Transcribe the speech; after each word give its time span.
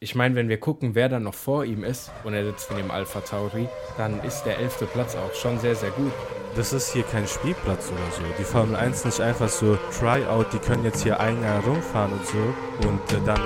ich 0.00 0.14
meine, 0.14 0.36
wenn 0.36 0.48
wir 0.48 0.60
gucken, 0.60 0.94
wer 0.94 1.08
dann 1.08 1.24
noch 1.24 1.34
vor 1.34 1.64
ihm 1.64 1.82
ist 1.82 2.12
und 2.22 2.32
er 2.32 2.44
sitzt 2.44 2.70
in 2.70 2.76
dem 2.76 2.90
Alpha 2.92 3.20
Tauri, 3.20 3.68
dann 3.96 4.22
ist 4.22 4.44
der 4.44 4.58
elfte 4.58 4.86
Platz 4.86 5.16
auch 5.16 5.34
schon 5.34 5.58
sehr, 5.58 5.74
sehr 5.74 5.90
gut. 5.90 6.12
Das 6.54 6.72
ist 6.72 6.92
hier 6.92 7.02
kein 7.02 7.26
Spielplatz 7.26 7.90
oder 7.90 8.10
so. 8.12 8.22
Die 8.38 8.44
Formel 8.44 8.76
1 8.76 9.04
nicht 9.06 9.20
einfach 9.20 9.48
so 9.48 9.76
Tryout, 9.98 10.52
die 10.52 10.58
können 10.58 10.84
jetzt 10.84 11.02
hier 11.02 11.18
ein 11.18 11.42
Jahr 11.42 11.64
rumfahren 11.64 12.12
und 12.12 12.24
so 12.24 12.88
und 12.88 13.12
äh, 13.12 13.20
dann 13.26 13.40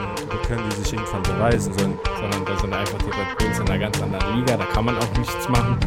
können 0.46 0.62
die 0.68 0.82
sich 0.82 0.92
irgendwann 0.92 1.22
beweisen, 1.22 1.72
sondern, 1.72 1.98
sondern 2.20 2.44
da 2.44 2.58
sind 2.58 2.74
einfach 2.74 2.98
die 2.98 3.10
Red 3.10 3.38
Bulls 3.38 3.58
in 3.58 3.68
einer 3.68 3.78
ganz 3.78 4.02
anderen 4.02 4.38
Liga, 4.38 4.56
da 4.58 4.64
kann 4.66 4.84
man 4.84 4.98
auch 4.98 5.18
nichts 5.18 5.48
machen. 5.48 5.78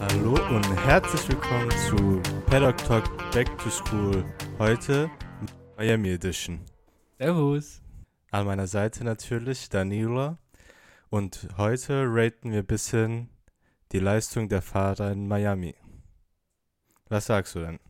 Hallo 0.00 0.38
und 0.54 0.86
herzlich 0.86 1.28
willkommen 1.28 1.70
zu 1.88 2.20
Paddock 2.46 2.76
Talk 2.86 3.04
Back 3.32 3.48
to 3.58 3.70
School. 3.70 4.24
Heute 4.60 5.10
Miami 5.82 6.10
Edition. 6.10 6.60
Servus. 7.18 7.82
An 8.30 8.46
meiner 8.46 8.68
Seite 8.68 9.02
natürlich 9.02 9.68
Daniela. 9.68 10.38
Und 11.10 11.48
heute 11.56 12.04
raten 12.06 12.52
wir 12.52 12.60
ein 12.60 12.66
bisschen 12.66 13.30
die 13.90 13.98
Leistung 13.98 14.48
der 14.48 14.62
Fahrer 14.62 15.10
in 15.10 15.26
Miami. 15.26 15.74
Was 17.08 17.26
sagst 17.26 17.56
du 17.56 17.58
denn? 17.58 17.80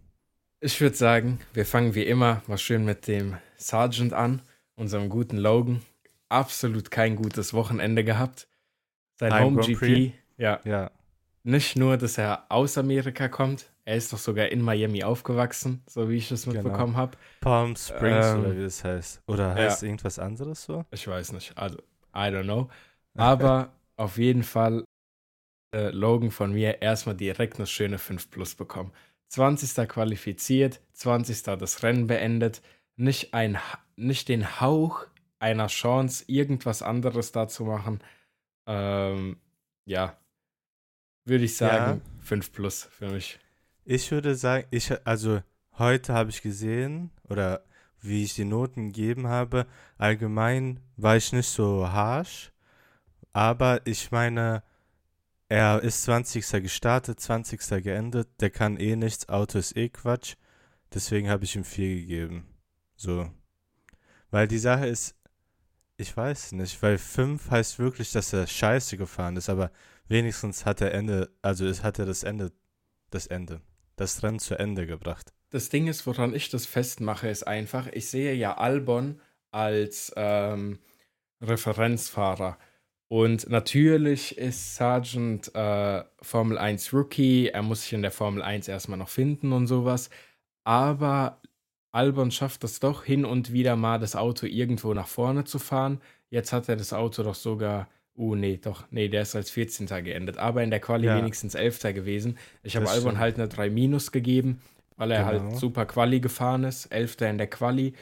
Ich 0.61 0.81
würde 0.81 0.97
sagen, 0.97 1.41
wir 1.53 1.67
fangen 1.67 1.95
wie 1.95 2.05
immer 2.05 2.41
mal 2.47 2.57
schön 2.57 2.87
mit 2.87 3.07
dem 3.09 3.37
Sergeant 3.59 4.15
an, 4.15 4.41
unserem 4.75 5.11
guten 5.11 5.37
Logan. 5.37 5.83
Absolut 6.31 6.91
kein 6.91 7.15
gutes 7.15 7.53
Wochenende 7.53 8.05
gehabt. 8.05 8.49
Sein 9.17 9.39
Home 9.39 9.61
GP, 9.61 10.15
ja. 10.39 10.61
ja. 10.65 10.91
Nicht 11.45 11.77
nur, 11.77 11.97
dass 11.97 12.19
er 12.19 12.47
aus 12.51 12.79
Amerika 12.79 13.29
kommt, 13.29 13.73
er 13.85 13.97
ist 13.97 14.13
doch 14.13 14.19
sogar 14.19 14.49
in 14.49 14.63
Miami 14.63 15.03
aufgewachsen, 15.03 15.83
so 15.89 16.09
wie 16.09 16.17
ich 16.17 16.31
es 16.31 16.45
genau. 16.45 16.63
mitbekommen 16.63 16.93
genau. 16.93 16.99
habe. 16.99 17.19
Palm 17.41 17.75
Springs 17.75 18.27
ähm, 18.27 18.41
oder 18.41 18.57
wie 18.57 18.63
das 18.63 18.85
heißt. 18.85 19.23
Oder 19.27 19.55
heißt 19.55 19.83
ja. 19.83 19.89
irgendwas 19.89 20.19
anderes 20.21 20.63
so? 20.63 20.85
Ich 20.93 21.07
weiß 21.09 21.33
nicht. 21.33 21.59
Also, 21.59 21.79
I 22.15 22.31
don't 22.31 22.45
know. 22.45 22.71
Aber 23.15 23.73
auf 23.97 24.19
jeden 24.19 24.45
Fall 24.45 24.85
äh, 25.75 25.91
Logan 25.91 26.31
von 26.31 26.53
mir 26.53 26.81
erstmal 26.81 27.17
direkt 27.17 27.57
eine 27.57 27.67
schöne 27.67 27.99
5 27.99 28.31
Plus 28.31 28.55
bekommen. 28.55 28.93
20. 29.29 29.89
qualifiziert, 29.89 30.81
20. 30.93 31.43
das 31.43 31.83
Rennen 31.83 32.07
beendet. 32.07 32.63
Nicht, 32.97 33.35
ein, 33.35 33.59
nicht 33.97 34.29
den 34.29 34.61
Hauch 34.61 35.07
einer 35.41 35.67
Chance, 35.67 36.25
irgendwas 36.29 36.83
anderes 36.83 37.33
da 37.33 37.49
zu 37.49 37.65
machen. 37.65 38.01
Ähm, 38.67 39.39
ja, 39.87 40.17
würde 41.25 41.45
ich 41.45 41.57
sagen, 41.57 42.01
ja. 42.05 42.25
5 42.25 42.53
Plus 42.53 42.89
für 42.91 43.11
mich. 43.11 43.39
Ich 43.85 44.11
würde 44.11 44.35
sagen, 44.35 44.67
ich, 44.71 44.93
also 45.07 45.43
heute 45.79 46.15
habe 46.15 46.31
ich 46.31 46.43
gesehen, 46.43 47.11
oder 47.29 47.65
wie 48.01 48.25
ich 48.25 48.35
die 48.35 48.45
Noten 48.45 48.89
gegeben 48.89 49.29
habe, 49.29 49.67
allgemein 49.99 50.81
war 50.97 51.17
ich 51.17 51.33
nicht 51.33 51.49
so 51.49 51.89
harsh, 51.89 52.53
aber 53.33 53.81
ich 53.87 54.11
meine, 54.11 54.63
er 55.49 55.83
ist 55.83 56.03
20. 56.05 56.63
gestartet, 56.63 57.21
20. 57.21 57.83
geendet, 57.83 58.29
der 58.41 58.51
kann 58.51 58.77
eh 58.79 58.97
nichts, 58.97 59.29
Auto 59.29 59.59
ist 59.59 59.77
eh 59.77 59.89
Quatsch, 59.89 60.35
deswegen 60.93 61.29
habe 61.29 61.45
ich 61.45 61.57
ihm 61.57 61.65
4 61.65 61.95
gegeben. 62.01 62.47
So. 62.97 63.31
Weil 64.31 64.49
die 64.49 64.59
Sache 64.59 64.87
ist, 64.87 65.15
ich 65.97 66.17
weiß 66.17 66.53
nicht, 66.53 66.83
weil 66.83 66.99
5 66.99 67.51
heißt 67.51 67.79
wirklich, 67.79 68.13
dass 68.13 68.33
er 68.33 68.47
scheiße 68.47 68.97
gefahren 68.97 69.37
ist, 69.37 69.49
aber 69.49 69.71
wenigstens 70.09 70.67
hat 70.67 70.81
er 70.81 70.93
Ende, 70.93 71.31
also 71.43 71.67
es 71.67 71.83
hatte 71.83 72.05
das 72.05 72.23
Ende, 72.23 72.53
das 73.11 73.27
Ende 73.27 73.61
das 73.97 74.23
Rennen 74.23 74.39
zu 74.39 74.59
Ende 74.59 74.87
gebracht. 74.87 75.33
Das 75.51 75.69
Ding 75.69 75.87
ist, 75.87 76.07
woran 76.07 76.35
ich 76.35 76.49
das 76.51 76.67
festmache, 76.67 77.29
ist 77.29 77.47
einfach, 77.47 77.89
ich 77.93 78.09
sehe 78.09 78.35
ja 78.35 78.57
Albon 78.57 79.21
als 79.51 80.13
ähm, 80.17 80.79
Referenzfahrer. 81.41 82.59
Und 83.09 83.51
natürlich 83.51 84.39
ist 84.39 84.77
Sargent 84.77 85.55
äh, 85.55 86.03
Formel 86.23 86.57
1 86.57 86.95
Rookie, 86.95 87.49
er 87.49 87.63
muss 87.63 87.83
sich 87.83 87.93
in 87.93 88.03
der 88.03 88.11
Formel 88.11 88.43
1 88.43 88.69
erstmal 88.69 88.99
noch 88.99 89.11
finden 89.11 89.53
und 89.53 89.67
sowas. 89.67 90.09
Aber 90.65 91.43
Albon 91.91 92.31
schafft 92.31 92.65
es 92.65 92.81
doch 92.81 93.05
hin 93.05 93.27
und 93.27 93.53
wieder 93.53 93.77
mal, 93.77 93.99
das 93.99 94.17
Auto 94.17 94.47
irgendwo 94.47 94.95
nach 94.95 95.09
vorne 95.09 95.45
zu 95.45 95.59
fahren. 95.59 96.01
Jetzt 96.31 96.55
hat 96.55 96.71
er 96.71 96.77
das 96.77 96.95
Auto 96.95 97.23
doch 97.23 97.35
sogar 97.35 97.91
Uh, 98.15 98.35
nee, 98.35 98.59
doch. 98.59 98.85
Nee, 98.91 99.09
der 99.09 99.23
ist 99.23 99.35
als 99.35 99.51
14. 99.51 99.87
geendet. 99.87 100.37
Aber 100.37 100.63
in 100.63 100.71
der 100.71 100.81
Quali 100.81 101.07
ja. 101.07 101.17
wenigstens 101.17 101.55
11. 101.55 101.95
gewesen. 101.95 102.39
Ich 102.63 102.77
habe 102.77 102.89
Albon 102.89 103.19
halt 103.19 103.37
eine 103.37 103.49
3 103.49 103.71
Minus 103.71 104.13
gegeben, 104.13 104.61
weil 104.97 105.11
er 105.13 105.25
halt 105.25 105.39
genau. 105.39 105.51
halt 105.53 105.61
super 105.61 105.87
Quali 105.87 106.21
gefahren 106.21 106.65
ist. 106.65 106.87
11. 106.87 107.21
in 107.23 107.39
der 107.39 107.47
Quali. 107.47 107.95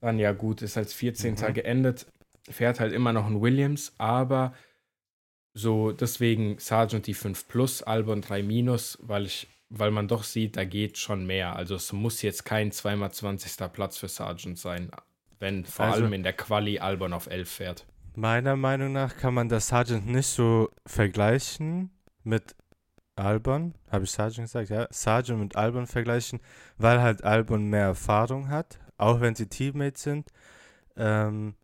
Dann 0.00 0.18
ja 0.18 0.32
gut, 0.32 0.62
ist 0.62 0.76
als 0.76 0.92
14. 0.92 1.34
Mhm. 1.34 1.54
geendet. 1.54 2.06
Fährt 2.50 2.80
halt 2.80 2.92
immer 2.92 3.12
noch 3.12 3.26
ein 3.26 3.40
Williams, 3.40 3.92
aber 3.98 4.52
so 5.54 5.92
deswegen 5.92 6.58
Sargent 6.58 7.06
die 7.06 7.14
5 7.14 7.46
plus, 7.46 7.82
Albon 7.82 8.20
3 8.20 8.42
minus, 8.42 8.98
weil 9.00 9.26
ich, 9.26 9.48
weil 9.68 9.92
man 9.92 10.08
doch 10.08 10.24
sieht, 10.24 10.56
da 10.56 10.64
geht 10.64 10.98
schon 10.98 11.24
mehr. 11.24 11.54
Also 11.54 11.76
es 11.76 11.92
muss 11.92 12.20
jetzt 12.22 12.44
kein 12.44 12.72
2x20. 12.72 13.68
Platz 13.68 13.96
für 13.96 14.08
Sargent 14.08 14.58
sein, 14.58 14.90
wenn 15.38 15.64
vor 15.64 15.84
also, 15.84 16.02
allem 16.02 16.12
in 16.14 16.24
der 16.24 16.32
Quali 16.32 16.80
Albon 16.80 17.12
auf 17.12 17.28
11 17.28 17.48
fährt. 17.48 17.86
Meiner 18.14 18.56
Meinung 18.56 18.92
nach 18.92 19.16
kann 19.16 19.32
man 19.32 19.48
das 19.48 19.68
Sargent 19.68 20.06
nicht 20.06 20.26
so 20.26 20.68
vergleichen 20.84 21.90
mit 22.24 22.54
Albon. 23.16 23.74
Habe 23.90 24.04
ich 24.04 24.10
Sargent 24.10 24.48
gesagt? 24.48 24.68
Ja. 24.68 24.86
Sargent 24.90 25.40
mit 25.40 25.56
Albon 25.56 25.86
vergleichen, 25.86 26.40
weil 26.76 27.00
halt 27.00 27.24
Albon 27.24 27.70
mehr 27.70 27.86
Erfahrung 27.86 28.48
hat, 28.48 28.78
auch 28.98 29.22
wenn 29.22 29.34
sie 29.34 29.46
Teammates 29.46 30.02
sind. 30.02 30.28
Ähm, 30.96 31.54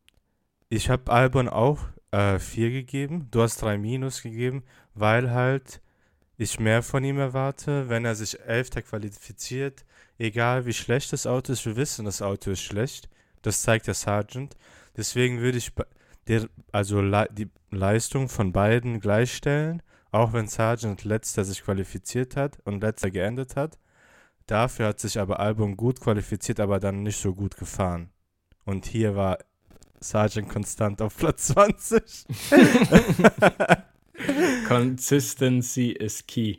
ich 0.70 0.88
habe 0.88 1.12
Albon 1.12 1.50
auch 1.50 1.80
äh, 2.12 2.38
4 2.38 2.70
gegeben. 2.70 3.28
Du 3.30 3.42
hast 3.42 3.60
3 3.60 3.76
Minus 3.76 4.22
gegeben, 4.22 4.64
weil 4.94 5.30
halt 5.30 5.82
ich 6.38 6.58
mehr 6.58 6.82
von 6.82 7.04
ihm 7.04 7.18
erwarte, 7.18 7.90
wenn 7.90 8.06
er 8.06 8.14
sich 8.14 8.40
11. 8.40 8.70
qualifiziert. 8.88 9.84
Egal 10.18 10.64
wie 10.64 10.72
schlecht 10.72 11.12
das 11.12 11.26
Auto 11.26 11.52
ist, 11.52 11.66
wir 11.66 11.76
wissen, 11.76 12.06
das 12.06 12.22
Auto 12.22 12.52
ist 12.52 12.62
schlecht. 12.62 13.10
Das 13.42 13.60
zeigt 13.60 13.86
der 13.86 13.94
Sergeant. 13.94 14.56
Deswegen 14.96 15.40
würde 15.40 15.58
ich 15.58 15.72
der, 16.28 16.48
also 16.72 17.00
le 17.00 17.28
die 17.32 17.48
Leistung 17.70 18.28
von 18.28 18.52
beiden 18.52 19.00
gleichstellen, 19.00 19.82
auch 20.10 20.32
wenn 20.32 20.46
Sargent 20.46 21.04
letzter 21.04 21.44
sich 21.44 21.62
qualifiziert 21.62 22.36
hat 22.36 22.58
und 22.64 22.82
letzter 22.82 23.10
geendet 23.10 23.56
hat. 23.56 23.78
Dafür 24.46 24.88
hat 24.88 25.00
sich 25.00 25.18
aber 25.18 25.40
Album 25.40 25.76
gut 25.76 26.00
qualifiziert, 26.00 26.60
aber 26.60 26.80
dann 26.80 27.02
nicht 27.02 27.20
so 27.20 27.34
gut 27.34 27.56
gefahren. 27.56 28.10
Und 28.64 28.86
hier 28.86 29.16
war 29.16 29.38
Sargent 30.00 30.48
konstant 30.48 31.02
auf 31.02 31.16
Platz 31.16 31.48
20. 31.48 32.26
Consistency 34.68 35.90
is 35.90 36.26
key. 36.26 36.58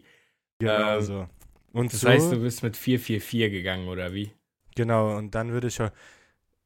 Genau 0.60 0.98
ähm, 0.98 1.02
so. 1.02 1.28
Und 1.72 1.94
das 1.94 2.02
so, 2.02 2.10
heißt, 2.10 2.32
du 2.32 2.42
bist 2.42 2.64
mit 2.64 2.76
4-4-4 2.76 3.50
gegangen, 3.50 3.88
oder 3.88 4.14
wie? 4.14 4.32
Genau, 4.76 5.18
und 5.18 5.36
dann 5.36 5.52
würde 5.52 5.68
ich 5.68 5.82
auch 5.82 5.92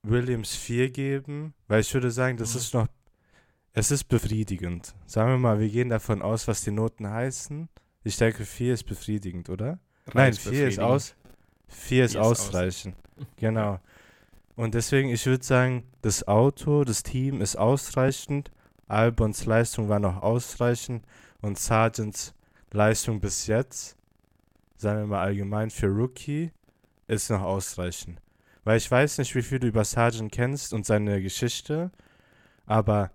Williams 0.04 0.56
4 0.56 0.90
geben, 0.90 1.54
weil 1.68 1.82
ich 1.82 1.94
würde 1.94 2.12
sagen, 2.12 2.38
das 2.38 2.54
mhm. 2.54 2.60
ist 2.60 2.74
noch, 2.74 2.88
es 3.74 3.90
ist 3.90 4.04
befriedigend. 4.06 4.94
Sagen 5.06 5.32
wir 5.32 5.38
mal, 5.38 5.60
wir 5.60 5.70
gehen 5.70 5.90
davon 5.90 6.22
aus, 6.22 6.48
was 6.48 6.64
die 6.64 6.72
Noten 6.72 7.10
heißen. 7.10 7.70
Ich 8.04 8.18
denke, 8.18 8.46
4 8.46 8.74
ist 8.74 8.84
befriedigend, 8.84 9.50
oder? 9.50 9.80
Drei 10.06 10.26
Nein, 10.26 10.34
4 10.34 10.68
ist 10.68 10.80
aus, 10.80 11.16
4 11.70 12.06
ist 12.06 12.18
ausreichend. 12.18 12.96
Aus. 13.18 13.26
genau. 13.38 13.80
Und 14.56 14.76
deswegen, 14.76 15.10
ich 15.10 15.26
würde 15.26 15.44
sagen, 15.44 15.84
das 16.02 16.28
Auto, 16.28 16.84
das 16.84 17.02
Team 17.02 17.42
ist 17.42 17.56
ausreichend. 17.56 18.52
Albons 18.88 19.46
Leistung 19.46 19.90
war 19.90 20.00
noch 20.00 20.22
ausreichend 20.22 21.06
und 21.42 21.58
Sargents 21.58 22.36
Leistung 22.72 23.20
bis 23.20 23.48
jetzt, 23.48 23.96
sagen 24.78 25.00
wir 25.00 25.08
mal 25.08 25.24
allgemein 25.24 25.70
für 25.70 25.88
Rookie, 25.88 26.52
ist 27.08 27.30
noch 27.30 27.42
ausreichend. 27.42 28.20
Weil 28.64 28.78
ich 28.78 28.90
weiß 28.90 29.18
nicht, 29.18 29.36
wie 29.36 29.42
viel 29.42 29.60
du 29.60 29.68
über 29.68 29.84
Sargent 29.84 30.32
kennst 30.32 30.74
und 30.74 30.86
seine 30.86 31.22
Geschichte, 31.22 31.92
aber 32.66 33.12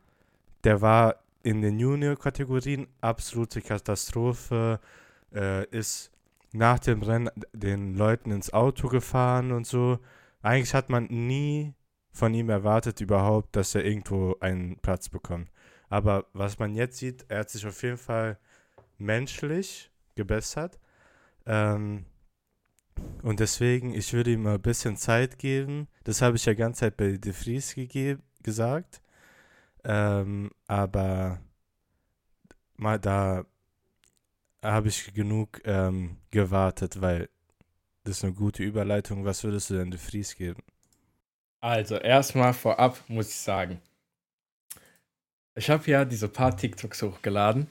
der 0.65 0.81
war 0.81 1.17
in 1.43 1.63
den 1.63 1.79
Junior-Kategorien 1.79 2.89
absolute 3.01 3.63
Katastrophe, 3.63 4.81
äh, 5.33 5.65
ist 5.69 6.11
nach 6.53 6.79
dem 6.79 7.03
Rennen 7.03 7.31
den 7.53 7.95
Leuten 7.95 8.31
ins 8.31 8.53
Auto 8.53 8.89
gefahren 8.89 9.53
und 9.53 9.67
so. 9.67 9.99
Eigentlich 10.43 10.75
hat 10.75 10.91
man 10.91 11.05
nie 11.05 11.75
von 12.13 12.35
ihm 12.35 12.51
erwartet 12.51 13.01
überhaupt, 13.01 13.55
dass 13.57 13.75
er 13.75 13.85
irgendwo 13.85 14.37
einen 14.41 14.79
Platz 14.79 15.09
bekommt. 15.09 15.51
Aber 15.89 16.27
was 16.33 16.59
man 16.59 16.75
jetzt 16.75 16.99
sieht, 16.99 17.25
er 17.29 17.41
hat 17.41 17.51
sich 17.51 17.67
auf 17.67 17.83
jeden 17.83 17.97
Fall 17.97 18.39
menschlich 18.99 19.91
gebessert. 20.15 20.79
Ähm, 21.47 22.05
und 23.23 23.41
deswegen, 23.41 23.95
ich 23.95 24.13
würde 24.13 24.33
ihm 24.33 24.47
ein 24.47 24.61
bisschen 24.61 24.97
Zeit 24.97 25.39
geben. 25.39 25.89
Das 26.05 26.23
habe 26.23 26.37
ich 26.37 26.45
ja 26.47 26.55
ganze 26.55 26.81
Zeit 26.81 26.97
bei 26.97 27.17
De 27.17 27.33
Vries 27.33 27.75
gesagt. 28.43 29.03
Ähm, 29.85 30.51
aber 30.67 31.41
mal 32.77 32.99
da 32.99 33.45
habe 34.63 34.89
ich 34.89 35.13
genug 35.15 35.61
ähm, 35.65 36.17
gewartet, 36.31 37.01
weil 37.01 37.29
das 38.05 38.19
ist 38.19 38.25
eine 38.25 38.35
gute 38.35 38.63
Überleitung. 38.63 39.25
Was 39.25 39.45
würdest 39.45 39.71
du 39.71 39.75
denn 39.75 39.91
De 39.91 40.01
Vries 40.01 40.35
geben? 40.35 40.63
Also, 41.61 41.97
erstmal 41.97 42.55
vorab 42.55 43.03
muss 43.09 43.29
ich 43.29 43.37
sagen, 43.37 43.81
ich 45.55 45.69
habe 45.71 45.91
ja 45.91 46.05
diese 46.05 46.29
paar 46.29 46.57
TikToks 46.57 47.03
hochgeladen. 47.03 47.67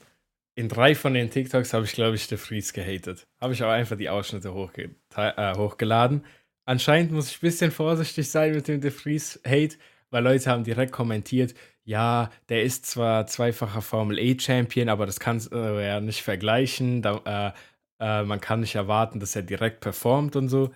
In 0.57 0.69
drei 0.69 0.95
von 0.95 1.13
den 1.13 1.29
TikToks 1.29 1.71
habe 1.73 1.85
ich, 1.85 1.93
glaube 1.93 2.15
ich, 2.15 2.25
The 2.25 2.35
Freeze 2.35 2.73
gehatet. 2.73 3.27
Habe 3.39 3.53
ich 3.53 3.63
auch 3.63 3.69
einfach 3.69 3.95
die 3.95 4.09
Ausschnitte 4.09 4.55
hochge 4.55 4.95
äh, 5.15 5.55
hochgeladen. 5.55 6.25
Anscheinend 6.65 7.11
muss 7.11 7.29
ich 7.29 7.37
ein 7.37 7.41
bisschen 7.41 7.69
vorsichtig 7.69 8.27
sein 8.31 8.55
mit 8.55 8.67
dem 8.67 8.81
The 8.81 8.89
Freeze 8.89 9.39
Hate, 9.45 9.77
weil 10.09 10.23
Leute 10.23 10.49
haben 10.49 10.63
direkt 10.63 10.91
kommentiert, 10.91 11.53
ja, 11.83 12.31
der 12.49 12.63
ist 12.63 12.87
zwar 12.87 13.27
zweifacher 13.27 13.83
Formel 13.83 14.17
E-Champion, 14.17 14.89
aber 14.89 15.05
das 15.05 15.19
kannst 15.19 15.53
du 15.53 15.57
äh, 15.57 15.87
ja 15.87 16.01
nicht 16.01 16.23
vergleichen. 16.23 17.03
Da, 17.03 17.53
äh, 17.99 18.03
äh, 18.03 18.23
man 18.23 18.41
kann 18.41 18.61
nicht 18.61 18.73
erwarten, 18.73 19.19
dass 19.19 19.35
er 19.35 19.43
direkt 19.43 19.79
performt 19.79 20.35
und 20.35 20.49
so. 20.49 20.71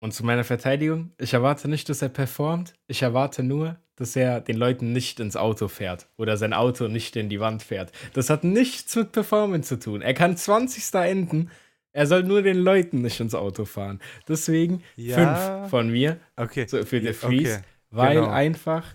Und 0.00 0.12
zu 0.12 0.24
meiner 0.24 0.44
Verteidigung, 0.44 1.12
ich 1.18 1.34
erwarte 1.34 1.68
nicht, 1.68 1.88
dass 1.90 2.00
er 2.00 2.08
performt. 2.08 2.72
Ich 2.86 3.02
erwarte 3.02 3.42
nur, 3.42 3.78
dass 3.96 4.16
er 4.16 4.40
den 4.40 4.56
Leuten 4.56 4.92
nicht 4.92 5.20
ins 5.20 5.36
Auto 5.36 5.68
fährt 5.68 6.08
oder 6.16 6.38
sein 6.38 6.54
Auto 6.54 6.88
nicht 6.88 7.16
in 7.16 7.28
die 7.28 7.38
Wand 7.38 7.62
fährt. 7.62 7.92
Das 8.14 8.30
hat 8.30 8.42
nichts 8.42 8.96
mit 8.96 9.12
Performance 9.12 9.68
zu 9.68 9.78
tun. 9.78 10.00
Er 10.00 10.14
kann 10.14 10.38
20. 10.38 10.94
enden. 10.94 11.50
Er 11.92 12.06
soll 12.06 12.22
nur 12.22 12.40
den 12.40 12.56
Leuten 12.56 13.02
nicht 13.02 13.20
ins 13.20 13.34
Auto 13.34 13.66
fahren. 13.66 14.00
Deswegen 14.26 14.82
ja. 14.96 15.16
fünf 15.58 15.70
von 15.70 15.90
mir 15.90 16.18
okay. 16.36 16.66
so 16.66 16.82
für 16.86 17.00
den 17.00 17.12
Freeze, 17.12 17.56
okay. 17.56 17.64
weil 17.90 18.14
genau. 18.20 18.30
einfach, 18.30 18.86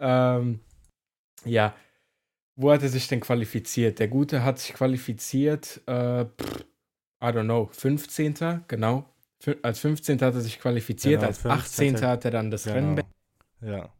ähm, 0.00 0.58
ja, 1.44 1.72
wo 2.56 2.72
hat 2.72 2.82
er 2.82 2.88
sich 2.88 3.06
denn 3.06 3.20
qualifiziert? 3.20 4.00
Der 4.00 4.08
Gute 4.08 4.42
hat 4.42 4.58
sich 4.58 4.74
qualifiziert, 4.74 5.82
äh, 5.86 6.24
pff, 6.24 6.64
I 7.22 7.26
don't 7.26 7.44
know, 7.44 7.68
15. 7.72 8.64
genau 8.66 9.08
als 9.62 9.80
15. 9.80 10.20
hat 10.20 10.34
er 10.34 10.40
sich 10.40 10.58
qualifiziert, 10.58 11.20
genau, 11.20 11.28
als 11.28 11.46
18. 11.46 11.90
15. 11.90 12.08
hat 12.08 12.24
er 12.24 12.30
dann 12.30 12.50
das 12.50 12.64
genau. 12.64 12.76
Rennen. 12.76 13.02
Ja. 13.60 13.92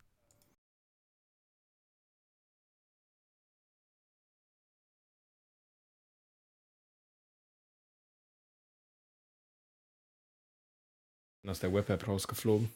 aus 11.49 11.61
der 11.61 11.73
Web-App 11.73 12.07
rausgeflogen. 12.07 12.71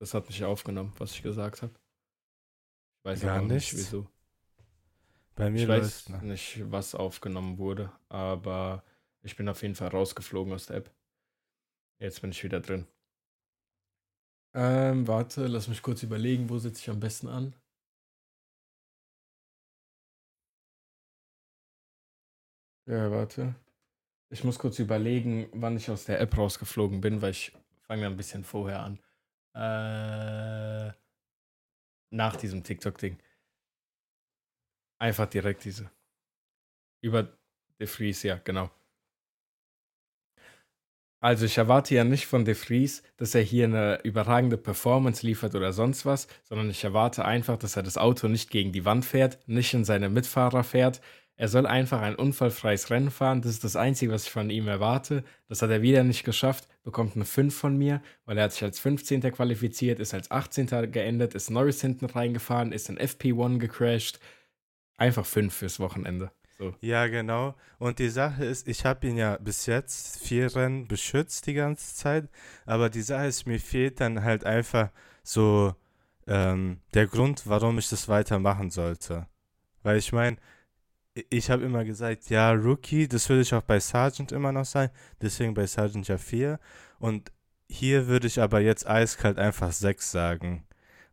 Das 0.00 0.14
hat 0.14 0.26
mich 0.26 0.44
aufgenommen, 0.44 0.92
was 0.98 1.12
ich 1.12 1.22
gesagt 1.22 1.62
habe. 1.62 1.72
Ich 2.98 3.04
weiß 3.04 3.20
Gar 3.20 3.42
nicht 3.42 3.72
wieso. 3.72 4.06
Bei 5.36 5.50
mir 5.50 5.62
ich 5.62 5.68
weiß 5.68 6.08
nicht, 6.22 6.70
was 6.70 6.94
aufgenommen 6.94 7.58
wurde, 7.58 7.92
aber 8.08 8.84
ich 9.22 9.36
bin 9.36 9.48
auf 9.48 9.62
jeden 9.62 9.74
Fall 9.74 9.88
rausgeflogen 9.88 10.52
aus 10.52 10.66
der 10.66 10.76
App. 10.76 10.90
Jetzt 11.98 12.20
bin 12.20 12.30
ich 12.30 12.44
wieder 12.44 12.60
drin. 12.60 12.86
Ähm, 14.54 15.06
warte, 15.06 15.46
lass 15.46 15.68
mich 15.68 15.82
kurz 15.82 16.02
überlegen, 16.02 16.48
wo 16.50 16.58
sitze 16.58 16.80
ich 16.80 16.90
am 16.90 16.98
besten 17.00 17.28
an? 17.28 17.54
Ja, 22.86 23.10
warte. 23.10 23.54
Ich 24.30 24.44
muss 24.44 24.58
kurz 24.58 24.78
überlegen, 24.78 25.48
wann 25.52 25.76
ich 25.76 25.90
aus 25.90 26.04
der 26.06 26.20
App 26.20 26.36
rausgeflogen 26.38 27.00
bin, 27.00 27.22
weil 27.22 27.30
ich 27.32 27.52
fange 27.82 28.06
ein 28.06 28.16
bisschen 28.16 28.44
vorher 28.44 28.80
an. 28.80 28.98
Äh, 29.54 30.92
nach 32.10 32.36
diesem 32.36 32.62
TikTok-Ding. 32.62 33.18
Einfach 34.98 35.26
direkt 35.26 35.64
diese. 35.64 35.90
Über 37.02 37.38
The 37.78 37.86
Freeze, 37.86 38.26
ja, 38.28 38.36
genau. 38.38 38.70
Also 41.24 41.46
ich 41.46 41.56
erwarte 41.56 41.94
ja 41.94 42.04
nicht 42.04 42.26
von 42.26 42.44
De 42.44 42.54
Vries, 42.54 43.02
dass 43.16 43.34
er 43.34 43.40
hier 43.40 43.64
eine 43.64 43.98
überragende 44.04 44.58
Performance 44.58 45.26
liefert 45.26 45.54
oder 45.54 45.72
sonst 45.72 46.04
was, 46.04 46.28
sondern 46.42 46.68
ich 46.68 46.84
erwarte 46.84 47.24
einfach, 47.24 47.56
dass 47.56 47.76
er 47.76 47.82
das 47.82 47.96
Auto 47.96 48.28
nicht 48.28 48.50
gegen 48.50 48.72
die 48.72 48.84
Wand 48.84 49.06
fährt, 49.06 49.38
nicht 49.46 49.72
in 49.72 49.86
seine 49.86 50.10
Mitfahrer 50.10 50.64
fährt. 50.64 51.00
Er 51.36 51.48
soll 51.48 51.64
einfach 51.64 52.02
ein 52.02 52.14
unfallfreies 52.14 52.90
Rennen 52.90 53.10
fahren. 53.10 53.40
Das 53.40 53.52
ist 53.52 53.64
das 53.64 53.74
Einzige, 53.74 54.12
was 54.12 54.26
ich 54.26 54.32
von 54.32 54.50
ihm 54.50 54.68
erwarte. 54.68 55.24
Das 55.48 55.62
hat 55.62 55.70
er 55.70 55.80
wieder 55.80 56.04
nicht 56.04 56.24
geschafft. 56.24 56.68
Bekommt 56.82 57.16
eine 57.16 57.24
5 57.24 57.56
von 57.56 57.78
mir, 57.78 58.02
weil 58.26 58.36
er 58.36 58.44
hat 58.44 58.52
sich 58.52 58.62
als 58.62 58.78
15. 58.78 59.22
qualifiziert, 59.32 60.00
ist 60.00 60.12
als 60.12 60.30
18. 60.30 60.92
geendet, 60.92 61.34
ist 61.34 61.48
Norris 61.48 61.80
hinten 61.80 62.04
reingefahren, 62.04 62.70
ist 62.70 62.90
in 62.90 62.98
FP1 62.98 63.60
gecrashed. 63.60 64.20
Einfach 64.98 65.24
5 65.24 65.54
fürs 65.54 65.80
Wochenende. 65.80 66.32
So. 66.58 66.74
Ja, 66.80 67.08
genau. 67.08 67.54
Und 67.78 67.98
die 67.98 68.08
Sache 68.08 68.44
ist, 68.44 68.68
ich 68.68 68.84
habe 68.84 69.06
ihn 69.08 69.16
ja 69.16 69.36
bis 69.38 69.66
jetzt 69.66 70.20
vier 70.24 70.54
Rennen 70.54 70.86
beschützt 70.86 71.46
die 71.46 71.54
ganze 71.54 71.94
Zeit, 71.96 72.28
aber 72.64 72.90
die 72.90 73.02
Sache 73.02 73.26
ist, 73.26 73.46
mir 73.46 73.58
fehlt 73.58 74.00
dann 74.00 74.22
halt 74.22 74.44
einfach 74.44 74.90
so 75.24 75.74
ähm, 76.28 76.80
der 76.94 77.06
Grund, 77.06 77.42
warum 77.46 77.78
ich 77.78 77.88
das 77.88 78.08
weitermachen 78.08 78.70
sollte. 78.70 79.26
Weil 79.82 79.98
ich 79.98 80.12
meine, 80.12 80.36
ich 81.30 81.50
habe 81.50 81.64
immer 81.64 81.84
gesagt, 81.84 82.30
ja, 82.30 82.52
Rookie, 82.52 83.08
das 83.08 83.28
würde 83.28 83.42
ich 83.42 83.54
auch 83.54 83.62
bei 83.62 83.80
Sergeant 83.80 84.32
immer 84.32 84.52
noch 84.52 84.64
sein, 84.64 84.90
deswegen 85.20 85.54
bei 85.54 85.66
Sergeant 85.66 86.06
ja 86.08 86.18
4. 86.18 86.58
Und 86.98 87.32
hier 87.68 88.06
würde 88.06 88.28
ich 88.28 88.40
aber 88.40 88.60
jetzt 88.60 88.86
eiskalt 88.86 89.38
einfach 89.38 89.72
6 89.72 90.10
sagen. 90.10 90.66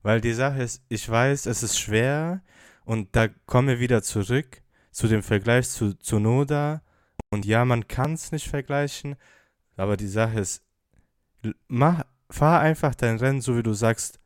Weil 0.03 0.21
die 0.21 0.33
Sache 0.33 0.61
ist, 0.63 0.83
ich 0.89 1.07
weiß, 1.07 1.45
es 1.47 1.63
ist 1.63 1.79
schwer 1.79 2.41
und 2.85 3.15
da 3.15 3.27
kommen 3.27 3.67
wir 3.67 3.79
wieder 3.79 4.01
zurück 4.01 4.61
zu 4.91 5.07
dem 5.07 5.23
Vergleich 5.23 5.69
zu, 5.69 5.93
zu 5.97 6.19
Noda. 6.19 6.81
Und 7.29 7.45
ja, 7.45 7.65
man 7.65 7.88
kann 7.88 8.13
es 8.13 8.31
nicht 8.31 8.49
vergleichen, 8.49 9.15
aber 9.77 9.97
die 9.97 10.07
Sache 10.07 10.39
ist, 10.39 10.63
mach, 11.67 12.03
fahr 12.29 12.59
einfach 12.59 12.95
dein 12.95 13.17
Rennen, 13.17 13.41
so 13.41 13.57
wie 13.57 13.63
du 13.63 13.73
sagst, 13.73 14.19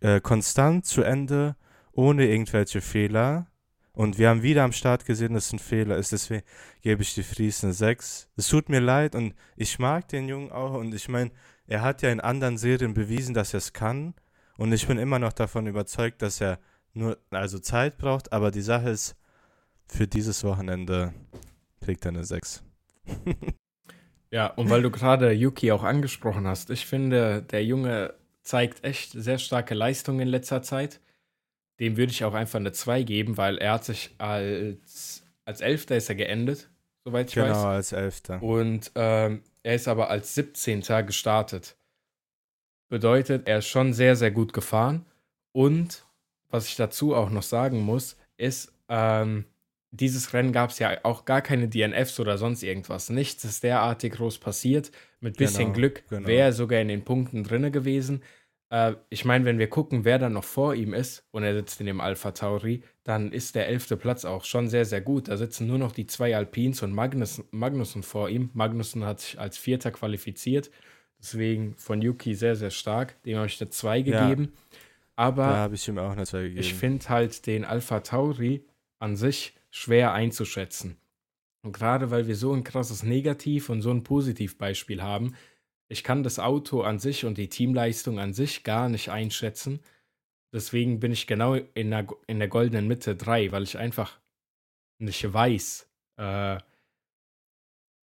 äh, 0.00 0.20
konstant 0.20 0.86
zu 0.86 1.02
Ende, 1.02 1.56
ohne 1.92 2.26
irgendwelche 2.26 2.80
Fehler. 2.80 3.46
Und 3.92 4.16
wir 4.16 4.28
haben 4.28 4.42
wieder 4.42 4.62
am 4.62 4.72
Start 4.72 5.04
gesehen, 5.04 5.34
dass 5.34 5.46
es 5.46 5.52
ein 5.54 5.58
Fehler 5.58 5.96
ist. 5.96 6.12
Deswegen 6.12 6.44
gebe 6.82 7.02
ich 7.02 7.14
die 7.14 7.24
Friesen 7.24 7.72
6. 7.72 8.28
Es 8.36 8.48
tut 8.48 8.68
mir 8.68 8.80
leid 8.80 9.14
und 9.16 9.34
ich 9.56 9.78
mag 9.80 10.06
den 10.08 10.28
Jungen 10.28 10.52
auch. 10.52 10.74
Und 10.74 10.94
ich 10.94 11.08
meine, 11.08 11.32
er 11.66 11.82
hat 11.82 12.02
ja 12.02 12.10
in 12.10 12.20
anderen 12.20 12.58
Serien 12.58 12.94
bewiesen, 12.94 13.34
dass 13.34 13.54
er 13.54 13.58
es 13.58 13.72
kann. 13.72 14.14
Und 14.56 14.72
ich 14.72 14.86
bin 14.86 14.98
immer 14.98 15.18
noch 15.18 15.32
davon 15.32 15.66
überzeugt, 15.66 16.22
dass 16.22 16.40
er 16.40 16.60
nur 16.92 17.18
also 17.30 17.58
Zeit 17.58 17.98
braucht. 17.98 18.32
Aber 18.32 18.52
die 18.52 18.62
Sache 18.62 18.90
ist, 18.90 19.16
für 19.88 20.06
dieses 20.06 20.44
Wochenende 20.44 21.12
kriegt 21.80 22.04
er 22.04 22.10
eine 22.10 22.24
6. 22.24 22.62
ja, 24.30 24.48
und 24.48 24.70
weil 24.70 24.82
du 24.82 24.90
gerade 24.90 25.32
Yuki 25.32 25.72
auch 25.72 25.82
angesprochen 25.82 26.46
hast, 26.46 26.70
ich 26.70 26.86
finde, 26.86 27.42
der 27.42 27.64
Junge 27.64 28.14
zeigt 28.42 28.84
echt 28.84 29.12
sehr 29.12 29.38
starke 29.38 29.74
Leistung 29.74 30.20
in 30.20 30.28
letzter 30.28 30.62
Zeit. 30.62 31.00
Dem 31.80 31.96
würde 31.96 32.12
ich 32.12 32.24
auch 32.24 32.34
einfach 32.34 32.58
eine 32.58 32.72
2 32.72 33.02
geben, 33.02 33.36
weil 33.36 33.58
er 33.58 33.74
hat 33.74 33.84
sich 33.84 34.14
als, 34.18 35.22
als 35.44 35.60
Elfter 35.60 35.96
ist 35.96 36.08
er 36.08 36.16
geendet, 36.16 36.68
soweit 37.04 37.28
ich 37.28 37.34
genau, 37.34 37.48
weiß. 37.48 37.56
Genau, 37.56 37.68
als 37.68 37.92
Elfter. 37.92 38.42
Und 38.42 38.90
ähm, 38.94 39.42
er 39.62 39.74
ist 39.74 39.86
aber 39.86 40.10
als 40.10 40.34
17. 40.34 40.82
gestartet. 41.06 41.76
Bedeutet, 42.88 43.46
er 43.46 43.58
ist 43.58 43.68
schon 43.68 43.92
sehr, 43.92 44.16
sehr 44.16 44.30
gut 44.30 44.52
gefahren. 44.52 45.04
Und 45.52 46.06
was 46.48 46.68
ich 46.68 46.76
dazu 46.76 47.14
auch 47.14 47.30
noch 47.30 47.42
sagen 47.42 47.80
muss, 47.80 48.16
ist, 48.38 48.72
ähm, 48.88 49.44
dieses 49.90 50.32
Rennen 50.32 50.52
gab 50.52 50.70
es 50.70 50.78
ja 50.78 50.98
auch 51.02 51.24
gar 51.24 51.40
keine 51.40 51.68
DNFs 51.68 52.20
oder 52.20 52.36
sonst 52.36 52.62
irgendwas. 52.62 53.10
Nichts 53.10 53.44
ist 53.44 53.62
derartig 53.62 54.14
groß 54.14 54.38
passiert. 54.38 54.90
Mit 55.20 55.36
bisschen 55.36 55.66
genau, 55.66 55.74
Glück 55.74 56.02
genau. 56.08 56.26
wäre 56.26 56.48
er 56.48 56.52
sogar 56.52 56.80
in 56.80 56.88
den 56.88 57.04
Punkten 57.04 57.42
drinne 57.42 57.70
gewesen. 57.70 58.22
Äh, 58.70 58.94
ich 59.08 59.24
meine, 59.24 59.44
wenn 59.44 59.58
wir 59.58 59.68
gucken, 59.68 60.04
wer 60.04 60.18
dann 60.18 60.34
noch 60.34 60.44
vor 60.44 60.74
ihm 60.74 60.94
ist 60.94 61.24
und 61.30 61.42
er 61.42 61.54
sitzt 61.54 61.80
in 61.80 61.86
dem 61.86 62.00
Alpha 62.00 62.32
Tauri, 62.32 62.82
dann 63.04 63.32
ist 63.32 63.54
der 63.54 63.68
elfte 63.68 63.96
Platz 63.96 64.24
auch 64.24 64.44
schon 64.44 64.68
sehr, 64.68 64.84
sehr 64.84 65.00
gut. 65.00 65.28
Da 65.28 65.36
sitzen 65.36 65.66
nur 65.66 65.78
noch 65.78 65.92
die 65.92 66.06
zwei 66.06 66.36
Alpins 66.36 66.82
und 66.82 66.92
Magnus, 66.92 67.42
Magnussen 67.50 68.02
vor 68.02 68.28
ihm. 68.28 68.50
Magnussen 68.52 69.04
hat 69.04 69.20
sich 69.20 69.40
als 69.40 69.56
Vierter 69.56 69.90
qualifiziert. 69.90 70.70
Deswegen 71.20 71.74
von 71.76 72.00
Yuki 72.00 72.34
sehr, 72.34 72.54
sehr 72.54 72.70
stark. 72.70 73.20
Dem 73.24 73.38
habe 73.38 73.46
ich 73.46 73.60
eine 73.60 73.70
2 73.70 74.02
gegeben. 74.02 74.52
Ja, 74.52 74.82
Aber 75.16 75.42
da 75.42 75.56
habe 75.56 75.74
ich 75.74 75.88
ihm 75.88 75.98
auch 75.98 76.12
eine 76.12 76.26
2 76.26 76.42
gegeben. 76.42 76.60
Ich 76.60 76.74
finde 76.74 77.08
halt 77.08 77.46
den 77.46 77.64
Alpha 77.64 78.00
Tauri 78.00 78.64
an 79.00 79.16
sich 79.16 79.54
schwer 79.70 80.12
einzuschätzen. 80.12 81.00
Und 81.64 81.72
gerade 81.72 82.10
weil 82.10 82.26
wir 82.26 82.36
so 82.36 82.52
ein 82.52 82.64
krasses 82.64 83.02
Negativ- 83.02 83.68
und 83.68 83.82
so 83.82 83.90
ein 83.90 84.04
Positivbeispiel 84.04 85.02
haben, 85.02 85.34
ich 85.90 86.04
kann 86.04 86.22
das 86.22 86.38
Auto 86.38 86.82
an 86.82 86.98
sich 86.98 87.24
und 87.24 87.38
die 87.38 87.48
Teamleistung 87.48 88.18
an 88.18 88.34
sich 88.34 88.62
gar 88.62 88.88
nicht 88.88 89.10
einschätzen. 89.10 89.80
Deswegen 90.52 91.00
bin 91.00 91.12
ich 91.12 91.26
genau 91.26 91.54
in 91.54 91.90
der, 91.90 92.06
in 92.26 92.38
der 92.38 92.48
goldenen 92.48 92.86
Mitte 92.86 93.16
3, 93.16 93.52
weil 93.52 93.62
ich 93.62 93.78
einfach 93.78 94.20
nicht 94.98 95.32
weiß, 95.32 95.90
äh, 96.16 96.58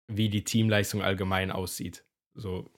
wie 0.07 0.29
die 0.29 0.43
Teamleistung 0.43 1.01
allgemein 1.01 1.51
aussieht. 1.51 2.05
So, 2.33 2.69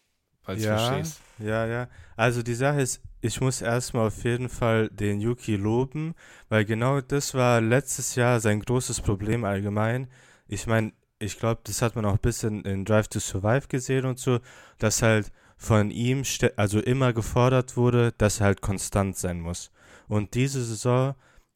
falls 0.47 0.63
ja, 0.63 0.75
du 0.75 0.83
verstehst. 0.83 1.21
Ja, 1.39 1.65
ja. 1.67 1.87
Also 2.15 2.41
die 2.41 2.55
Sache 2.55 2.81
ist, 2.81 3.01
ich 3.21 3.41
muss 3.41 3.61
erstmal 3.61 4.07
auf 4.07 4.23
jeden 4.23 4.49
Fall 4.49 4.89
den 4.89 5.19
Yuki 5.19 5.55
loben, 5.55 6.15
weil 6.49 6.65
genau 6.65 7.01
das 7.01 7.33
war 7.33 7.61
letztes 7.61 8.15
Jahr 8.15 8.39
sein 8.39 8.61
großes 8.61 9.01
Problem 9.01 9.43
allgemein. 9.43 10.07
Ich 10.47 10.65
meine, 10.65 10.93
ich 11.19 11.37
glaube, 11.37 11.61
das 11.65 11.81
hat 11.81 11.95
man 11.95 12.05
auch 12.05 12.13
ein 12.13 12.19
bisschen 12.19 12.63
in 12.63 12.85
Drive 12.85 13.09
to 13.09 13.19
Survive 13.19 13.67
gesehen 13.67 14.05
und 14.05 14.19
so, 14.19 14.39
dass 14.79 15.01
halt 15.01 15.31
von 15.57 15.91
ihm 15.91 16.23
also 16.55 16.79
immer 16.79 17.11
gefordert 17.11 17.75
wurde, 17.75 18.13
dass 18.17 18.39
er 18.39 18.47
halt 18.47 18.61
konstant 18.61 19.17
sein 19.17 19.41
muss. 19.41 19.71
Und 20.07 20.33
diese 20.33 20.63
Saison, 20.63 21.15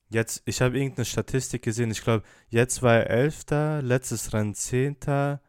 jetzt, 0.10 0.42
ich 0.46 0.62
habe 0.62 0.78
irgendeine 0.78 1.06
Statistik 1.06 1.62
gesehen, 1.62 1.92
ich 1.92 2.04
glaube, 2.04 2.24
jetzt 2.50 2.82
war 2.82 2.96
er 2.96 3.10
Elfter, 3.10 3.82
letztes 3.82 4.34
Rennen 4.34 4.56
Zehnter, 4.56 5.40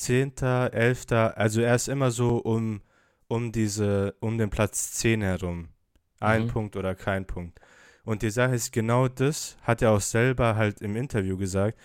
Zehnter, 0.00 0.72
Elfter, 0.72 1.36
also 1.36 1.60
er 1.60 1.74
ist 1.74 1.88
immer 1.88 2.10
so 2.10 2.38
um, 2.38 2.80
um 3.28 3.52
diese, 3.52 4.14
um 4.20 4.38
den 4.38 4.48
Platz 4.48 4.92
10 4.92 5.20
herum. 5.20 5.68
Ein 6.20 6.44
mhm. 6.44 6.48
Punkt 6.48 6.76
oder 6.76 6.94
kein 6.94 7.26
Punkt. 7.26 7.60
Und 8.04 8.22
die 8.22 8.30
Sache 8.30 8.54
ist, 8.54 8.72
genau 8.72 9.08
das 9.08 9.58
hat 9.60 9.82
er 9.82 9.90
auch 9.90 10.00
selber 10.00 10.56
halt 10.56 10.80
im 10.80 10.96
Interview 10.96 11.36
gesagt, 11.36 11.78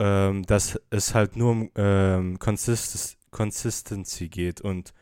ähm, 0.00 0.44
dass 0.44 0.80
es 0.90 1.14
halt 1.14 1.36
nur 1.36 1.52
um 1.52 1.70
ähm, 1.76 2.40
Consist 2.40 3.16
Consistency 3.30 4.28
geht. 4.28 4.60
Und 4.60 4.92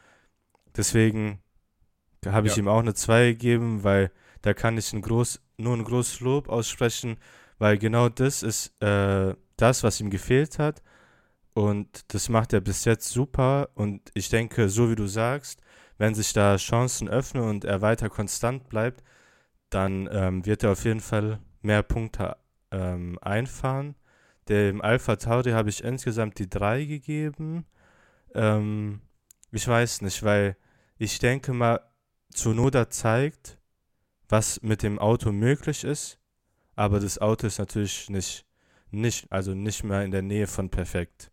deswegen 0.77 1.41
habe 2.27 2.49
ich 2.49 2.57
ja. 2.57 2.63
ihm 2.63 2.69
auch 2.69 2.81
eine 2.81 2.93
2 2.93 3.33
gegeben, 3.33 3.85
weil 3.85 4.11
da 4.43 4.53
kann 4.53 4.77
ich 4.77 4.93
ein 4.93 5.01
groß, 5.01 5.41
nur 5.57 5.75
ein 5.75 5.85
großes 5.85 6.21
Lob 6.21 6.51
aussprechen, 6.51 7.17
weil 7.59 7.79
genau 7.79 8.11
das 8.11 8.43
ist 8.43 8.81
äh, 8.83 9.35
das, 9.57 9.83
was 9.83 9.99
ihm 10.01 10.11
gefehlt 10.11 10.59
hat. 10.59 10.83
Und 11.55 12.13
das 12.13 12.29
macht 12.29 12.53
er 12.53 12.61
bis 12.61 12.85
jetzt 12.85 13.09
super. 13.09 13.71
Und 13.75 14.11
ich 14.15 14.29
denke, 14.29 14.69
so 14.69 14.91
wie 14.91 14.97
du 14.97 15.07
sagst, 15.07 15.61
wenn 15.99 16.15
sich 16.15 16.33
da 16.33 16.57
Chancen 16.57 17.09
öffnen 17.09 17.45
und 17.45 17.65
er 17.65 17.81
weiter 17.81 18.11
konstant 18.11 18.69
bleibt, 18.69 19.03
dann 19.71 20.09
ähm, 20.13 20.45
wird 20.45 20.63
er 20.65 20.73
auf 20.73 20.85
jeden 20.85 21.01
Fall 21.01 21.39
mehr 21.63 21.83
Punkte 21.83 22.37
ähm, 22.71 23.19
einfahren. 23.23 23.95
Dem 24.49 24.83
Alpha 24.83 25.17
Tauri 25.17 25.53
habe 25.53 25.71
ich 25.71 25.83
insgesamt 25.83 26.39
die 26.39 26.51
drei 26.51 26.85
gegeben. 26.85 27.65
Ähm, 28.35 29.01
ich 29.53 29.67
weiß 29.67 30.03
nicht, 30.03 30.23
weil 30.23 30.57
ich 30.99 31.19
denke 31.19 31.53
mal, 31.53 31.81
Zunoda 32.33 32.91
zeigt, 32.91 33.59
was 34.29 34.61
mit 34.63 34.83
dem 34.83 34.99
Auto 34.99 35.31
möglich 35.33 35.85
ist, 35.85 36.19
aber 36.75 36.99
das 36.99 37.19
Auto 37.19 37.47
ist 37.47 37.59
natürlich 37.59 38.11
nicht, 38.11 38.45
nicht, 38.91 39.31
also 39.31 39.55
nicht 39.55 39.85
mehr 39.85 40.03
in 40.03 40.11
der 40.11 40.23
Nähe 40.23 40.49
von 40.49 40.71
perfekt. 40.71 41.31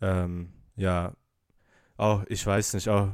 Ähm, 0.00 0.52
ja, 0.76 1.14
auch, 1.96 2.24
ich 2.28 2.44
weiß 2.46 2.74
nicht, 2.74 2.88
auch 2.88 3.10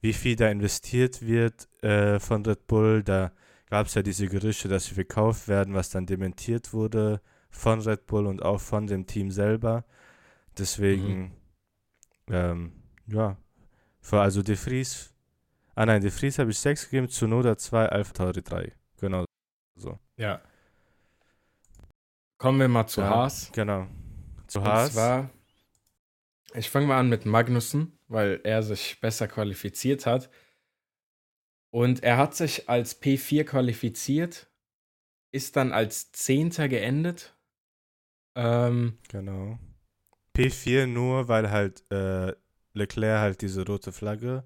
wie 0.00 0.12
viel 0.12 0.36
da 0.36 0.48
investiert 0.48 1.22
wird 1.22 1.68
äh, 1.82 2.20
von 2.20 2.44
Red 2.44 2.66
Bull, 2.66 3.02
da 3.02 3.32
gab 3.68 3.86
es 3.86 3.94
ja 3.94 4.02
diese 4.02 4.28
Gerüchte, 4.28 4.68
dass 4.68 4.86
sie 4.86 4.94
verkauft 4.94 5.48
werden, 5.48 5.74
was 5.74 5.90
dann 5.90 6.06
dementiert 6.06 6.72
wurde 6.72 7.20
von 7.50 7.80
Red 7.80 8.06
Bull 8.06 8.26
und 8.26 8.42
auch 8.42 8.60
von 8.60 8.86
dem 8.86 9.06
Team 9.06 9.30
selber. 9.30 9.84
Deswegen, 10.56 11.36
mhm. 12.28 12.34
ähm, 12.34 12.72
ja, 13.06 13.36
für 14.00 14.20
also 14.20 14.42
De 14.42 14.56
Vries, 14.56 15.12
ah 15.74 15.86
nein, 15.86 16.00
De 16.00 16.10
Vries 16.10 16.38
habe 16.38 16.50
ich 16.50 16.58
6 16.58 16.84
gegeben, 16.84 17.08
Zunoda 17.08 17.56
2, 17.56 17.88
Alpha 17.88 18.12
Tauri 18.12 18.42
3. 18.42 18.72
Genau 19.00 19.24
so. 19.76 19.98
Ja. 20.16 20.40
Kommen 22.38 22.60
wir 22.60 22.68
mal 22.68 22.86
zu 22.86 23.00
ja, 23.00 23.10
Haas. 23.10 23.50
Genau. 23.52 23.86
Zu 24.46 24.60
und 24.60 24.66
Haas. 24.66 24.92
Zwar, 24.92 25.30
ich 26.54 26.70
fange 26.70 26.86
mal 26.86 26.98
an 26.98 27.08
mit 27.08 27.26
Magnussen, 27.26 27.98
weil 28.08 28.40
er 28.44 28.62
sich 28.62 29.00
besser 29.00 29.28
qualifiziert 29.28 30.06
hat. 30.06 30.30
Und 31.70 32.02
er 32.02 32.16
hat 32.16 32.34
sich 32.34 32.68
als 32.68 33.02
P4 33.02 33.44
qualifiziert, 33.44 34.48
ist 35.30 35.56
dann 35.56 35.72
als 35.72 36.12
Zehnter 36.12 36.68
geendet. 36.68 37.36
Ähm, 38.34 38.98
genau. 39.08 39.58
P4 40.34 40.86
nur, 40.86 41.28
weil 41.28 41.50
halt 41.50 41.82
äh, 41.90 42.32
Leclerc 42.72 43.20
halt 43.20 43.42
diese 43.42 43.66
rote 43.66 43.92
Flagge. 43.92 44.44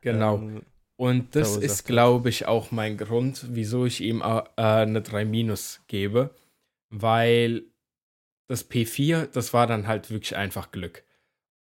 Genau. 0.00 0.38
Ähm, 0.38 0.62
und 0.96 1.36
das 1.36 1.58
ist, 1.58 1.84
glaube 1.84 2.30
ich, 2.30 2.46
auch 2.46 2.70
mein 2.70 2.96
Grund, 2.96 3.46
wieso 3.50 3.84
ich 3.84 4.00
ihm 4.00 4.22
äh, 4.22 4.42
eine 4.56 5.02
3 5.02 5.26
Minus 5.26 5.82
gebe. 5.86 6.34
Weil 6.88 7.64
das 8.48 8.70
P4, 8.70 9.26
das 9.26 9.52
war 9.52 9.66
dann 9.66 9.86
halt 9.86 10.10
wirklich 10.10 10.36
einfach 10.36 10.70
Glück. 10.70 11.04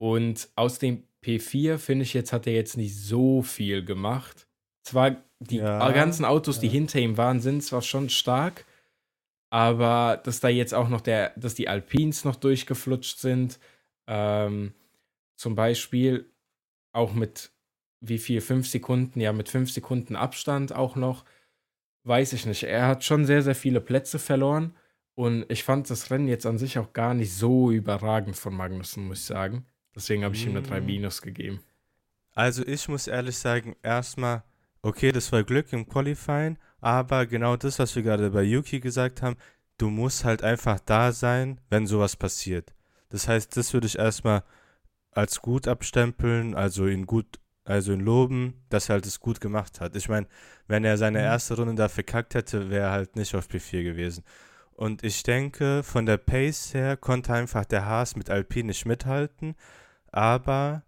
Und 0.03 0.50
aus 0.57 0.79
dem 0.79 1.07
P4, 1.24 1.77
finde 1.77 2.03
ich, 2.03 2.13
jetzt 2.13 2.33
hat 2.33 2.45
er 2.45 2.51
jetzt 2.51 2.75
nicht 2.75 2.93
so 2.93 3.41
viel 3.41 3.86
gemacht. 3.86 4.50
Zwar 4.86 5.24
die 5.39 5.60
ja, 5.60 5.91
ganzen 5.93 6.25
Autos, 6.25 6.60
die 6.60 6.67
hinter 6.67 7.00
ihm 7.00 7.15
waren, 7.15 7.39
sind 7.39 7.63
zwar 7.63 7.81
schon 7.81 8.10
stark, 8.10 8.65
aber 9.50 10.22
dass 10.22 10.41
da 10.41 10.50
jetzt 10.50 10.74
auch 10.74 10.89
noch 10.89 11.00
der, 11.00 11.31
dass 11.38 11.55
die 11.55 11.69
Alpines 11.69 12.25
noch 12.25 12.36
durchgeflutscht 12.36 13.19
sind, 13.19 13.62
ähm, 14.05 14.74
zum 15.38 15.55
Beispiel 15.55 16.29
auch 16.91 17.13
mit 17.13 17.53
wie 18.01 18.17
viel, 18.17 18.41
fünf 18.41 18.67
Sekunden, 18.67 19.22
ja, 19.22 19.31
mit 19.31 19.48
fünf 19.48 19.72
Sekunden 19.72 20.17
Abstand 20.17 20.75
auch 20.75 20.98
noch, 20.98 21.24
weiß 22.03 22.33
ich 22.33 22.45
nicht. 22.45 22.63
Er 22.63 22.88
hat 22.88 23.05
schon 23.05 23.24
sehr, 23.24 23.41
sehr 23.41 23.55
viele 23.55 23.79
Plätze 23.79 24.19
verloren 24.19 24.75
und 25.15 25.45
ich 25.50 25.63
fand 25.63 25.89
das 25.89 26.12
Rennen 26.12 26.27
jetzt 26.27 26.45
an 26.45 26.57
sich 26.57 26.77
auch 26.77 26.91
gar 26.91 27.13
nicht 27.13 27.33
so 27.33 27.72
überragend 27.72 28.36
von 28.36 28.53
Magnussen, 28.53 29.07
muss 29.07 29.19
ich 29.19 29.25
sagen. 29.27 29.65
Deswegen 29.96 30.24
habe 30.24 30.36
ich 30.36 30.46
ihm 30.46 30.52
eine 30.52 30.64
3 30.64 30.82
mm. 30.82 30.86
Minus 30.86 31.22
gegeben. 31.22 31.62
Also 32.34 32.66
ich 32.66 32.88
muss 32.88 33.08
ehrlich 33.08 33.38
sagen, 33.38 33.76
erstmal 33.84 34.44
okay, 34.84 35.12
das 35.12 35.32
war 35.32 35.44
Glück 35.44 35.74
im 35.74 35.88
Qualifying, 35.88 36.58
aber 36.80 37.26
genau 37.26 37.56
das, 37.56 37.80
was 37.80 37.96
wir 37.96 38.04
gerade 38.04 38.30
bei 38.30 38.44
Yuki 38.44 38.80
gesagt 38.80 39.22
haben, 39.22 39.38
du 39.78 39.90
musst 39.90 40.26
halt 40.26 40.44
einfach 40.44 40.80
da 40.82 41.12
sein, 41.12 41.60
wenn 41.70 41.88
sowas 41.88 42.16
passiert. 42.16 42.76
Das 43.10 43.28
heißt, 43.28 43.58
das 43.58 43.74
würde 43.74 43.88
ich 43.88 43.98
erstmal 43.98 44.44
als 45.12 45.42
gut 45.42 45.68
abstempeln, 45.68 46.54
also 46.54 46.86
ihn 46.86 47.06
gut, 47.06 47.40
also 47.64 47.94
ihn 47.94 48.02
loben, 48.02 48.66
dass 48.70 48.90
er 48.90 48.96
halt 48.96 49.06
es 49.06 49.20
gut 49.20 49.40
gemacht 49.40 49.80
hat. 49.80 49.96
Ich 49.96 50.10
meine, 50.10 50.28
wenn 50.68 50.84
er 50.84 50.98
seine 50.98 51.20
mhm. 51.20 51.26
erste 51.26 51.56
Runde 51.56 51.76
da 51.76 51.88
verkackt 51.88 52.36
hätte, 52.36 52.70
wäre 52.70 52.88
er 52.88 52.92
halt 52.92 53.16
nicht 53.16 53.34
auf 53.36 53.48
P4 53.48 53.84
gewesen. 53.84 54.24
Und 54.74 55.04
ich 55.04 55.24
denke, 55.24 55.84
von 55.84 56.06
der 56.06 56.18
Pace 56.18 56.74
her 56.74 56.98
konnte 56.98 57.34
einfach 57.34 57.64
der 57.64 57.86
Haas 57.86 58.16
mit 58.16 58.30
Alpine 58.30 58.68
nicht 58.68 58.86
mithalten, 58.86 59.56
aber 60.13 60.84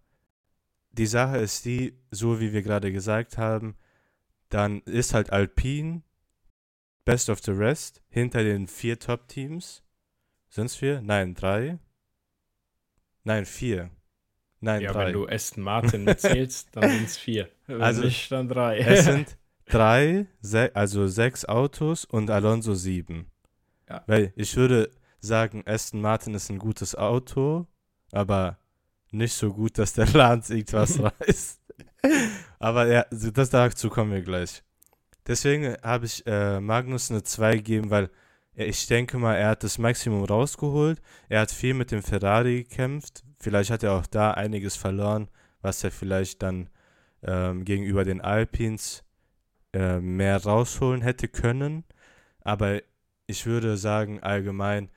die 0.92 1.08
Sache 1.08 1.38
ist 1.38 1.66
die, 1.66 1.98
so 2.12 2.40
wie 2.40 2.54
wir 2.54 2.62
gerade 2.62 2.92
gesagt 2.92 3.38
haben, 3.38 3.76
dann 4.50 4.82
ist 4.82 5.14
halt 5.14 5.32
Alpine 5.32 6.04
Best 7.04 7.30
of 7.30 7.40
the 7.42 7.52
Rest 7.52 8.02
hinter 8.10 8.44
den 8.44 8.68
vier 8.68 8.98
Top-Teams. 8.98 9.84
Sind 10.50 10.68
es 10.68 10.76
vier? 10.76 11.02
Nein, 11.02 11.36
drei. 11.36 11.80
Nein, 13.24 13.46
vier. 13.46 13.92
Nein, 14.60 14.82
ja, 14.82 14.92
drei. 14.94 15.08
wenn 15.08 15.14
du 15.14 15.28
Aston 15.28 15.64
Martin 15.64 16.04
mitzählst, 16.04 16.70
dann 16.76 16.90
sind 16.90 17.06
es 17.06 17.18
vier. 17.18 17.50
Wenn 17.68 17.82
also 17.82 18.04
nicht, 18.04 18.32
dann 18.32 18.48
drei. 18.48 18.80
es 18.80 19.06
sind 19.06 19.38
drei, 19.66 20.28
se 20.40 20.72
also 20.76 21.08
sechs 21.08 21.46
Autos 21.46 22.06
und 22.06 22.30
Alonso 22.30 22.74
sieben. 22.74 23.32
Ja. 23.90 24.04
Weil 24.08 24.34
ich 24.36 24.56
würde 24.56 24.90
sagen, 25.20 25.64
Aston 25.66 26.02
Martin 26.02 26.34
ist 26.34 26.50
ein 26.50 26.60
gutes 26.60 26.96
Auto, 26.96 27.68
aber 28.12 28.58
nicht 29.16 29.34
so 29.34 29.52
gut, 29.54 29.78
dass 29.78 29.94
der 29.94 30.08
Lance 30.14 30.54
irgendwas 30.54 31.00
reißt. 31.20 31.62
Aber 32.60 32.88
ja, 32.88 33.06
das 33.10 33.50
dazu 33.50 33.90
kommen 33.90 34.12
wir 34.12 34.22
gleich. 34.22 34.64
Deswegen 35.28 35.76
habe 35.82 36.06
ich 36.06 36.26
äh, 36.28 36.60
Magnus 36.60 37.10
eine 37.10 37.24
2 37.24 37.56
gegeben, 37.56 37.90
weil 37.90 38.10
ich 38.54 38.88
denke 38.88 39.18
mal, 39.18 39.36
er 39.36 39.50
hat 39.50 39.64
das 39.64 39.78
Maximum 39.78 40.24
rausgeholt. 40.24 41.02
Er 41.28 41.42
hat 41.42 41.52
viel 41.52 41.74
mit 41.74 41.92
dem 41.92 42.02
Ferrari 42.02 42.64
gekämpft. 42.64 43.24
Vielleicht 43.40 43.70
hat 43.70 43.84
er 43.84 43.94
auch 43.94 44.06
da 44.06 44.32
einiges 44.32 44.76
verloren, 44.78 45.30
was 45.62 45.84
er 45.84 45.92
vielleicht 45.92 46.42
dann 46.42 46.70
ähm, 47.24 47.66
gegenüber 47.66 48.06
den 48.06 48.22
Alpins 48.22 49.04
äh, 49.74 50.00
mehr 50.00 50.42
rausholen 50.42 51.02
hätte 51.02 51.28
können. 51.28 51.84
Aber 52.42 52.82
ich 53.28 53.46
würde 53.46 53.76
sagen, 53.76 54.22
allgemein, 54.22 54.90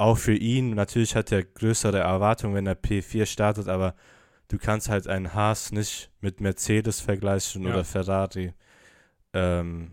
auch 0.00 0.16
für 0.16 0.34
ihn, 0.34 0.74
natürlich 0.74 1.14
hat 1.14 1.30
er 1.30 1.44
größere 1.44 1.98
Erwartungen, 1.98 2.54
wenn 2.54 2.66
er 2.66 2.74
P4 2.74 3.26
startet, 3.26 3.68
aber 3.68 3.94
du 4.48 4.56
kannst 4.56 4.88
halt 4.88 5.06
einen 5.06 5.34
Haas 5.34 5.72
nicht 5.72 6.10
mit 6.20 6.40
Mercedes 6.40 7.00
vergleichen 7.00 7.64
ja. 7.64 7.70
oder 7.70 7.84
Ferrari. 7.84 8.54
Ähm, 9.34 9.90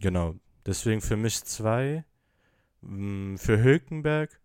genau. 0.00 0.34
Deswegen 0.66 1.00
für 1.00 1.16
mich 1.16 1.42
zwei. 1.44 2.04
Mm, 2.82 3.36
für 3.36 3.62
Hülkenberg, 3.62 4.38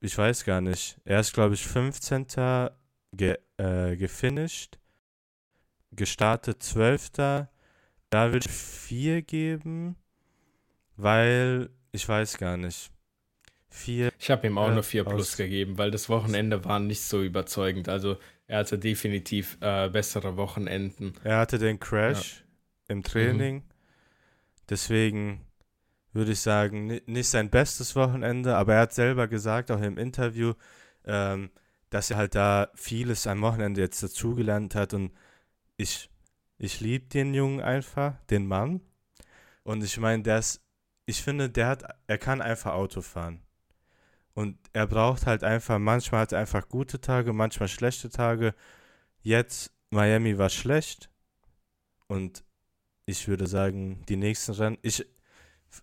ich 0.00 0.16
weiß 0.16 0.44
gar 0.44 0.60
nicht. 0.60 1.00
Er 1.04 1.18
ist, 1.18 1.32
glaube 1.32 1.54
ich, 1.54 1.66
15. 1.66 2.26
Ge 3.12 3.36
äh, 3.56 3.96
gefinisht. 3.96 4.78
Gestartet 5.90 6.62
12. 6.62 7.10
Da 7.10 7.48
würde 8.32 8.46
ich 8.46 8.52
4 8.52 9.22
geben, 9.22 9.96
weil 10.96 11.70
ich 11.90 12.08
weiß 12.08 12.38
gar 12.38 12.56
nicht. 12.56 12.93
Vier, 13.74 14.12
ich 14.20 14.30
habe 14.30 14.46
ihm 14.46 14.56
auch 14.56 14.68
äh, 14.68 14.74
nur 14.74 14.84
4 14.84 15.02
plus 15.02 15.36
gegeben, 15.36 15.78
weil 15.78 15.90
das 15.90 16.08
Wochenende 16.08 16.64
war 16.64 16.78
nicht 16.78 17.02
so 17.02 17.24
überzeugend. 17.24 17.88
Also 17.88 18.18
er 18.46 18.60
hatte 18.60 18.78
definitiv 18.78 19.58
äh, 19.60 19.88
bessere 19.88 20.36
Wochenenden. 20.36 21.12
Er 21.24 21.38
hatte 21.38 21.58
den 21.58 21.80
Crash 21.80 22.44
ja. 22.88 22.94
im 22.94 23.02
Training. 23.02 23.56
Mhm. 23.56 23.62
Deswegen 24.70 25.40
würde 26.12 26.32
ich 26.32 26.40
sagen, 26.40 27.00
nicht 27.06 27.28
sein 27.28 27.50
bestes 27.50 27.96
Wochenende, 27.96 28.54
aber 28.54 28.74
er 28.74 28.80
hat 28.82 28.92
selber 28.92 29.26
gesagt, 29.26 29.72
auch 29.72 29.82
im 29.82 29.98
Interview, 29.98 30.54
ähm, 31.04 31.50
dass 31.90 32.12
er 32.12 32.16
halt 32.16 32.36
da 32.36 32.68
vieles 32.76 33.26
am 33.26 33.42
Wochenende 33.42 33.80
jetzt 33.80 34.00
dazugelernt 34.04 34.76
hat 34.76 34.94
und 34.94 35.10
ich, 35.76 36.08
ich 36.58 36.80
liebe 36.80 37.06
den 37.06 37.34
Jungen 37.34 37.60
einfach, 37.60 38.14
den 38.30 38.46
Mann. 38.46 38.82
Und 39.64 39.82
ich 39.82 39.98
meine, 39.98 40.22
der 40.22 40.38
ist, 40.38 40.62
ich 41.06 41.20
finde, 41.20 41.50
der 41.50 41.66
hat, 41.66 41.82
er 42.06 42.18
kann 42.18 42.40
einfach 42.40 42.72
Auto 42.72 43.00
fahren. 43.00 43.43
Und 44.34 44.58
er 44.72 44.86
braucht 44.86 45.26
halt 45.26 45.44
einfach, 45.44 45.78
manchmal 45.78 46.22
hat 46.22 46.32
er 46.32 46.40
einfach 46.40 46.68
gute 46.68 47.00
Tage, 47.00 47.32
manchmal 47.32 47.68
schlechte 47.68 48.10
Tage. 48.10 48.54
Jetzt, 49.22 49.72
Miami 49.90 50.36
war 50.38 50.50
schlecht. 50.50 51.08
Und 52.08 52.44
ich 53.06 53.28
würde 53.28 53.46
sagen, 53.46 54.02
die 54.08 54.16
nächsten 54.16 54.52
Rennen, 54.52 54.78
ich, 54.82 55.06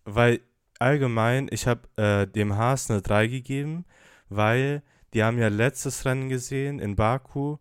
weil 0.04 0.42
allgemein, 0.80 1.48
ich 1.52 1.68
habe 1.68 1.88
äh, 1.96 2.28
dem 2.28 2.58
Haas 2.58 2.90
eine 2.90 3.02
3 3.02 3.28
gegeben, 3.28 3.86
weil 4.30 4.84
die 5.14 5.24
haben 5.24 5.38
ja 5.38 5.48
letztes 5.48 6.06
Rennen 6.06 6.30
gesehen 6.30 6.80
in 6.80 6.96
Baku, 6.96 7.58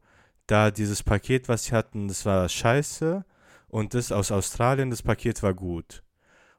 da 0.47 0.70
dieses 0.70 1.02
Paket, 1.02 1.49
was 1.49 1.64
sie 1.64 1.73
hatten, 1.73 2.09
das 2.09 2.26
war 2.26 2.49
scheiße 2.49 3.25
und 3.68 3.94
das 3.94 4.11
aus 4.12 4.32
Australien, 4.32 4.90
das 4.90 5.02
Paket 5.02 5.42
war 5.42 5.54
gut. 5.54 6.02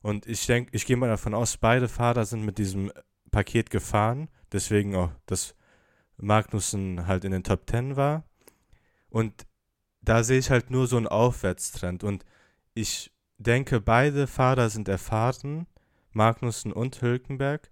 Und 0.01 0.25
ich 0.25 0.45
denke, 0.45 0.71
ich 0.73 0.85
gehe 0.85 0.97
mal 0.97 1.09
davon 1.09 1.33
aus, 1.33 1.57
beide 1.57 1.87
Fahrer 1.87 2.25
sind 2.25 2.43
mit 2.43 2.57
diesem 2.57 2.91
Paket 3.31 3.69
gefahren, 3.69 4.29
deswegen 4.51 4.95
auch, 4.95 5.11
dass 5.25 5.55
Magnussen 6.17 7.07
halt 7.07 7.25
in 7.25 7.31
den 7.31 7.43
Top 7.43 7.69
10 7.69 7.95
war. 7.95 8.23
Und 9.09 9.45
da 10.01 10.23
sehe 10.23 10.39
ich 10.39 10.49
halt 10.49 10.69
nur 10.69 10.87
so 10.87 10.97
einen 10.97 11.07
Aufwärtstrend. 11.07 12.03
Und 12.03 12.25
ich 12.73 13.11
denke, 13.37 13.81
beide 13.81 14.27
Fahrer 14.27 14.69
sind 14.69 14.87
erfahren, 14.87 15.67
Magnussen 16.11 16.71
und 16.71 17.01
Hülkenberg, 17.01 17.69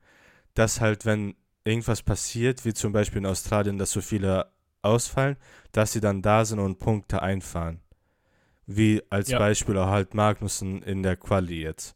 dass 0.54 0.82
halt, 0.82 1.06
wenn 1.06 1.36
irgendwas 1.63 2.01
passiert, 2.01 2.66
wie 2.66 2.74
zum 2.74 2.92
Beispiel 2.92 3.20
in 3.20 3.25
Australien, 3.25 3.78
dass 3.78 3.92
so 3.92 4.01
viele 4.01 4.51
ausfallen, 4.82 5.38
dass 5.72 5.92
sie 5.92 6.01
dann 6.01 6.22
da 6.22 6.46
sind 6.46 6.60
und 6.60 6.80
Punkte 6.80 7.22
einfahren. 7.22 7.82
Wie 8.66 9.01
als 9.10 9.30
ja. 9.30 9.39
Beispiel 9.39 9.78
auch 9.78 9.89
halt 9.89 10.13
Magnussen 10.13 10.82
in 10.84 11.04
der 11.04 11.18
Quali 11.18 11.62
jetzt. 11.62 11.96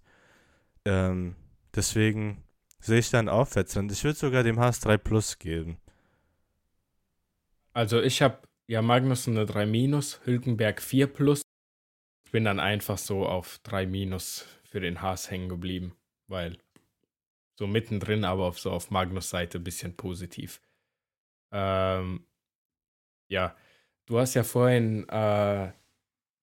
Ähm, 0.85 1.35
deswegen 1.75 2.43
sehe 2.83 2.99
ich 2.99 3.09
da 3.09 3.19
einen 3.19 3.29
Aufwärtstrend. 3.29 3.91
Ich 3.91 4.03
würde 4.03 4.17
sogar 4.17 4.43
dem 4.43 4.59
Haas 4.59 4.79
3 4.81 4.97
Plus 4.97 5.39
geben. 5.39 5.77
Also 7.73 8.01
ich 8.01 8.21
habe 8.21 8.39
ja 8.67 8.81
Magnussen 8.81 9.35
eine 9.35 9.45
3 9.45 9.65
Minus, 9.65 10.19
Hülkenberg 10.25 10.81
4 10.81 11.07
Plus. 11.07 11.41
Ich 12.25 12.31
bin 12.31 12.45
dann 12.45 12.59
einfach 12.59 12.97
so 12.97 13.25
auf 13.25 13.59
3 13.63 13.85
Minus 13.85 14.45
für 14.63 14.79
den 14.79 15.01
Haas 15.01 15.31
hängen 15.31 15.49
geblieben, 15.49 15.95
weil 16.27 16.57
so 17.55 17.67
mittendrin, 17.67 18.25
aber 18.25 18.45
auf, 18.45 18.59
so 18.59 18.71
auf 18.71 18.91
Magnus 18.91 19.29
Seite 19.29 19.59
ein 19.59 19.63
bisschen 19.63 19.95
positiv. 19.95 20.61
Ähm, 21.51 22.25
ja, 23.29 23.55
du 24.07 24.19
hast 24.19 24.33
ja 24.33 24.43
vorhin 24.43 25.07
äh, 25.09 25.71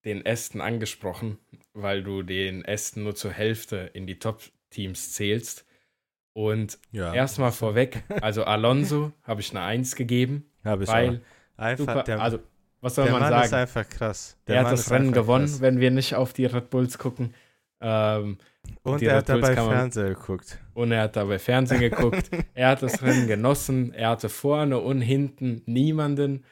den 0.05 0.25
Ästen 0.25 0.61
angesprochen, 0.61 1.39
weil 1.73 2.03
du 2.03 2.23
den 2.23 2.65
Ästen 2.65 3.03
nur 3.03 3.15
zur 3.15 3.33
Hälfte 3.33 3.91
in 3.93 4.07
die 4.07 4.19
Top-Teams 4.19 5.13
zählst. 5.13 5.67
Und 6.33 6.79
ja. 6.93 7.13
erstmal 7.13 7.53
vorweg, 7.53 8.05
also 8.21 8.45
Alonso 8.45 9.13
habe 9.25 9.41
ich 9.41 9.51
eine 9.51 9.63
1 9.63 9.97
gegeben. 9.97 10.51
Habe 10.65 10.85
ich 10.85 10.89
weil 10.89 11.23
Einfach, 11.61 11.85
super, 11.85 12.03
der, 12.05 12.21
also, 12.23 12.39
was 12.81 12.95
soll 12.95 13.11
man 13.11 13.21
Mann 13.21 13.31
sagen? 13.31 13.45
ist 13.45 13.53
einfach 13.53 13.89
krass. 13.89 14.39
Der 14.47 14.55
er 14.55 14.61
hat 14.61 14.67
Mann 14.69 14.77
das 14.77 14.91
Rennen 14.91 15.13
gewonnen, 15.13 15.47
krass. 15.47 15.61
wenn 15.61 15.79
wir 15.79 15.91
nicht 15.91 16.15
auf 16.15 16.33
die 16.33 16.47
Red 16.47 16.71
Bulls 16.71 16.97
gucken. 16.97 17.35
Ähm, 17.83 18.39
und 18.83 19.03
er 19.03 19.17
hat 19.17 19.29
dabei 19.29 19.55
Fernsehen 19.55 20.15
geguckt. 20.15 20.59
Und 20.73 20.93
er 20.93 21.03
hat 21.03 21.17
dabei 21.17 21.39
Fernsehen 21.39 21.81
geguckt. 21.81 22.31
er 22.55 22.69
hat 22.69 22.83
das 22.83 23.03
Rennen 23.03 23.27
genossen. 23.27 23.93
Er 23.93 24.11
hatte 24.11 24.31
vorne 24.31 24.79
und 24.79 25.03
hinten 25.03 25.63
niemanden. 25.67 26.45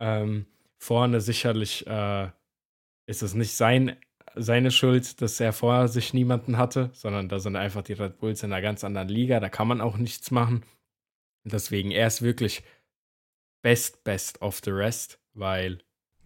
Ähm, 0.00 0.46
vorne 0.78 1.20
sicherlich 1.20 1.86
äh, 1.86 2.28
ist 3.06 3.22
es 3.22 3.34
nicht 3.34 3.54
sein, 3.54 3.96
seine 4.36 4.70
Schuld, 4.70 5.20
dass 5.22 5.40
er 5.40 5.52
vorher 5.52 5.88
sich 5.88 6.14
niemanden 6.14 6.58
hatte, 6.58 6.90
sondern 6.92 7.28
da 7.28 7.38
sind 7.40 7.56
einfach 7.56 7.82
die 7.82 7.94
Red 7.94 8.18
Bulls 8.18 8.42
in 8.42 8.52
einer 8.52 8.62
ganz 8.62 8.84
anderen 8.84 9.08
Liga. 9.08 9.40
Da 9.40 9.48
kann 9.48 9.68
man 9.68 9.80
auch 9.80 9.96
nichts 9.96 10.30
machen. 10.30 10.62
Deswegen, 11.44 11.90
er 11.90 12.06
ist 12.06 12.22
wirklich 12.22 12.62
best, 13.62 14.04
best 14.04 14.42
of 14.42 14.60
the 14.64 14.70
rest, 14.70 15.18
weil 15.32 15.78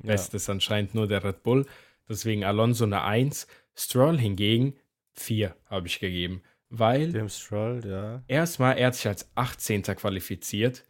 ja. 0.03 0.09
best 0.09 0.35
ist 0.35 0.51
anscheinend 0.51 0.94
nur 0.94 1.07
der 1.07 1.25
Red 1.25 1.42
Bull. 1.42 1.66
Deswegen 2.09 2.44
Alonso 2.44 2.85
eine 2.85 3.03
1. 3.03 3.46
Stroll 3.75 4.18
hingegen 4.18 4.75
4 5.14 5.55
habe 5.66 5.87
ich 5.87 6.01
gegeben, 6.01 6.42
weil 6.68 7.12
Dem 7.12 7.29
Stroll, 7.29 7.83
ja. 7.87 8.23
erstmal, 8.27 8.77
er 8.79 8.88
hat 8.88 8.94
sich 8.96 9.07
als 9.07 9.31
18. 9.37 9.83
qualifiziert. 9.83 10.85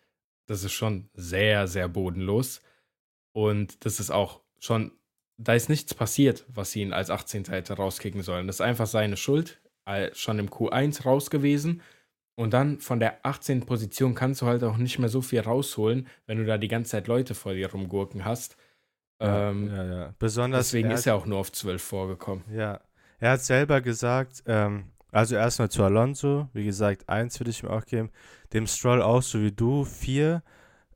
Das 0.47 0.65
ist 0.65 0.73
schon 0.73 1.09
sehr, 1.15 1.69
sehr 1.69 1.89
bodenlos. 1.89 2.63
Und 3.33 3.85
das 3.85 4.01
ist 4.01 4.11
auch 4.11 4.41
schon, 4.59 4.93
da 5.43 5.55
ist 5.55 5.69
nichts 5.69 5.95
passiert, 5.95 6.45
was 6.49 6.77
ihn 6.77 6.93
als 6.93 7.11
18. 7.11 7.45
hätte 7.47 7.75
rauskicken 7.75 8.23
sollen. 8.23 8.47
Das 8.47 8.57
ist 8.57 8.61
einfach 8.61 8.87
seine 8.87 9.17
Schuld, 9.17 9.61
schon 10.13 10.39
im 10.39 10.51
Q1 10.51 11.05
raus 11.05 11.31
gewesen. 11.31 11.83
Und 12.37 12.55
dann 12.55 12.79
von 12.81 13.01
der 13.01 13.25
18. 13.25 13.67
Position 13.67 14.15
kannst 14.15 14.43
du 14.43 14.47
halt 14.47 14.63
auch 14.65 14.77
nicht 14.77 14.99
mehr 14.99 15.09
so 15.09 15.21
viel 15.21 15.41
rausholen, 15.41 16.07
wenn 16.27 16.39
du 16.39 16.45
da 16.45 16.59
die 16.59 16.69
ganze 16.69 16.93
Zeit 16.93 17.07
Leute 17.07 17.35
vor 17.35 17.55
dir 17.55 17.71
rumgurken 17.71 18.25
hast. 18.25 18.57
Ja, 19.21 19.51
ähm, 19.51 19.69
ja, 19.69 19.85
ja. 19.85 20.15
Besonders. 20.19 20.69
Deswegen 20.69 20.89
er 20.91 20.95
ist 20.95 21.07
er 21.07 21.17
auch 21.17 21.27
nur 21.27 21.39
auf 21.39 21.53
12 21.53 21.83
vorgekommen. 21.83 22.45
Ja. 22.51 22.81
Er 23.19 23.33
hat 23.33 23.43
selber 23.43 23.83
gesagt, 23.83 24.43
ähm, 24.47 24.93
also 25.13 25.37
erstmal 25.37 25.71
zu 25.71 25.83
Alonso, 25.83 26.49
wie 26.55 26.65
gesagt, 26.65 27.09
eins 27.09 27.39
würde 27.39 27.51
ich 27.51 27.63
ihm 27.63 27.69
auch 27.69 27.85
geben. 27.85 28.11
Dem 28.53 28.67
Stroll 28.67 29.03
auch, 29.03 29.23
so 29.23 29.43
wie 29.43 29.53
du, 29.53 29.85
vier, 29.85 30.43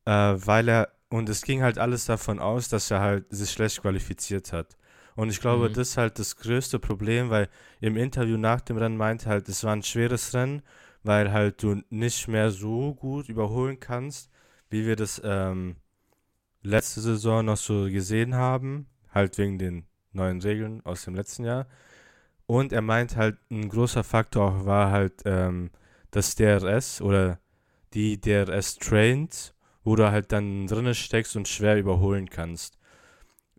äh, 0.06 0.10
weil 0.10 0.68
er, 0.68 0.93
und 1.14 1.28
es 1.28 1.42
ging 1.42 1.62
halt 1.62 1.78
alles 1.78 2.06
davon 2.06 2.40
aus, 2.40 2.68
dass 2.68 2.90
er 2.90 2.98
halt 2.98 3.26
sich 3.30 3.52
schlecht 3.52 3.80
qualifiziert 3.82 4.52
hat. 4.52 4.76
Und 5.14 5.28
ich 5.28 5.40
glaube, 5.40 5.68
mhm. 5.68 5.72
das 5.72 5.90
ist 5.90 5.96
halt 5.96 6.18
das 6.18 6.34
größte 6.34 6.80
Problem, 6.80 7.30
weil 7.30 7.48
im 7.80 7.96
Interview 7.96 8.36
nach 8.36 8.60
dem 8.60 8.78
Rennen 8.78 8.96
meinte 8.96 9.26
halt, 9.26 9.48
es 9.48 9.62
war 9.62 9.74
ein 9.74 9.84
schweres 9.84 10.34
Rennen, 10.34 10.62
weil 11.04 11.30
halt 11.30 11.62
du 11.62 11.80
nicht 11.88 12.26
mehr 12.26 12.50
so 12.50 12.94
gut 12.94 13.28
überholen 13.28 13.78
kannst, 13.78 14.28
wie 14.70 14.86
wir 14.86 14.96
das 14.96 15.22
ähm, 15.24 15.76
letzte 16.64 17.00
Saison 17.00 17.44
noch 17.44 17.58
so 17.58 17.84
gesehen 17.84 18.34
haben, 18.34 18.88
halt 19.12 19.38
wegen 19.38 19.56
den 19.56 19.86
neuen 20.10 20.42
Regeln 20.42 20.84
aus 20.84 21.04
dem 21.04 21.14
letzten 21.14 21.44
Jahr. 21.44 21.68
Und 22.46 22.72
er 22.72 22.82
meint 22.82 23.14
halt, 23.14 23.38
ein 23.52 23.68
großer 23.68 24.02
Faktor 24.02 24.66
war 24.66 24.90
halt 24.90 25.22
ähm, 25.26 25.70
das 26.10 26.34
DRS 26.34 27.00
oder 27.00 27.38
die 27.92 28.20
DRS-Trains, 28.20 29.53
wo 29.84 29.96
du 29.96 30.10
halt 30.10 30.32
dann 30.32 30.66
drinne 30.66 30.94
steckst 30.94 31.36
und 31.36 31.46
schwer 31.46 31.78
überholen 31.78 32.30
kannst. 32.30 32.78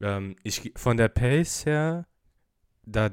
Ähm, 0.02 0.36
ich, 0.44 0.74
von 0.76 0.98
der 0.98 1.08
Pace 1.08 1.66
her, 1.66 2.08
da 2.86 3.12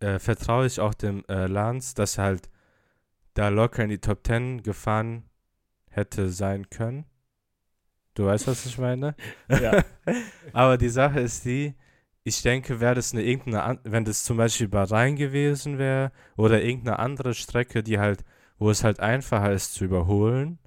äh, 0.00 0.18
vertraue 0.18 0.66
ich 0.66 0.80
auch 0.80 0.94
dem 0.94 1.24
äh, 1.28 1.46
Lance, 1.46 1.94
dass 1.94 2.18
er 2.18 2.24
halt 2.24 2.50
da 3.34 3.48
locker 3.48 3.82
in 3.82 3.90
die 3.90 3.98
Top 3.98 4.26
10 4.26 4.62
gefahren 4.62 5.24
hätte 5.90 6.28
sein 6.28 6.68
können. 6.70 7.06
Du 8.14 8.26
weißt, 8.26 8.46
was 8.46 8.66
ich 8.66 8.78
meine? 8.78 9.14
Ja. 9.48 9.82
Aber 10.52 10.76
die 10.76 10.90
Sache 10.90 11.20
ist 11.20 11.44
die, 11.44 11.74
ich 12.24 12.42
denke, 12.42 12.80
wäre 12.80 12.94
das 12.94 13.12
eine 13.12 13.22
irgendeine, 13.22 13.80
wenn 13.84 14.04
das 14.04 14.22
zum 14.22 14.36
Beispiel 14.36 14.68
Bahrain 14.68 15.16
gewesen 15.16 15.78
wäre 15.78 16.12
oder 16.36 16.62
irgendeine 16.62 16.98
andere 16.98 17.34
Strecke, 17.34 17.82
die 17.82 17.98
halt, 17.98 18.24
wo 18.58 18.70
es 18.70 18.84
halt 18.84 19.00
einfacher 19.00 19.52
ist 19.52 19.74
zu 19.74 19.84
überholen, 19.84 20.58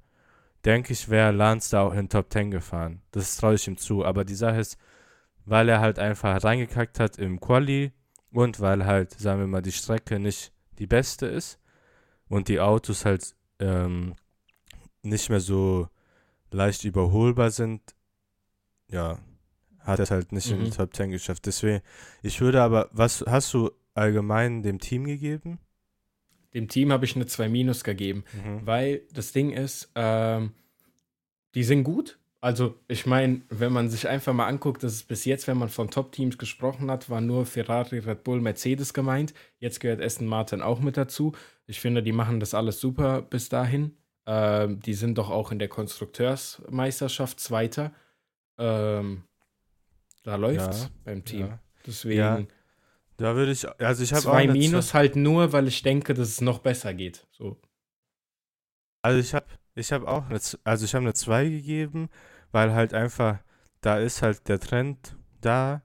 denke 0.66 0.92
ich, 0.92 1.08
wäre 1.08 1.30
Lance 1.30 1.70
da 1.70 1.82
auch 1.82 1.94
in 1.94 2.08
Top 2.08 2.30
10 2.30 2.50
gefahren. 2.50 3.00
Das 3.12 3.36
traue 3.36 3.54
ich 3.54 3.66
ihm 3.68 3.78
zu. 3.78 4.04
Aber 4.04 4.24
die 4.24 4.34
Sache 4.34 4.58
ist, 4.58 4.76
weil 5.44 5.68
er 5.68 5.80
halt 5.80 5.98
einfach 5.98 6.42
reingekackt 6.42 6.98
hat 6.98 7.18
im 7.18 7.40
Quali 7.40 7.92
und 8.32 8.60
weil 8.60 8.84
halt, 8.84 9.12
sagen 9.12 9.40
wir 9.40 9.46
mal, 9.46 9.62
die 9.62 9.72
Strecke 9.72 10.18
nicht 10.18 10.52
die 10.78 10.88
beste 10.88 11.26
ist 11.26 11.60
und 12.28 12.48
die 12.48 12.60
Autos 12.60 13.04
halt 13.04 13.34
ähm, 13.60 14.16
nicht 15.02 15.30
mehr 15.30 15.40
so 15.40 15.88
leicht 16.50 16.84
überholbar 16.84 17.50
sind, 17.50 17.80
ja, 18.88 19.18
hat 19.78 20.00
es 20.00 20.10
halt 20.10 20.32
nicht 20.32 20.50
mhm. 20.50 20.58
in 20.58 20.64
die. 20.66 20.70
Top 20.72 20.94
10 20.94 21.12
geschafft. 21.12 21.46
Deswegen, 21.46 21.80
ich 22.22 22.40
würde 22.40 22.60
aber, 22.60 22.88
was 22.90 23.24
hast 23.26 23.54
du 23.54 23.70
allgemein 23.94 24.62
dem 24.62 24.80
Team 24.80 25.04
gegeben? 25.04 25.60
Dem 26.56 26.68
Team 26.68 26.90
habe 26.90 27.04
ich 27.04 27.14
eine 27.14 27.26
2 27.26 27.50
Minus 27.50 27.84
gegeben, 27.84 28.24
mhm. 28.32 28.66
weil 28.66 29.02
das 29.12 29.32
Ding 29.32 29.50
ist, 29.50 29.92
ähm, 29.94 30.52
die 31.54 31.64
sind 31.64 31.84
gut. 31.84 32.18
Also, 32.40 32.76
ich 32.88 33.04
meine, 33.04 33.42
wenn 33.50 33.72
man 33.72 33.90
sich 33.90 34.08
einfach 34.08 34.32
mal 34.32 34.46
anguckt, 34.46 34.82
dass 34.82 34.94
es 34.94 35.02
bis 35.02 35.26
jetzt, 35.26 35.48
wenn 35.48 35.58
man 35.58 35.68
von 35.68 35.90
Top-Teams 35.90 36.38
gesprochen 36.38 36.90
hat, 36.90 37.10
war 37.10 37.20
nur 37.20 37.44
Ferrari, 37.44 37.98
Red 37.98 38.24
Bull, 38.24 38.40
Mercedes 38.40 38.94
gemeint. 38.94 39.34
Jetzt 39.58 39.80
gehört 39.80 40.00
Aston 40.00 40.26
Martin 40.26 40.62
auch 40.62 40.80
mit 40.80 40.96
dazu. 40.96 41.32
Ich 41.66 41.78
finde, 41.78 42.02
die 42.02 42.12
machen 42.12 42.40
das 42.40 42.54
alles 42.54 42.80
super 42.80 43.20
bis 43.20 43.50
dahin. 43.50 43.94
Ähm, 44.24 44.80
die 44.80 44.94
sind 44.94 45.18
doch 45.18 45.28
auch 45.28 45.52
in 45.52 45.58
der 45.58 45.68
Konstrukteursmeisterschaft 45.68 47.38
Zweiter. 47.38 47.92
Ähm, 48.56 49.24
da 50.22 50.36
läuft's 50.36 50.84
ja, 50.84 50.90
beim 51.04 51.22
Team. 51.22 51.48
Ja. 51.48 51.58
Deswegen. 51.86 52.18
Ja, 52.18 52.42
da 53.16 53.34
würde 53.34 53.52
ich, 53.52 53.66
also 53.80 54.02
ich 54.02 54.12
habe 54.12 54.22
zwei 54.22 54.46
Minus 54.46 54.94
halt 54.94 55.16
nur, 55.16 55.52
weil 55.52 55.68
ich 55.68 55.82
denke, 55.82 56.14
dass 56.14 56.28
es 56.28 56.40
noch 56.40 56.58
besser 56.58 56.92
geht. 56.94 57.26
So. 57.30 57.60
Also 59.02 59.20
ich 59.20 59.34
habe, 59.34 59.46
ich 59.74 59.92
habe 59.92 60.08
auch, 60.08 60.28
eine, 60.28 60.40
also 60.64 60.84
ich 60.84 60.94
habe 60.94 61.04
eine 61.04 61.14
2 61.14 61.48
gegeben, 61.48 62.08
weil 62.50 62.74
halt 62.74 62.92
einfach, 62.92 63.38
da 63.80 63.98
ist 63.98 64.22
halt 64.22 64.48
der 64.48 64.58
Trend 64.58 65.16
da. 65.40 65.82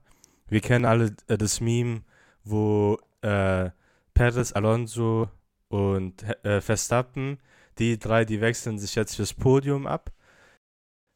Wir 0.48 0.60
kennen 0.60 0.84
alle 0.84 1.14
äh, 1.28 1.38
das 1.38 1.60
Meme, 1.60 2.02
wo 2.44 2.98
äh, 3.22 3.70
Perez, 4.14 4.52
Alonso 4.52 5.30
und 5.68 6.22
äh, 6.44 6.60
Verstappen, 6.60 7.38
die 7.78 7.98
drei, 7.98 8.24
die 8.24 8.40
wechseln 8.40 8.78
sich 8.78 8.94
jetzt 8.94 9.16
fürs 9.16 9.32
Podium 9.32 9.86
ab. 9.86 10.12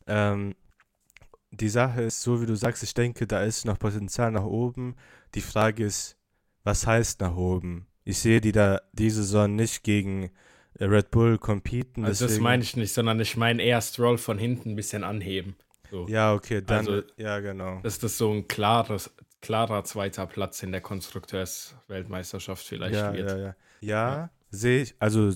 Ähm, 0.07 0.55
die 1.57 1.69
Sache 1.69 2.03
ist, 2.03 2.23
so 2.23 2.41
wie 2.43 2.47
du 2.47 2.55
sagst, 2.57 2.83
ich 2.83 2.95
denke, 2.95 3.27
da 3.27 3.43
ist 3.43 3.65
noch 3.65 3.79
Potenzial 3.79 4.31
nach 4.31 4.45
oben. 4.45 4.97
Die 5.35 5.41
Frage 5.41 5.85
ist, 5.85 6.17
was 6.65 6.87
heißt 6.87 7.21
nach 7.21 7.37
oben? 7.37 7.87
Ich 8.05 8.19
sehe 8.19 8.41
die 8.41 8.53
da 8.53 8.81
diese 8.93 9.23
Saison 9.23 9.55
nicht 9.55 9.83
gegen 9.83 10.31
äh, 10.79 10.85
Red 10.85 11.11
Bull 11.11 11.39
competen. 11.39 12.05
Also 12.05 12.27
das 12.27 12.39
meine 12.39 12.63
ich 12.63 12.77
nicht, 12.77 12.93
sondern 12.93 13.19
ich 13.21 13.37
meine 13.37 13.63
eher 13.63 13.81
Stroll 13.81 14.19
von 14.19 14.39
hinten 14.39 14.71
ein 14.71 14.77
bisschen 14.77 15.05
anheben. 15.05 15.57
So. 15.91 16.07
Ja, 16.09 16.35
okay, 16.35 16.63
dann, 16.63 16.79
Also, 16.79 17.03
ja, 17.17 17.41
genau. 17.41 17.81
Dass 17.83 17.99
das 17.99 18.19
so 18.19 18.33
ein 18.33 18.49
klares, 18.49 19.11
klarer 19.41 19.85
zweiter 19.85 20.27
Platz 20.27 20.63
in 20.63 20.73
der 20.73 20.81
Konstrukteursweltmeisterschaft 20.81 22.65
vielleicht 22.67 22.95
Ja, 22.95 23.13
wird. 23.13 23.31
ja, 23.31 23.37
ja. 23.39 23.57
Ja, 23.81 24.11
Ja. 24.17 24.31
sehe 24.51 24.83
ich, 24.83 24.95
also 24.99 25.33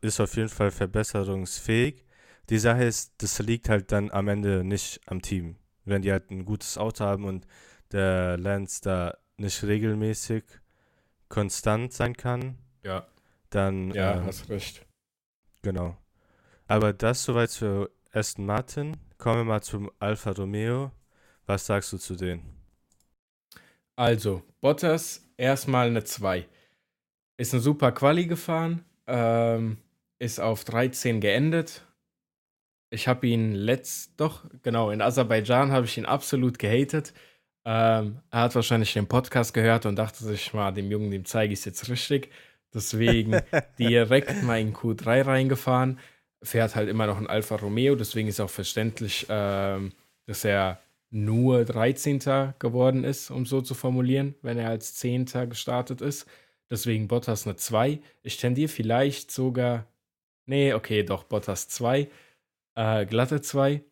ist 0.00 0.20
auf 0.20 0.36
jeden 0.36 0.48
Fall 0.48 0.70
verbesserungsfähig. 0.70 2.04
Die 2.50 2.58
Sache 2.58 2.84
ist, 2.84 3.12
das 3.18 3.38
liegt 3.40 3.68
halt 3.68 3.92
dann 3.92 4.10
am 4.10 4.28
Ende 4.28 4.64
nicht 4.64 5.00
am 5.06 5.22
Team. 5.22 5.56
Wenn 5.84 6.02
die 6.02 6.12
halt 6.12 6.30
ein 6.30 6.44
gutes 6.44 6.78
Auto 6.78 7.04
haben 7.04 7.24
und 7.24 7.46
der 7.92 8.36
Lance 8.38 8.80
da 8.82 9.18
nicht 9.36 9.62
regelmäßig 9.64 10.44
konstant 11.28 11.92
sein 11.92 12.16
kann, 12.16 12.58
Ja, 12.84 13.06
dann 13.50 13.92
ja, 13.92 14.18
ähm, 14.18 14.26
hast 14.26 14.48
recht. 14.48 14.86
genau. 15.62 15.96
Aber 16.68 16.92
das 16.92 17.24
soweit 17.24 17.50
zu 17.50 17.88
Aston 18.12 18.46
Martin. 18.46 18.96
Kommen 19.18 19.38
wir 19.40 19.44
mal 19.44 19.62
zum 19.62 19.90
Alfa 20.00 20.32
Romeo. 20.32 20.92
Was 21.46 21.66
sagst 21.66 21.92
du 21.92 21.98
zu 21.98 22.16
denen? 22.16 22.44
Also, 23.96 24.42
Bottas 24.60 25.28
erstmal 25.36 25.88
eine 25.88 26.04
2. 26.04 26.46
Ist 27.36 27.54
eine 27.54 27.62
super 27.62 27.92
Quali 27.92 28.26
gefahren, 28.26 28.84
ähm, 29.06 29.78
ist 30.18 30.40
auf 30.40 30.64
13 30.64 31.20
geendet. 31.20 31.84
Ich 32.90 33.06
habe 33.06 33.26
ihn 33.26 33.54
letzt, 33.54 34.12
doch, 34.18 34.44
genau, 34.62 34.90
in 34.90 35.02
Aserbaidschan 35.02 35.72
habe 35.72 35.86
ich 35.86 35.98
ihn 35.98 36.06
absolut 36.06 36.58
gehatet. 36.58 37.12
Ähm, 37.64 38.20
er 38.30 38.40
hat 38.40 38.54
wahrscheinlich 38.54 38.94
den 38.94 39.06
Podcast 39.06 39.52
gehört 39.52 39.84
und 39.84 39.96
dachte 39.96 40.24
sich 40.24 40.54
mal, 40.54 40.72
dem 40.72 40.90
Jungen, 40.90 41.10
dem 41.10 41.26
zeige 41.26 41.52
ich 41.52 41.58
es 41.58 41.64
jetzt 41.66 41.90
richtig. 41.90 42.30
Deswegen 42.72 43.40
direkt 43.78 44.42
mal 44.42 44.60
in 44.60 44.74
Q3 44.74 45.26
reingefahren. 45.26 45.98
Fährt 46.42 46.76
halt 46.76 46.88
immer 46.88 47.06
noch 47.06 47.18
ein 47.18 47.26
Alfa 47.26 47.56
Romeo, 47.56 47.94
deswegen 47.94 48.28
ist 48.28 48.40
auch 48.40 48.50
verständlich, 48.50 49.26
ähm, 49.28 49.92
dass 50.26 50.44
er 50.44 50.80
nur 51.10 51.64
13. 51.64 52.54
geworden 52.58 53.04
ist, 53.04 53.30
um 53.30 53.44
so 53.46 53.60
zu 53.60 53.74
formulieren, 53.74 54.34
wenn 54.42 54.58
er 54.58 54.68
als 54.68 54.94
10. 54.94 55.26
gestartet 55.48 56.00
ist. 56.00 56.26
Deswegen 56.70 57.08
Bottas 57.08 57.46
eine 57.46 57.56
2. 57.56 57.98
Ich 58.22 58.36
tendiere 58.36 58.68
vielleicht 58.68 59.30
sogar. 59.30 59.86
Nee, 60.46 60.74
okay, 60.74 61.02
doch, 61.02 61.24
Bottas 61.24 61.68
2. 61.68 62.08
Äh, 62.78 63.06
glatte 63.06 63.40
2. 63.40 63.82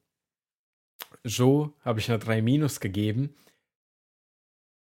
Joe 1.25 1.73
habe 1.85 1.99
ich 1.99 2.09
eine 2.09 2.21
3 2.21 2.41
minus 2.41 2.79
gegeben. 2.79 3.35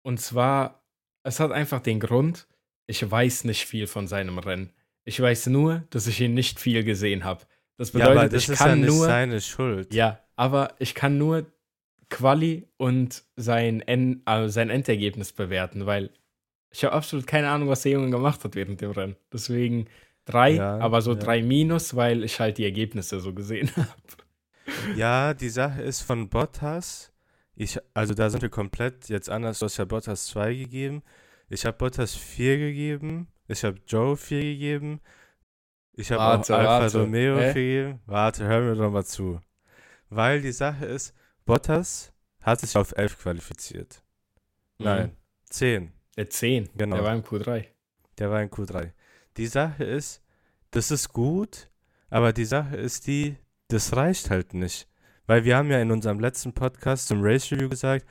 Und 0.04 0.20
zwar, 0.20 0.84
es 1.22 1.38
hat 1.38 1.52
einfach 1.52 1.80
den 1.80 2.00
Grund, 2.00 2.48
ich 2.88 3.08
weiß 3.08 3.44
nicht 3.44 3.64
viel 3.64 3.86
von 3.86 4.08
seinem 4.08 4.38
Rennen. 4.38 4.72
Ich 5.04 5.20
weiß 5.20 5.46
nur, 5.46 5.84
dass 5.90 6.08
ich 6.08 6.20
ihn 6.20 6.34
nicht 6.34 6.58
viel 6.58 6.82
gesehen 6.82 7.22
habe. 7.22 7.46
Das 7.76 7.92
ja, 7.92 8.08
bedeutet, 8.08 8.32
das 8.32 8.42
ich 8.42 8.48
ist 8.48 8.58
kann 8.58 8.80
ja 8.80 8.86
nur. 8.86 9.06
seine 9.06 9.40
Schuld. 9.40 9.94
Ja, 9.94 10.18
aber 10.34 10.74
ich 10.80 10.96
kann 10.96 11.16
nur 11.16 11.46
Quali 12.10 12.68
und 12.78 13.22
sein, 13.36 13.80
En 13.82 14.26
äh, 14.26 14.48
sein 14.48 14.68
Endergebnis 14.68 15.32
bewerten, 15.32 15.86
weil 15.86 16.10
ich 16.70 16.84
habe 16.84 16.94
absolut 16.94 17.28
keine 17.28 17.50
Ahnung, 17.50 17.68
was 17.68 17.82
der 17.82 17.92
Junge 17.92 18.10
gemacht 18.10 18.42
hat 18.42 18.56
während 18.56 18.80
dem 18.80 18.90
Rennen. 18.90 19.16
Deswegen 19.32 19.86
drei, 20.24 20.52
Ja, 20.52 20.78
aber 20.78 21.02
so 21.02 21.12
ja. 21.12 21.18
drei 21.18 21.42
Minus, 21.42 21.96
weil 21.96 22.24
ich 22.24 22.38
halt 22.40 22.58
die 22.58 22.64
Ergebnisse 22.64 23.20
so 23.20 23.32
gesehen 23.34 23.70
habe. 23.76 24.96
Ja, 24.96 25.34
die 25.34 25.48
Sache 25.48 25.82
ist 25.82 26.02
von 26.02 26.28
Bottas. 26.28 27.12
Ich, 27.54 27.78
also 27.94 28.14
da 28.14 28.30
sind 28.30 28.42
wir 28.42 28.48
komplett 28.48 29.08
jetzt 29.08 29.28
anders. 29.28 29.58
Du 29.58 29.66
hast 29.66 29.76
ja 29.76 29.84
Bottas 29.84 30.26
2 30.26 30.54
gegeben. 30.54 31.02
Ich 31.48 31.66
habe 31.66 31.76
Bottas 31.76 32.14
4 32.14 32.56
gegeben. 32.58 33.28
Ich 33.48 33.62
habe 33.64 33.78
Joe 33.86 34.16
4 34.16 34.40
gegeben. 34.40 35.00
Ich 35.94 36.10
habe 36.10 36.22
auch 36.22 36.38
Alfa 36.38 36.64
warte. 36.64 37.00
Romeo 37.00 37.36
Hä? 37.38 37.52
4 37.52 37.82
gegeben. 37.82 38.00
Warte, 38.06 38.44
hör 38.46 38.60
mir 38.62 38.74
doch 38.76 38.90
mal 38.90 39.04
zu. 39.04 39.40
Weil 40.08 40.40
die 40.40 40.52
Sache 40.52 40.86
ist, 40.86 41.14
Bottas 41.44 42.12
hat 42.40 42.60
sich 42.60 42.74
auf 42.76 42.92
11 42.96 43.18
qualifiziert. 43.18 44.02
Nein, 44.78 45.14
10. 45.50 45.92
Der 46.16 46.30
10, 46.30 46.70
Genau. 46.76 46.96
der 46.96 47.04
war 47.04 47.14
im 47.14 47.22
Q3. 47.22 47.66
Der 48.18 48.30
war 48.30 48.42
in 48.42 48.48
Q3. 48.50 48.92
Die 49.36 49.46
Sache 49.46 49.84
ist, 49.84 50.22
das 50.70 50.90
ist 50.90 51.12
gut, 51.12 51.70
aber 52.10 52.32
die 52.32 52.44
Sache 52.44 52.76
ist 52.76 53.06
die, 53.06 53.36
das 53.68 53.96
reicht 53.96 54.30
halt 54.30 54.54
nicht. 54.54 54.88
Weil 55.26 55.44
wir 55.44 55.56
haben 55.56 55.70
ja 55.70 55.80
in 55.80 55.90
unserem 55.90 56.20
letzten 56.20 56.52
Podcast 56.52 57.08
zum 57.08 57.22
Race 57.22 57.50
Review 57.50 57.68
gesagt, 57.68 58.06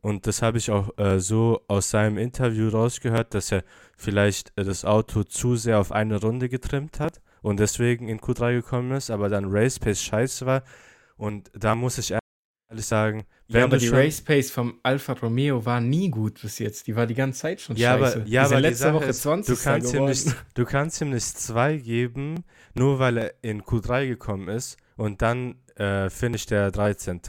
und 0.00 0.26
das 0.26 0.42
habe 0.42 0.58
ich 0.58 0.70
auch 0.70 0.90
äh, 0.98 1.18
so 1.18 1.62
aus 1.66 1.88
seinem 1.90 2.18
Interview 2.18 2.68
rausgehört, 2.68 3.32
dass 3.32 3.52
er 3.52 3.64
vielleicht 3.96 4.52
äh, 4.56 4.64
das 4.64 4.84
Auto 4.84 5.22
zu 5.22 5.56
sehr 5.56 5.78
auf 5.78 5.92
eine 5.92 6.20
Runde 6.20 6.48
getrimmt 6.48 7.00
hat 7.00 7.22
und 7.40 7.58
deswegen 7.58 8.08
in 8.08 8.20
Q3 8.20 8.54
gekommen 8.54 8.92
ist, 8.92 9.10
aber 9.10 9.28
dann 9.28 9.46
Race 9.48 9.78
Pace 9.78 10.02
scheiße 10.02 10.44
war. 10.44 10.62
Und 11.16 11.50
da 11.54 11.74
muss 11.74 11.96
ich 11.96 12.12
ehrlich 12.70 12.86
sagen, 12.86 13.24
Ja, 13.48 13.64
aber 13.64 13.76
die 13.76 13.88
Race 13.88 14.22
Pace 14.22 14.50
vom 14.50 14.78
Alfa 14.82 15.12
Romeo 15.12 15.64
war 15.66 15.80
nie 15.80 16.10
gut 16.10 16.40
bis 16.40 16.58
jetzt. 16.58 16.86
Die 16.86 16.96
war 16.96 17.06
die 17.06 17.14
ganze 17.14 17.40
Zeit 17.40 17.60
schon 17.60 17.76
Ja, 17.76 17.98
scheiße. 17.98 18.20
aber, 18.20 18.28
ja, 18.28 18.44
aber 18.44 18.60
letzte 18.60 18.94
Woche 18.94 19.04
ist, 19.04 19.22
20. 19.22 19.56
du 19.56 19.62
kannst, 19.62 19.94
ihm 19.94 20.04
nicht, 20.06 20.36
du 20.54 20.64
kannst 20.64 21.00
ihm 21.02 21.10
nicht 21.10 21.38
zwei 21.38 21.76
geben, 21.76 22.44
nur 22.74 22.98
weil 22.98 23.18
er 23.18 23.34
in 23.42 23.62
Q3 23.62 24.06
gekommen 24.08 24.48
ist 24.48 24.78
und 24.96 25.20
dann 25.20 25.56
äh, 25.76 26.08
finisht 26.08 26.50
er 26.52 26.70
13. 26.70 27.20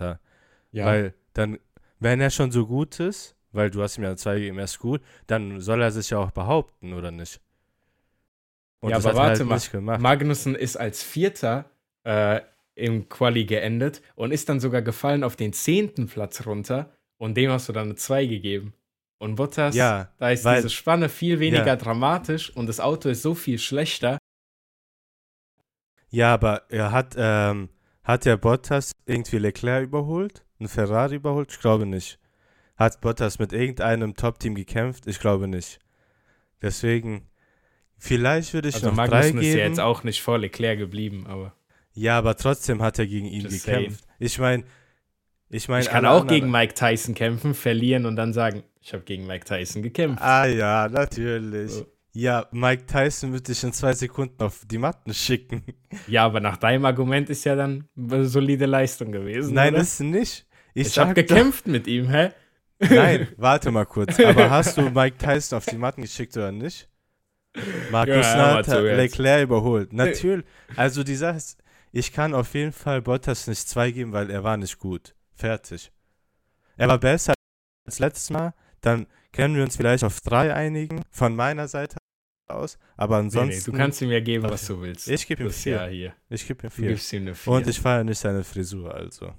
Ja, 0.71 0.85
Weil 0.85 1.13
dann, 1.33 1.59
wenn 1.99 2.21
er 2.21 2.29
schon 2.29 2.51
so 2.51 2.65
gut 2.65 2.99
ist, 2.99 3.35
weil 3.51 3.69
du 3.69 3.81
hast 3.81 3.97
ihm 3.97 4.03
ja 4.03 4.15
zwei 4.15 4.35
gegeben, 4.35 4.57
er 4.57 4.65
ist 4.65 4.79
gut, 4.79 5.01
dann 5.27 5.59
soll 5.59 5.81
er 5.81 5.91
sich 5.91 6.09
ja 6.09 6.19
auch 6.19 6.31
behaupten, 6.31 6.93
oder 6.93 7.11
nicht? 7.11 7.41
Und 8.79 8.91
Ja, 8.91 8.97
aber 8.97 9.09
er 9.09 9.15
warte 9.15 9.49
halt 9.49 9.81
mal. 9.81 9.97
Magnussen 9.99 10.55
ist 10.55 10.77
als 10.77 11.01
Vierter 11.01 11.65
äh, 12.03 12.41
im 12.75 13.07
Quali 13.09 13.45
geendet 13.45 14.01
und 14.15 14.31
ist 14.31 14.49
dann 14.49 14.59
sogar 14.59 14.81
gefallen 14.81 15.23
auf 15.23 15.35
den 15.35 15.53
zehnten 15.53 16.07
Platz 16.07 16.45
runter 16.45 16.91
und 17.17 17.35
dem 17.37 17.49
hast 17.51 17.69
du 17.69 17.73
dann 17.73 17.85
eine 17.87 17.95
2 17.95 18.25
gegeben. 18.25 18.73
Und 19.17 19.35
Bottas, 19.35 19.75
ja, 19.75 20.11
da 20.17 20.29
ist 20.31 20.43
weil- 20.43 20.57
diese 20.57 20.69
Spanne 20.69 21.07
viel 21.09 21.39
weniger 21.39 21.65
Ja. 21.65 21.75
dramatisch 21.77 22.49
und 22.55 22.67
das 22.67 22.79
Auto 22.81 23.07
ist 23.09 23.21
so 23.21 23.33
viel 23.33 23.57
schlechter. 23.59 24.17
ja, 26.09 26.33
aber 26.33 26.63
er 26.69 26.91
hat, 26.91 27.15
ähm, 27.17 27.69
hat 28.03 28.25
der 28.25 28.37
Bottas 28.37 28.91
irgendwie 29.05 29.37
Leclerc 29.37 29.83
überholt? 29.85 30.45
Ein 30.59 30.67
Ferrari 30.67 31.15
überholt? 31.15 31.51
Ich 31.51 31.59
glaube 31.59 31.85
nicht. 31.85 32.19
Hat 32.77 33.01
Bottas 33.01 33.39
mit 33.39 33.51
irgendeinem 33.53 34.15
Top-Team 34.15 34.55
gekämpft? 34.55 35.07
Ich 35.07 35.19
glaube 35.19 35.47
nicht. 35.47 35.79
Deswegen, 36.61 37.29
vielleicht 37.97 38.53
würde 38.53 38.69
ich 38.69 38.75
Also 38.75 38.87
noch 38.87 38.95
drei 38.95 39.07
Magnussen 39.07 39.39
geben. 39.39 39.47
ist 39.47 39.55
ja 39.55 39.65
jetzt 39.65 39.79
auch 39.79 40.03
nicht 40.03 40.21
vor 40.21 40.37
Leclerc 40.37 40.77
geblieben, 40.77 41.25
aber 41.27 41.53
Ja, 41.95 42.17
aber 42.17 42.35
trotzdem 42.35 42.81
hat 42.81 42.99
er 42.99 43.07
gegen 43.07 43.25
ihn 43.25 43.41
Just 43.41 43.65
gekämpft. 43.65 44.03
Ich 44.19 44.37
meine, 44.37 44.63
ich 45.49 45.67
meine, 45.69 45.83
ich 45.83 45.89
kann 45.89 46.05
auch 46.05 46.27
gegen 46.27 46.51
Mike 46.51 46.73
Tyson 46.73 47.15
kämpfen, 47.15 47.53
verlieren 47.53 48.05
und 48.05 48.15
dann 48.17 48.33
sagen, 48.33 48.63
ich 48.81 48.93
habe 48.93 49.03
gegen 49.03 49.25
Mike 49.25 49.45
Tyson 49.45 49.81
gekämpft. 49.81 50.21
Ah 50.21 50.45
ja, 50.45 50.87
natürlich. 50.89 51.71
So. 51.71 51.85
Ja, 52.11 52.47
Mike 52.51 52.85
Tyson 52.85 53.33
wird 53.33 53.47
dich 53.47 53.63
in 53.63 53.73
zwei 53.73 53.93
Sekunden 53.93 54.41
auf 54.43 54.63
die 54.65 54.77
Matten 54.77 55.13
schicken. 55.13 55.63
Ja, 56.07 56.25
aber 56.25 56.39
nach 56.41 56.57
deinem 56.57 56.85
Argument 56.85 57.29
ist 57.29 57.45
ja 57.45 57.55
dann 57.55 57.87
eine 57.97 58.25
solide 58.25 58.65
Leistung 58.65 59.11
gewesen. 59.13 59.53
Nein, 59.53 59.73
oder? 59.73 59.81
ist 59.81 60.01
nicht. 60.01 60.45
Ich, 60.73 60.87
ich 60.87 60.99
habe 60.99 61.07
sag 61.09 61.15
doch- 61.15 61.21
gekämpft 61.35 61.67
mit 61.67 61.87
ihm, 61.87 62.09
hä? 62.09 62.31
Nein, 62.79 63.29
warte 63.37 63.71
mal 63.71 63.85
kurz. 63.85 64.19
Aber 64.19 64.49
hast 64.49 64.77
du 64.77 64.89
Mike 64.89 65.17
Tyson 65.17 65.57
auf 65.57 65.65
die 65.65 65.77
Matten 65.77 66.01
geschickt 66.01 66.35
oder 66.35 66.51
nicht? 66.51 66.89
Markus 67.91 68.15
Ja, 68.25 68.35
mal 68.35 68.55
hat. 68.57 68.67
Leclerc 68.67 69.43
überholt. 69.43 69.93
Natürlich. 69.93 70.45
Also 70.75 71.03
die 71.03 71.15
Sache 71.15 71.37
ist, 71.37 71.57
ich 71.97 72.11
kann 72.11 72.33
auf 72.33 72.53
jeden 72.53 72.71
Fall 72.73 73.01
Bottas 73.01 73.47
nicht 73.47 73.67
zwei 73.67 73.91
geben, 73.91 74.11
weil 74.11 74.29
er 74.29 74.43
war 74.43 74.57
nicht 74.57 74.77
gut. 74.79 75.15
Fertig. 75.33 75.91
Er 76.77 76.87
war 76.89 76.97
besser 76.99 77.33
als 77.85 77.99
letztes 77.99 78.29
Mal. 78.29 78.53
Dann 78.81 79.07
können 79.31 79.55
wir 79.55 79.63
uns 79.63 79.77
vielleicht 79.77 80.03
auf 80.03 80.19
drei 80.21 80.53
einigen, 80.53 81.01
von 81.09 81.35
meiner 81.35 81.67
Seite 81.67 81.97
aus. 82.47 82.77
Aber 82.97 83.15
Nee, 83.19 83.25
ansonsten, 83.25 83.71
nee, 83.71 83.77
du 83.77 83.77
kannst 83.83 84.01
ihm 84.01 84.11
ja 84.11 84.19
geben, 84.19 84.43
was 84.49 84.67
du 84.67 84.81
willst. 84.81 85.07
ich 85.07 85.25
gebe 85.27 85.43
ihm 85.43 85.47
das 85.47 85.61
vier. 85.63 85.73
ja 85.75 85.85
hier. 85.87 86.13
Ich 86.29 86.45
gebe 86.47 86.67
ihm 86.67 86.69
Du 86.69 86.75
vier. 86.75 86.87
gibst 86.89 87.13
ihm 87.13 87.21
eine 87.23 87.35
4. 87.35 87.53
Und 87.53 87.67
ich 87.67 87.79
feiere 87.79 88.03
nicht 88.03 88.19
seine 88.19 88.43
Frisur, 88.43 88.93
also. 88.93 89.33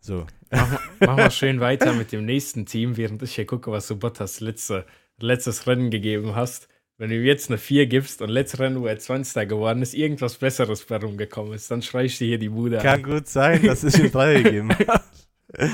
So. 0.00 0.26
mach, 0.50 0.70
mal- 0.70 0.80
mach 1.00 1.16
mal 1.16 1.30
schön 1.30 1.60
weiter 1.60 1.92
mit 1.94 2.12
dem 2.12 2.24
nächsten 2.24 2.66
Team, 2.66 2.96
während 2.96 3.22
ich 3.22 3.34
hier 3.34 3.46
gucke, 3.46 3.70
was 3.72 3.86
du 3.88 3.96
Bottas 3.98 4.40
letzte, 4.40 4.86
letztes 5.18 5.66
Rennen 5.66 5.90
gegeben 5.90 6.34
hast. 6.34 6.68
Wenn 7.00 7.08
du 7.08 7.16
ihm 7.16 7.24
jetzt 7.24 7.48
eine 7.48 7.56
4 7.56 7.86
gibst 7.86 8.20
und 8.20 8.28
letztes 8.28 8.60
Rennen, 8.60 8.78
wo 8.78 8.86
er 8.86 8.98
20. 8.98 9.48
geworden 9.48 9.80
ist, 9.80 9.94
irgendwas 9.94 10.34
Besseres 10.36 10.84
bei 10.84 10.98
rumgekommen 10.98 11.54
ist, 11.54 11.70
dann 11.70 11.80
schrei 11.80 12.04
ich 12.04 12.18
dir 12.18 12.26
hier 12.26 12.38
die 12.38 12.50
Bude 12.50 12.76
Kann 12.76 13.02
an. 13.02 13.10
gut 13.10 13.26
sein, 13.26 13.62
dass 13.62 13.82
ich 13.82 13.98
ihm 13.98 14.12
drei 14.12 14.34
gegeben 14.42 14.68
habe. 14.70 15.70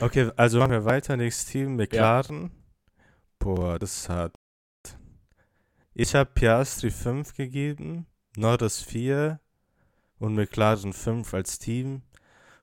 Okay, 0.00 0.32
also 0.34 0.58
machen 0.58 0.72
wir 0.72 0.84
weiter. 0.84 1.16
Nächstes 1.16 1.52
Team, 1.52 1.76
McLaren. 1.76 2.50
Boah, 3.38 3.78
das 3.78 3.98
ist 3.98 4.08
hart. 4.08 4.34
Ich 5.94 6.16
habe 6.16 6.30
Piastri 6.34 6.90
5 6.90 7.36
gegeben, 7.36 8.06
Norris 8.36 8.82
4 8.82 9.38
und 10.18 10.34
McLaren 10.34 10.92
5 10.92 11.32
als 11.32 11.60
Team. 11.60 12.02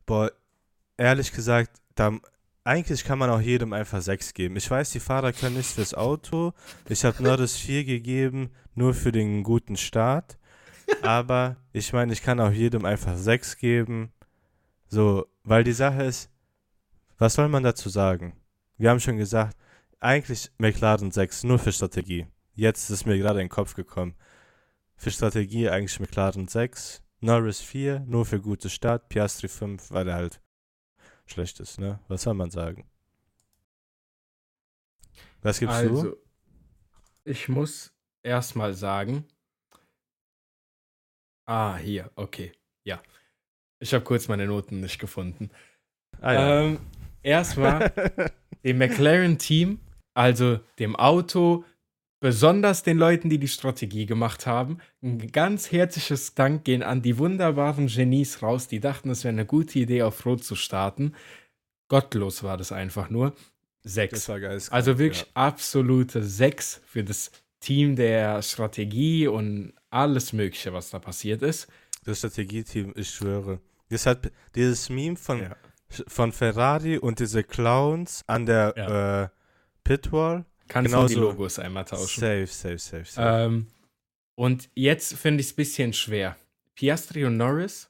Boah, 0.05 0.29
ehrlich 0.97 1.31
gesagt, 1.31 1.71
da, 1.95 2.19
eigentlich 2.69 3.03
kann 3.03 3.17
man 3.17 3.31
auch 3.31 3.41
jedem 3.41 3.73
einfach 3.73 3.99
6 3.99 4.35
geben. 4.35 4.55
Ich 4.55 4.69
weiß, 4.69 4.91
die 4.91 4.99
Fahrer 4.99 5.33
können 5.33 5.57
nichts 5.57 5.73
fürs 5.73 5.95
Auto. 5.95 6.53
Ich 6.87 7.03
habe 7.03 7.23
Norris 7.23 7.57
4 7.57 7.83
gegeben, 7.83 8.51
nur 8.75 8.93
für 8.93 9.11
den 9.11 9.41
guten 9.41 9.75
Start. 9.75 10.37
Aber 11.01 11.57
ich 11.73 11.93
meine, 11.93 12.13
ich 12.13 12.21
kann 12.21 12.39
auch 12.39 12.51
jedem 12.51 12.85
einfach 12.85 13.17
6 13.17 13.57
geben. 13.57 14.11
So, 14.87 15.25
weil 15.43 15.63
die 15.63 15.73
Sache 15.73 16.03
ist, 16.03 16.29
was 17.17 17.33
soll 17.33 17.49
man 17.49 17.63
dazu 17.63 17.89
sagen? 17.89 18.39
Wir 18.77 18.91
haben 18.91 18.99
schon 18.99 19.17
gesagt, 19.17 19.57
eigentlich 19.99 20.51
McLaren 20.59 21.09
6, 21.09 21.45
nur 21.45 21.57
für 21.57 21.71
Strategie. 21.71 22.27
Jetzt 22.53 22.91
ist 22.91 23.07
mir 23.07 23.17
gerade 23.17 23.39
in 23.39 23.45
den 23.45 23.51
Kopf 23.51 23.73
gekommen. 23.73 24.13
Für 24.95 25.09
Strategie 25.09 25.69
eigentlich 25.69 25.99
McLaren 25.99 26.47
6, 26.47 27.01
Norris 27.19 27.61
4, 27.61 28.01
nur 28.01 28.27
für 28.27 28.39
gute 28.39 28.69
Start, 28.69 29.09
Piastri 29.09 29.47
5, 29.47 29.89
weil 29.89 30.07
er 30.07 30.15
halt 30.15 30.39
schlecht 31.31 31.59
ist, 31.59 31.79
ne? 31.79 31.99
Was 32.07 32.23
soll 32.23 32.33
man 32.33 32.49
sagen? 32.51 32.89
Was 35.41 35.59
gibst 35.59 35.75
Also, 35.75 36.03
du? 36.03 36.17
ich 37.23 37.47
muss 37.47 37.93
erstmal 38.23 38.73
sagen. 38.73 39.25
Ah, 41.45 41.77
hier, 41.77 42.11
okay. 42.15 42.51
Ja. 42.83 43.01
Ich 43.79 43.93
habe 43.93 44.03
kurz 44.03 44.27
meine 44.27 44.45
Noten 44.45 44.81
nicht 44.81 44.99
gefunden. 44.99 45.49
Ah 46.21 46.33
ja. 46.33 46.61
Ähm, 46.61 46.79
erstmal 47.23 47.91
dem 48.63 48.77
McLaren-Team, 48.77 49.79
also 50.13 50.59
dem 50.79 50.95
Auto, 50.95 51.63
besonders 52.19 52.83
den 52.83 52.97
Leuten, 52.97 53.29
die 53.29 53.37
die 53.39 53.47
Strategie 53.47 54.05
gemacht 54.05 54.45
haben. 54.45 54.79
Ein 55.01 55.31
ganz 55.31 55.71
herzliches 55.71 56.35
Dank 56.35 56.63
gehen 56.65 56.83
an 56.83 57.01
die 57.01 57.17
wunderbaren 57.17 57.87
Genies 57.87 58.41
raus, 58.41 58.67
die 58.67 58.79
dachten, 58.79 59.09
es 59.09 59.23
wäre 59.23 59.31
eine 59.33 59.45
gute 59.45 59.79
Idee, 59.79 60.03
auf 60.03 60.25
Rot 60.25 60.43
zu 60.43 60.55
starten. 60.55 61.13
Gottlos 61.87 62.43
war 62.43 62.57
das 62.57 62.71
einfach 62.71 63.09
nur. 63.09 63.33
Sechs. 63.83 64.27
geil. 64.27 64.59
Also 64.71 64.99
wirklich 64.99 65.25
absolute 65.33 66.21
Sechs 66.23 66.81
für 66.85 67.03
das 67.03 67.31
Team 67.61 67.95
der 67.95 68.41
Strategie 68.41 69.27
und 69.27 69.73
alles 69.89 70.33
Mögliche, 70.33 70.73
was 70.73 70.89
da 70.89 70.99
passiert 70.99 71.41
ist. 71.41 71.67
Das 72.03 72.19
Strategieteam, 72.19 72.93
ich 72.95 73.09
schwöre. 73.09 73.59
Das 73.89 74.05
hat 74.05 74.31
dieses 74.55 74.89
Meme 74.89 75.15
von, 75.15 75.41
Ja. 75.41 75.55
von 76.07 76.31
Ferrari 76.31 76.97
und 76.97 77.19
diese 77.19 77.43
Clowns 77.43 78.23
an 78.27 78.45
der 78.45 78.73
Ja. 78.77 79.23
äh, 79.23 79.29
Pitwall. 79.83 80.45
Kannst 80.69 80.91
Genau 80.91 81.01
du 81.01 81.07
die 81.09 81.13
so. 81.15 81.21
Logos 81.21 81.59
einmal 81.59 81.83
tauschen. 81.83 82.21
Safe, 82.21 82.45
safe, 82.47 82.77
safe, 82.77 83.05
safe. 83.05 83.45
Ähm, 83.45 83.67
und 84.35 84.69
jetzt 84.75 85.15
finde 85.15 85.41
ich 85.41 85.47
es 85.47 85.53
ein 85.53 85.55
bisschen 85.57 85.93
schwer. 85.93 86.37
Piastri 86.75 87.25
und 87.25 87.35
Norris, 87.35 87.89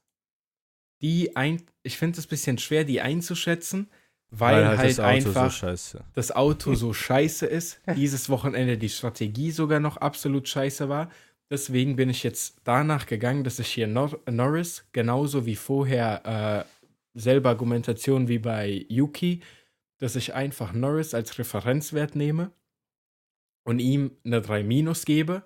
die 1.02 1.36
ein, 1.36 1.62
ich 1.84 1.98
finde 1.98 2.18
es 2.18 2.26
ein 2.26 2.30
bisschen 2.30 2.58
schwer, 2.58 2.86
die 2.86 3.02
einzuschätzen, 3.02 3.90
weil, 4.32 4.66
halt, 4.66 4.90
das 4.90 5.00
Auto 5.00 5.10
einfach 5.10 5.52
so 5.52 5.58
scheiße. 5.58 6.06
das 6.14 6.32
Auto 6.32 6.74
so 6.74 6.94
scheiße 6.94 7.46
ist. 7.46 7.80
Dieses 7.96 8.30
Wochenende 8.30 8.78
die 8.78 8.90
Strategie 8.90 9.52
sogar 9.52 9.80
noch 9.80 9.98
absolut 9.98 10.48
scheiße 10.48 10.88
war. 10.88 11.12
Deswegen 11.52 11.98
bin 11.98 12.10
ich 12.10 12.24
jetzt 12.24 12.62
danach 12.64 13.08
gegangen, 13.08 13.44
dass 13.44 13.60
ich 13.60 13.68
hier 13.68 13.88
Nor 13.88 14.20
Norris 14.30 14.86
genauso 14.94 15.46
wie 15.46 15.56
vorher 15.56 16.66
äh, 16.66 17.20
selbe 17.20 17.50
Argumentation 17.50 18.28
wie 18.28 18.40
bei 18.40 18.86
Yuki, 18.88 19.42
dass 19.98 20.16
ich 20.16 20.34
einfach 20.34 20.74
Norris 20.74 21.14
als 21.14 21.38
Referenzwert 21.38 22.16
nehme 22.16 22.52
und 23.70 23.78
ihm 23.78 24.18
eine 24.26 24.42
3 24.42 24.64
minus 24.64 25.06
gebe, 25.06 25.44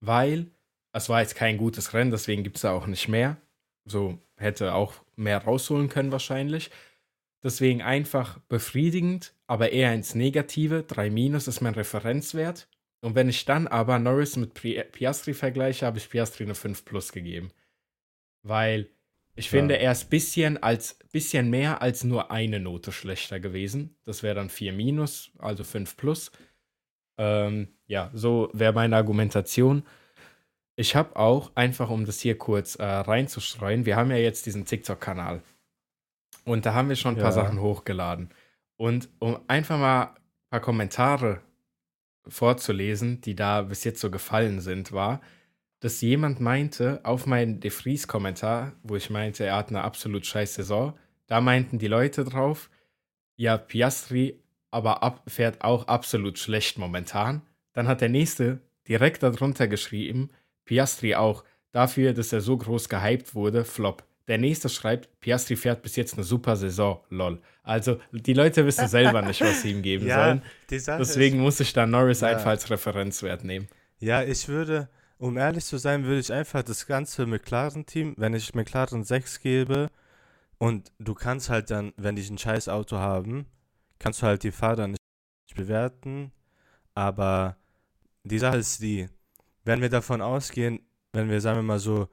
weil 0.00 0.50
es 0.92 1.08
war 1.08 1.20
jetzt 1.20 1.36
kein 1.36 1.56
gutes 1.56 1.94
Rennen, 1.94 2.10
deswegen 2.10 2.42
gibt 2.42 2.56
es 2.56 2.62
da 2.62 2.72
auch 2.72 2.88
nicht 2.88 3.06
mehr. 3.08 3.36
So 3.84 4.18
hätte 4.36 4.74
auch 4.74 4.94
mehr 5.14 5.38
rausholen 5.38 5.88
können 5.88 6.10
wahrscheinlich. 6.10 6.72
Deswegen 7.44 7.80
einfach 7.80 8.40
befriedigend, 8.48 9.34
aber 9.46 9.70
eher 9.70 9.94
ins 9.94 10.16
Negative. 10.16 10.82
3 10.82 11.10
minus 11.10 11.46
ist 11.46 11.60
mein 11.60 11.74
Referenzwert. 11.74 12.68
Und 13.02 13.14
wenn 13.14 13.28
ich 13.28 13.44
dann 13.44 13.68
aber 13.68 14.00
Norris 14.00 14.34
mit 14.34 14.54
Piastri 14.54 15.32
vergleiche, 15.32 15.86
habe 15.86 15.98
ich 15.98 16.10
Piastri 16.10 16.42
eine 16.42 16.56
5 16.56 16.84
plus 16.84 17.12
gegeben. 17.12 17.52
Weil 18.42 18.88
ich 19.36 19.46
Ja. 19.46 19.50
finde, 19.52 19.78
er 19.78 19.92
ist 19.92 20.10
bisschen, 20.10 20.60
als, 20.60 20.98
bisschen 21.12 21.50
mehr 21.50 21.82
als 21.82 22.02
nur 22.02 22.32
eine 22.32 22.58
Note 22.58 22.90
schlechter 22.90 23.38
gewesen. 23.38 23.96
Das 24.04 24.24
wäre 24.24 24.34
dann 24.34 24.50
4 24.50 24.72
minus, 24.72 25.30
also 25.38 25.62
5 25.62 25.96
plus. 25.96 26.32
Ähm, 27.18 27.68
ja, 27.86 28.10
so 28.14 28.50
wäre 28.52 28.72
meine 28.72 28.96
Argumentation. 28.96 29.84
Ich 30.76 30.96
habe 30.96 31.16
auch, 31.16 31.52
einfach 31.54 31.90
um 31.90 32.04
das 32.04 32.20
hier 32.20 32.36
kurz 32.36 32.74
äh, 32.76 32.84
reinzustreuen, 32.84 33.86
wir 33.86 33.96
haben 33.96 34.10
ja 34.10 34.16
jetzt 34.16 34.46
diesen 34.46 34.64
TikTok-Kanal. 34.64 35.42
Und 36.44 36.66
da 36.66 36.74
haben 36.74 36.88
wir 36.88 36.96
schon 36.96 37.14
ein 37.14 37.20
paar 37.20 37.26
Ja. 37.26 37.32
Sachen 37.32 37.60
hochgeladen. 37.60 38.30
Und 38.76 39.08
um 39.18 39.38
einfach 39.46 39.78
mal 39.78 40.02
ein 40.02 40.14
paar 40.50 40.60
Kommentare 40.60 41.40
vorzulesen, 42.26 43.20
die 43.20 43.34
da 43.34 43.62
bis 43.62 43.84
jetzt 43.84 44.00
so 44.00 44.10
gefallen 44.10 44.60
sind, 44.60 44.92
war, 44.92 45.20
dass 45.80 46.00
jemand 46.00 46.40
meinte, 46.40 47.00
auf 47.02 47.26
meinen 47.26 47.60
De 47.60 47.70
Vries-Kommentar, 47.70 48.72
wo 48.82 48.96
ich 48.96 49.10
meinte, 49.10 49.44
er 49.44 49.56
hat 49.56 49.68
eine 49.68 49.82
absolut 49.82 50.24
scheiß 50.26 50.54
Saison, 50.54 50.98
da 51.26 51.40
meinten 51.40 51.78
die 51.78 51.88
Leute 51.88 52.24
drauf, 52.24 52.70
ja, 53.36 53.58
Piastri 53.58 54.40
aber 54.74 55.02
ab, 55.02 55.22
fährt 55.28 55.62
auch 55.62 55.86
absolut 55.86 56.38
schlecht 56.38 56.78
momentan. 56.78 57.42
Dann 57.72 57.88
hat 57.88 58.00
der 58.00 58.08
nächste 58.08 58.60
direkt 58.88 59.22
darunter 59.22 59.68
geschrieben, 59.68 60.30
Piastri 60.64 61.14
auch, 61.14 61.44
dafür, 61.72 62.12
dass 62.12 62.32
er 62.32 62.40
so 62.40 62.56
groß 62.56 62.88
gehypt 62.88 63.34
wurde, 63.34 63.64
Flop. 63.64 64.04
Der 64.28 64.38
nächste 64.38 64.68
schreibt, 64.68 65.20
Piastri 65.20 65.56
fährt 65.56 65.82
bis 65.82 65.96
jetzt 65.96 66.14
eine 66.14 66.24
super 66.24 66.56
Saison, 66.56 67.00
lol. 67.10 67.40
Also, 67.62 67.98
die 68.12 68.32
Leute 68.32 68.64
wissen 68.64 68.88
selber 68.88 69.20
nicht, 69.22 69.40
was 69.42 69.62
sie 69.62 69.70
ihm 69.72 69.82
geben 69.90 70.08
sollen. 70.08 70.42
die 70.70 70.78
Sache 70.78 70.98
Deswegen 70.98 71.40
muss 71.40 71.60
ich 71.60 71.72
da 71.72 71.86
Norris 71.86 72.20
Ja. 72.20 72.28
einfach 72.28 72.46
als 72.50 72.70
Referenzwert 72.70 73.44
nehmen. 73.44 73.68
Ja, 73.98 74.22
ich 74.22 74.48
würde, 74.48 74.88
um 75.18 75.36
ehrlich 75.36 75.64
zu 75.64 75.76
sein, 75.78 76.04
würde 76.04 76.20
ich 76.20 76.32
einfach 76.32 76.62
das 76.62 76.86
ganze 76.86 77.26
McLaren-Team, 77.26 78.14
wenn 78.16 78.34
ich 78.34 78.54
McLaren 78.54 79.04
6 79.04 79.40
gebe 79.40 79.90
und 80.58 80.90
du 80.98 81.14
kannst 81.14 81.50
halt 81.50 81.70
dann, 81.70 81.92
wenn 81.96 82.16
die 82.16 82.22
ein 82.28 82.38
scheiß 82.38 82.68
Auto 82.68 82.96
haben, 82.96 83.46
kannst 84.04 84.20
du 84.20 84.26
halt 84.26 84.42
die 84.42 84.52
Fahrer 84.52 84.86
nicht 84.86 85.00
bewerten, 85.56 86.30
aber 86.94 87.56
die 88.22 88.38
Sache 88.38 88.58
ist 88.58 88.82
die, 88.82 89.08
wenn 89.64 89.80
wir 89.80 89.88
davon 89.88 90.20
ausgehen, 90.20 90.80
wenn 91.14 91.30
wir, 91.30 91.40
sagen 91.40 91.60
wir 91.60 91.62
mal 91.62 91.78
so, 91.78 92.08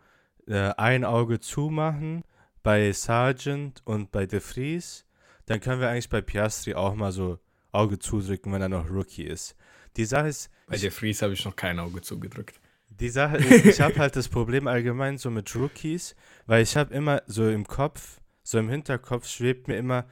äh, 0.48 0.72
ein 0.78 1.04
Auge 1.04 1.42
zumachen 1.42 2.24
bei 2.64 2.94
Sargent 2.94 3.82
und 3.84 4.10
bei 4.10 4.26
De 4.26 4.40
Vries, 4.40 5.06
dann 5.48 5.60
können 5.60 5.82
wir 5.82 5.90
eigentlich 5.90 6.08
bei 6.08 6.22
Piastri 6.22 6.76
auch 6.76 6.96
mal 6.96 7.12
so 7.12 7.40
Auge 7.74 8.00
zudrücken, 8.00 8.54
wenn 8.54 8.62
er 8.62 8.70
noch 8.70 8.90
Rookie 8.90 9.26
ist. 9.26 9.58
Die 9.98 10.06
Sache 10.06 10.30
ist, 10.30 10.50
Bei 10.68 10.78
De 10.78 10.92
Vries 10.92 11.22
habe 11.22 11.34
ich 11.34 11.44
noch 11.44 11.58
kein 11.58 11.78
Auge 11.78 12.00
zugedrückt. 12.00 12.62
die 12.88 13.10
Sache 13.10 13.36
ist, 13.36 13.66
ich 13.66 13.82
habe 13.82 14.00
halt 14.00 14.16
das 14.16 14.30
Problem 14.38 14.68
allgemein 14.68 15.18
so 15.18 15.30
mit 15.30 15.54
Rookies, 15.58 16.16
weil 16.46 16.64
ich 16.64 16.78
habe 16.78 16.94
immer 16.94 17.22
so 17.28 17.50
im 17.50 17.68
Kopf, 17.68 18.22
so 18.44 18.60
im 18.60 18.70
Hinterkopf 18.70 19.28
schwebt 19.28 19.68
mir 19.68 19.76
immer 19.76 20.06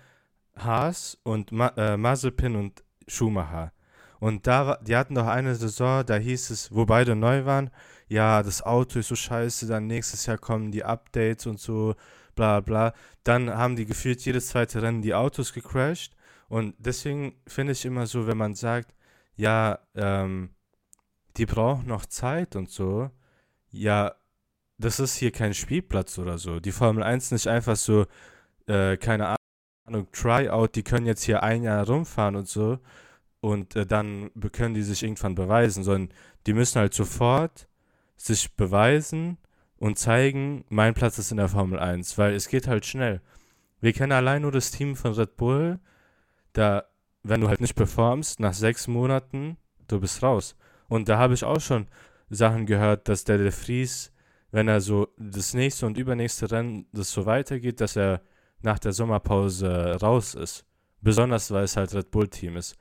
Haas 0.64 1.18
und 1.24 1.52
Ma 1.52 1.68
äh, 1.78 1.98
Mazepin 1.98 2.56
und 2.56 2.84
Schumacher. 3.08 3.72
Und 4.20 4.48
da 4.48 4.78
die 4.82 4.96
hatten 4.96 5.16
doch 5.16 5.28
eine 5.28 5.56
Saison, 5.56 6.06
da 6.06 6.16
hieß 6.16 6.50
es, 6.50 6.74
wo 6.74 6.86
beide 6.86 7.16
neu 7.16 7.46
waren, 7.46 7.70
ja, 8.10 8.44
das 8.44 8.62
Auto 8.62 9.00
ist 9.00 9.08
so 9.08 9.16
scheiße, 9.16 9.68
dann 9.68 9.88
nächstes 9.88 10.26
Jahr 10.26 10.38
kommen 10.38 10.72
die 10.72 10.84
Updates 10.84 11.46
und 11.46 11.60
so, 11.60 11.96
bla 12.36 12.60
bla. 12.60 12.94
Dann 13.24 13.50
haben 13.50 13.76
die 13.76 13.86
gefühlt 13.86 14.22
jedes 14.26 14.50
zweite 14.50 14.82
Rennen 14.82 15.02
die 15.02 15.14
Autos 15.14 15.54
gecrashed. 15.54 16.16
Und 16.50 16.76
deswegen 16.80 17.36
finde 17.48 17.74
ich 17.74 17.86
immer 17.86 18.08
so, 18.08 18.28
wenn 18.28 18.38
man 18.38 18.56
sagt, 18.56 18.96
ja, 19.36 19.80
ähm, 19.96 20.50
die 21.38 21.46
brauchen 21.46 21.88
noch 21.88 22.06
Zeit 22.06 22.56
und 22.56 22.70
so. 22.72 23.12
Ja, 23.72 24.16
das 24.78 25.00
ist 25.00 25.18
hier 25.18 25.32
kein 25.32 25.54
Spielplatz 25.54 26.18
oder 26.18 26.38
so. 26.38 26.60
Die 26.60 26.72
Formel 26.72 27.04
1 27.04 27.32
nicht 27.32 27.48
einfach 27.48 27.76
so, 27.76 28.06
äh, 28.68 28.98
keine 28.98 29.28
Ahnung, 29.28 29.39
Tryout, 30.12 30.70
die 30.76 30.84
können 30.84 31.06
jetzt 31.06 31.24
hier 31.24 31.44
ein 31.44 31.64
Jahr 31.64 31.86
rumfahren 31.86 32.36
und 32.36 32.48
so. 32.48 32.80
Und 33.42 33.76
äh, 33.76 33.86
dann 33.86 34.32
können 34.52 34.74
die 34.74 34.82
sich 34.82 35.04
irgendwann 35.04 35.36
beweisen, 35.36 35.84
sondern 35.84 36.14
die 36.46 36.54
müssen 36.54 36.80
halt 36.80 36.94
sofort 36.94 37.68
sich 38.18 38.56
beweisen 38.56 39.38
und 39.78 39.98
zeigen, 39.98 40.66
mein 40.70 40.94
Platz 40.94 41.18
ist 41.18 41.32
in 41.32 41.38
der 41.38 41.48
Formel 41.48 41.80
1, 41.80 42.18
weil 42.18 42.34
es 42.34 42.50
geht 42.50 42.68
halt 42.68 42.86
schnell. 42.86 43.22
Wir 43.80 43.94
kennen 43.94 44.12
allein 44.12 44.42
nur 44.42 44.52
das 44.52 44.72
Team 44.72 44.96
von 44.96 45.14
Red 45.14 45.38
Bull, 45.38 45.80
da, 46.52 46.84
wenn 47.24 47.40
du 47.40 47.48
halt 47.48 47.62
nicht 47.62 47.76
performst, 47.76 48.42
nach 48.42 48.54
sechs 48.54 48.88
Monaten, 48.88 49.58
du 49.88 50.00
bist 50.02 50.22
raus. 50.22 50.58
Und 50.90 51.08
da 51.08 51.18
habe 51.18 51.34
ich 51.34 51.46
auch 51.46 51.62
schon 51.62 51.88
Sachen 52.30 52.66
gehört, 52.66 53.08
dass 53.08 53.24
der 53.24 53.38
De 53.38 53.52
Vries, 53.52 54.12
wenn 54.52 54.68
er 54.68 54.82
so 54.82 55.08
das 55.18 55.54
nächste 55.54 55.86
und 55.86 55.98
übernächste 55.98 56.52
Rennen 56.52 56.88
das 56.92 57.12
so 57.12 57.26
weitergeht, 57.26 57.80
dass 57.80 57.96
er 57.96 58.22
nach 58.62 58.80
der 58.80 58.94
Sommerpause 58.94 59.98
raus 60.02 60.36
ist. 60.36 60.66
Besonders, 61.02 61.52
weil 61.52 61.64
es 61.64 61.78
halt 61.78 61.94
Red 61.94 62.12
Bull-Team 62.12 62.58
ist. 62.58 62.76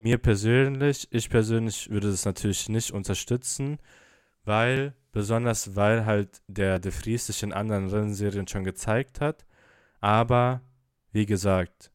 Mir 0.00 0.18
persönlich, 0.18 1.06
ich 1.10 1.28
persönlich 1.28 1.90
würde 1.90 2.10
das 2.10 2.24
natürlich 2.24 2.68
nicht 2.68 2.92
unterstützen, 2.92 3.78
weil, 4.44 4.94
besonders 5.12 5.76
weil 5.76 6.06
halt 6.06 6.42
der 6.48 6.78
De 6.78 6.90
Vries 6.90 7.26
sich 7.26 7.42
in 7.42 7.52
anderen 7.52 7.88
Rennserien 7.88 8.48
schon 8.48 8.64
gezeigt 8.64 9.20
hat. 9.20 9.44
Aber, 10.00 10.62
wie 11.12 11.26
gesagt, 11.26 11.92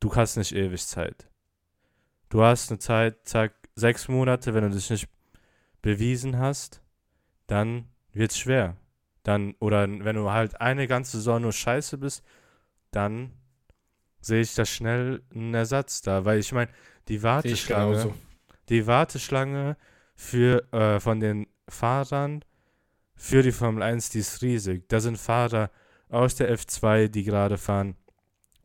du 0.00 0.14
hast 0.14 0.36
nicht 0.36 0.54
ewig 0.54 0.86
Zeit. 0.86 1.28
Du 2.28 2.42
hast 2.42 2.70
eine 2.70 2.78
Zeit, 2.78 3.26
zack, 3.26 3.54
sechs 3.74 4.08
Monate, 4.08 4.54
wenn 4.54 4.64
du 4.64 4.70
dich 4.70 4.90
nicht 4.90 5.08
bewiesen 5.82 6.38
hast, 6.38 6.82
dann 7.46 7.88
wird 8.12 8.30
es 8.30 8.38
schwer. 8.38 8.76
Dann, 9.24 9.54
oder 9.58 9.88
wenn 9.88 10.16
du 10.16 10.30
halt 10.30 10.60
eine 10.60 10.86
ganze 10.86 11.16
Saison 11.16 11.42
nur 11.42 11.52
scheiße 11.52 11.98
bist, 11.98 12.22
dann 12.92 13.32
sehe 14.20 14.42
ich 14.42 14.54
da 14.54 14.64
schnell 14.64 15.22
einen 15.34 15.54
Ersatz 15.54 16.02
da. 16.02 16.24
Weil 16.24 16.38
ich 16.38 16.52
meine, 16.52 16.70
die 17.08 17.22
Warteschlange, 17.22 18.14
die 18.68 18.86
Warteschlange 18.86 19.76
für, 20.14 20.72
äh, 20.72 21.00
von 21.00 21.18
den 21.20 21.48
Fahrern 21.68 22.44
für 23.16 23.42
die 23.42 23.52
Formel 23.52 23.82
1, 23.82 24.10
die 24.10 24.18
ist 24.18 24.42
riesig. 24.42 24.88
Da 24.88 25.00
sind 25.00 25.18
Fahrer 25.18 25.70
aus 26.08 26.34
der 26.36 26.54
F2, 26.56 27.08
die 27.08 27.24
gerade 27.24 27.58
fahren. 27.58 27.96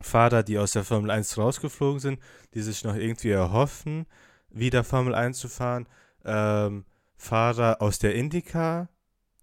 Fahrer, 0.00 0.42
die 0.42 0.58
aus 0.58 0.72
der 0.72 0.84
Formel 0.84 1.10
1 1.10 1.36
rausgeflogen 1.36 2.00
sind, 2.00 2.20
die 2.54 2.62
sich 2.62 2.84
noch 2.84 2.94
irgendwie 2.94 3.30
erhoffen, 3.30 4.06
wieder 4.50 4.82
Formel 4.82 5.14
1 5.14 5.38
zu 5.38 5.48
fahren. 5.48 5.88
Ähm, 6.24 6.84
Fahrer 7.16 7.82
aus 7.82 7.98
der 7.98 8.14
IndyCar, 8.14 8.88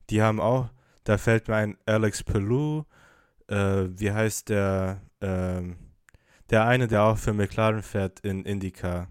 die 0.09 0.21
haben 0.21 0.39
auch, 0.39 0.69
da 1.07 1.17
fällt 1.17 1.47
mir 1.47 1.55
ein 1.55 1.77
Alex 1.85 2.21
Pelou, 2.21 2.83
äh, 3.47 3.85
wie 3.87 4.11
heißt 4.11 4.49
der, 4.49 5.01
ähm, 5.21 5.77
der 6.49 6.65
eine, 6.65 6.87
der 6.87 7.03
auch 7.03 7.17
für 7.17 7.33
McLaren 7.33 7.81
fährt 7.81 8.19
in 8.21 8.43
IndyCar. 8.43 9.07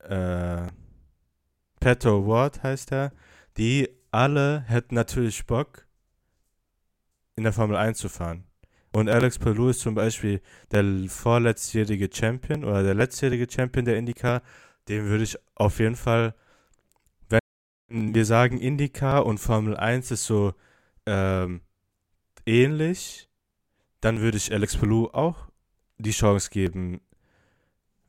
Äh, 0.00 0.66
Petto 1.80 2.26
Ward 2.26 2.62
heißt 2.62 2.92
er. 2.92 3.12
Die 3.56 3.88
alle 4.10 4.64
hätten 4.66 4.94
natürlich 4.94 5.46
Bock, 5.46 5.86
in 7.36 7.44
der 7.44 7.54
Formel 7.54 7.76
1 7.76 7.96
zu 7.96 8.10
fahren. 8.10 8.44
Und 8.92 9.08
Alex 9.08 9.38
Palou 9.38 9.70
ist 9.70 9.80
zum 9.80 9.94
Beispiel 9.94 10.42
der 10.72 10.84
vorletztjährige 11.08 12.10
Champion 12.12 12.64
oder 12.64 12.82
der 12.82 12.94
letztjährige 12.94 13.50
Champion 13.50 13.86
der 13.86 13.96
IndyCar. 13.96 14.42
Den 14.88 15.06
würde 15.06 15.24
ich 15.24 15.38
auf 15.54 15.78
jeden 15.78 15.96
Fall, 15.96 16.34
wenn 17.30 18.14
wir 18.14 18.26
sagen 18.26 18.58
IndyCar 18.58 19.24
und 19.24 19.38
Formel 19.38 19.74
1 19.74 20.10
ist 20.10 20.26
so 20.26 20.52
ähm, 21.06 21.62
ähnlich, 22.46 23.28
dann 24.00 24.20
würde 24.20 24.36
ich 24.36 24.52
Alex 24.52 24.76
Palou 24.76 25.08
auch 25.12 25.48
die 25.98 26.10
Chance 26.10 26.50
geben, 26.50 27.00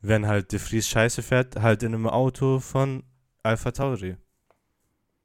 wenn 0.00 0.26
halt 0.26 0.52
De 0.52 0.58
Vries 0.58 0.88
scheiße 0.88 1.22
fährt, 1.22 1.56
halt 1.56 1.82
in 1.82 1.94
einem 1.94 2.08
Auto 2.08 2.60
von 2.60 3.04
Alpha 3.42 3.70
Tauri. 3.70 4.16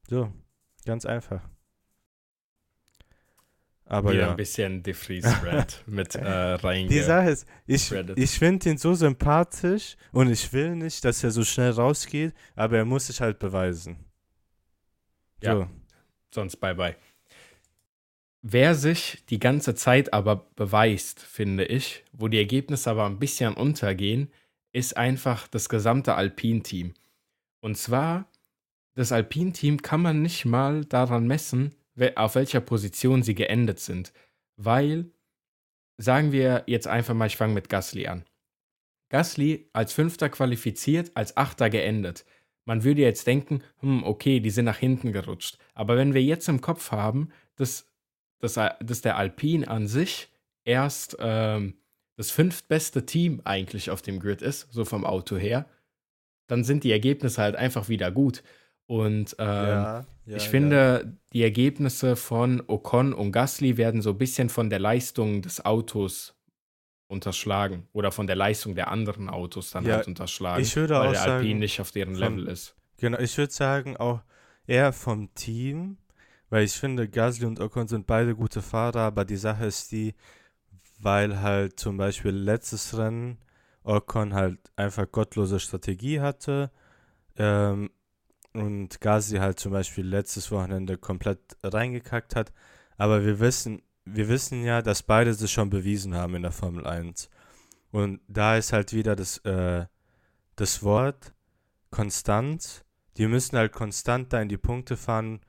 So, 0.08 0.32
ganz 0.86 1.06
einfach. 1.06 1.42
Aber 3.86 4.12
Wieder 4.12 4.22
ja. 4.22 4.30
ein 4.30 4.38
bisschen 4.38 4.84
De 4.84 4.94
Vries 4.94 5.26
Red 5.44 5.84
mit 5.88 6.14
äh, 6.14 6.22
reinge. 6.24 6.90
Die 6.90 7.02
Sache 7.02 7.32
ist, 7.32 7.48
ich, 7.66 7.92
ich 7.92 8.38
finde 8.38 8.70
ihn 8.70 8.78
so 8.78 8.94
sympathisch 8.94 9.98
und 10.12 10.30
ich 10.30 10.54
will 10.54 10.76
nicht, 10.76 11.04
dass 11.04 11.24
er 11.24 11.32
so 11.32 11.44
schnell 11.44 11.72
rausgeht, 11.72 12.36
aber 12.56 12.78
er 12.78 12.86
muss 12.86 13.08
sich 13.08 13.20
halt 13.20 13.40
beweisen. 13.40 14.06
So. 15.42 15.50
Ja, 15.50 15.70
sonst 16.32 16.58
bye 16.58 16.76
bye. 16.76 16.96
Wer 18.41 18.73
sich 18.73 19.25
die 19.30 19.39
ganze 19.39 19.75
Zeit 19.75 20.13
aber 20.13 20.47
beweist, 20.56 21.19
finde 21.19 21.65
ich, 21.65 22.06
wo 22.13 22.30
die 22.30 22.38
Ergebnisse 22.38 22.89
aber 22.89 23.06
ein 23.06 23.19
bisschen 23.19 23.54
untergehen, 23.54 24.32
ist 24.71 24.95
einfach 24.95 25.47
das 25.47 25.67
gesamte 25.67 26.15
Alpin-Team. 26.15 26.93
Und 27.60 27.78
zwar, 27.78 28.30
das 28.95 29.12
Alpin-Team 29.12 29.82
kann 29.82 30.02
man 30.02 30.21
nicht 30.21 30.45
mal 30.45 30.86
daran 30.86 31.28
messen, 31.28 31.75
auf 32.15 32.36
welcher 32.36 32.62
Position 32.62 33.23
sie 33.23 33.36
geendet 33.36 33.80
sind. 33.80 34.13
Weil, 34.56 35.12
sagen 35.97 36.32
wir 36.32 36.63
jetzt 36.67 36.88
einfach 36.88 37.13
mal, 37.13 37.28
ich 37.28 37.36
fange 37.36 37.54
mit 37.54 37.67
Gasly 37.67 38.08
an. 38.08 38.23
Gasly 39.10 39.69
als 39.73 39.91
Fünfter 39.91 40.30
qualifiziert, 40.30 41.12
als 41.15 41.36
Achter 41.36 41.69
geendet. 41.69 42.25
Man 42.63 42.84
würde 42.84 43.02
jetzt 43.02 43.28
denken, 43.28 43.63
hm, 43.80 44.04
okay, 44.04 44.39
die 44.39 44.52
sind 44.52 44.65
nach 44.65 44.78
hinten 44.78 45.12
gerutscht. 45.12 45.58
Aber 45.73 45.97
wenn 45.97 46.13
wir 46.13 46.23
jetzt 46.23 46.47
im 46.47 46.62
Kopf 46.62 46.91
haben, 46.91 47.32
dass, 47.56 47.88
dass, 48.39 48.54
dass 48.54 49.02
der 49.02 49.17
Alpin 49.17 49.67
an 49.67 49.88
sich 49.88 50.30
erst 50.63 51.17
ähm, 51.19 51.75
das 52.15 52.32
fünftbeste 52.32 53.06
Team 53.06 53.41
eigentlich 53.45 53.91
auf 53.91 54.02
dem 54.02 54.19
Grid 54.19 54.41
ist, 54.41 54.67
so 54.71 54.86
vom 54.86 55.06
Auto 55.06 55.38
her, 55.38 55.65
dann 56.47 56.63
sind 56.63 56.84
die 56.84 56.91
Ergebnisse 56.91 57.41
halt 57.41 57.56
einfach 57.56 57.89
wieder 57.89 58.12
gut. 58.12 58.43
Und 58.88 59.36
ähm, 59.39 59.45
ja, 59.47 60.06
ja, 60.25 60.38
ich 60.38 60.49
finde, 60.49 61.02
ja. 61.06 61.12
die 61.34 61.43
Ergebnisse 61.43 62.15
von 62.15 62.63
Ocon 62.67 63.13
und 63.13 63.32
Gasly 63.32 63.78
werden 63.78 64.02
so 64.02 64.12
ein 64.12 64.17
bisschen 64.17 64.49
von 64.49 64.69
der 64.69 64.80
Leistung 64.80 65.41
des 65.41 65.63
Autos 65.63 66.36
unterschlagen 67.08 67.88
oder 67.93 68.12
von 68.12 68.28
der 68.28 68.36
Leistung 68.36 68.75
der 68.75 68.89
anderen 68.89 69.30
Autos 69.30 69.71
dann 69.71 69.88
halt 69.88 70.08
unterschlagen, 70.08 70.62
ich 70.62 70.75
würde 70.75 70.93
weil 70.95 71.08
auch 71.08 71.12
der 71.12 71.21
sagen, 71.21 71.32
Alpine 71.34 71.60
nicht 71.60 71.82
auf 71.82 71.91
deren 71.91 72.15
von, 72.15 72.38
Level 72.38 72.47
ist. 72.47 72.75
Genau, 72.97 73.17
ich 73.17 73.38
würde 73.38 73.52
sagen 73.52 73.97
auch 73.97 74.21
eher 74.67 74.93
vom 74.93 75.34
Team, 75.34 75.97
weil 76.50 76.64
ich 76.64 76.74
finde, 76.74 77.08
Gasly 77.08 77.46
und 77.46 77.60
Ocon 77.60 77.88
sind 77.88 78.08
beide 78.08 78.36
gute 78.36 78.62
Fahrer, 78.62 79.02
aber 79.02 79.26
die 79.26 79.38
Sache 79.38 79.66
ist 79.66 79.92
die, 79.92 80.16
weil 81.00 81.42
halt 81.42 81.80
zum 81.80 81.98
Beispiel 81.98 82.32
letztes 82.32 82.98
Rennen 82.98 83.38
Ocon 83.84 84.34
halt 84.34 84.60
einfach 84.76 85.10
gottlose 85.12 85.60
Strategie 85.60 86.20
hatte 86.20 86.72
ähm, 87.38 87.90
und 88.54 89.00
Gazi 89.00 89.38
halt 89.38 89.60
zum 89.60 89.72
Beispiel 89.72 90.06
letztes 90.06 90.52
Wochenende 90.52 90.98
komplett 90.98 91.40
reingekackt 91.64 92.36
hat. 92.36 92.52
Aber 92.98 93.26
wir 93.26 93.40
wissen, 93.40 93.82
wir 94.06 94.28
wissen 94.28 94.64
ja, 94.64 94.82
dass 94.82 95.04
beide 95.04 95.34
sich 95.34 95.52
schon 95.52 95.70
bewiesen 95.70 96.16
haben 96.16 96.36
in 96.36 96.42
der 96.42 96.52
Formel 96.52 96.86
1. 96.86 97.30
Und 97.92 98.22
da 98.28 98.58
ist 98.58 98.74
halt 98.74 98.94
wieder 98.94 99.16
das, 99.16 99.38
äh, 99.40 99.86
das 100.56 100.84
Wort 100.84 101.34
konstant. 101.92 102.86
Die 103.18 103.28
müssen 103.28 103.58
halt 103.58 103.72
konstant 103.72 104.34
da 104.34 104.42
in 104.42 104.50
die 104.50 104.58
Punkte 104.58 104.98
fahren, 104.98 105.42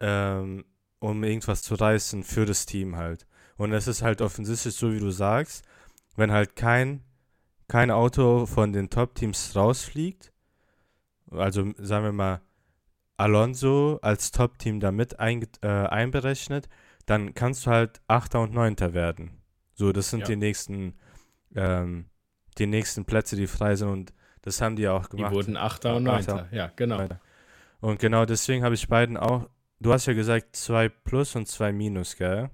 ähm, 0.00 0.64
um 0.98 1.22
irgendwas 1.24 1.62
zu 1.62 1.74
reißen 1.74 2.24
für 2.24 2.46
das 2.46 2.66
Team 2.66 2.96
halt. 2.96 3.26
Und 3.56 3.72
es 3.72 3.88
ist 3.88 4.02
halt 4.02 4.20
offensichtlich 4.20 4.74
so, 4.74 4.92
wie 4.92 5.00
du 5.00 5.10
sagst, 5.10 5.64
wenn 6.16 6.32
halt 6.32 6.56
kein, 6.56 7.02
kein 7.66 7.90
Auto 7.90 8.46
von 8.46 8.72
den 8.72 8.90
Top-Teams 8.90 9.54
rausfliegt, 9.54 10.32
also 11.30 11.72
sagen 11.76 12.04
wir 12.04 12.12
mal 12.12 12.40
Alonso 13.16 13.98
als 14.00 14.30
Top-Team 14.30 14.80
damit 14.80 15.18
ein, 15.18 15.46
äh, 15.62 15.68
einberechnet, 15.68 16.68
dann 17.06 17.34
kannst 17.34 17.66
du 17.66 17.70
halt 17.70 18.00
Achter 18.06 18.40
und 18.40 18.54
Neunter 18.54 18.94
werden. 18.94 19.42
So, 19.74 19.92
das 19.92 20.10
sind 20.10 20.20
ja. 20.20 20.26
die 20.26 20.36
nächsten, 20.36 20.94
ähm, 21.54 22.06
die 22.58 22.66
nächsten 22.66 23.04
Plätze, 23.04 23.36
die 23.36 23.46
frei 23.46 23.76
sind 23.76 23.88
und 23.88 24.14
das 24.42 24.60
haben 24.60 24.76
die 24.76 24.88
auch 24.88 25.08
gemacht. 25.08 25.32
Die 25.32 25.36
wurden 25.36 25.56
Achter 25.56 25.96
und 25.96 26.04
Neunter, 26.04 26.48
ja, 26.52 26.70
genau. 26.74 27.06
Und 27.80 27.98
genau 27.98 28.24
deswegen 28.24 28.64
habe 28.64 28.74
ich 28.74 28.88
beiden 28.88 29.16
auch, 29.16 29.48
du 29.80 29.92
hast 29.92 30.06
ja 30.06 30.12
gesagt 30.12 30.56
zwei 30.56 30.88
Plus 30.88 31.34
und 31.36 31.46
zwei 31.46 31.72
Minus, 31.72 32.16
gell? 32.16 32.50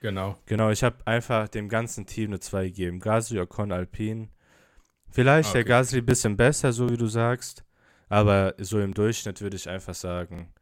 Genau. 0.00 0.38
Genau, 0.46 0.70
ich 0.70 0.82
habe 0.82 1.06
einfach 1.06 1.48
dem 1.48 1.68
ganzen 1.68 2.06
Team 2.06 2.30
eine 2.30 2.40
2 2.40 2.66
gegeben. 2.66 3.00
Gasly, 3.00 3.38
Ocon, 3.38 3.70
Alpine. 3.70 4.28
Vielleicht 5.10 5.50
okay. 5.50 5.58
der 5.58 5.64
Gasly 5.64 5.98
ein 5.98 6.06
bisschen 6.06 6.36
besser, 6.36 6.72
so 6.72 6.88
wie 6.88 6.96
du 6.96 7.06
sagst. 7.06 7.64
Aber 8.08 8.54
so 8.58 8.80
im 8.80 8.94
Durchschnitt 8.94 9.40
würde 9.40 9.56
ich 9.56 9.68
einfach 9.68 9.94
sagen. 9.94 10.52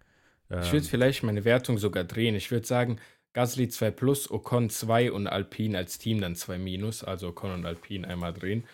Ähm, 0.50 0.60
ich 0.62 0.72
würde 0.72 0.86
vielleicht 0.86 1.22
meine 1.22 1.44
Wertung 1.44 1.78
sogar 1.78 2.04
drehen. 2.04 2.34
Ich 2.34 2.50
würde 2.50 2.66
sagen, 2.66 2.98
Gasly 3.32 3.68
2 3.68 3.90
plus, 3.92 4.30
Ocon 4.30 4.70
2 4.70 5.12
und 5.12 5.28
Alpine 5.28 5.78
als 5.78 5.98
Team 5.98 6.20
dann 6.20 6.34
2 6.34 6.58
minus. 6.58 7.04
Also 7.04 7.28
Ocon 7.28 7.52
und 7.52 7.64
Alpine 7.64 8.08
einmal 8.08 8.34
drehen. 8.34 8.64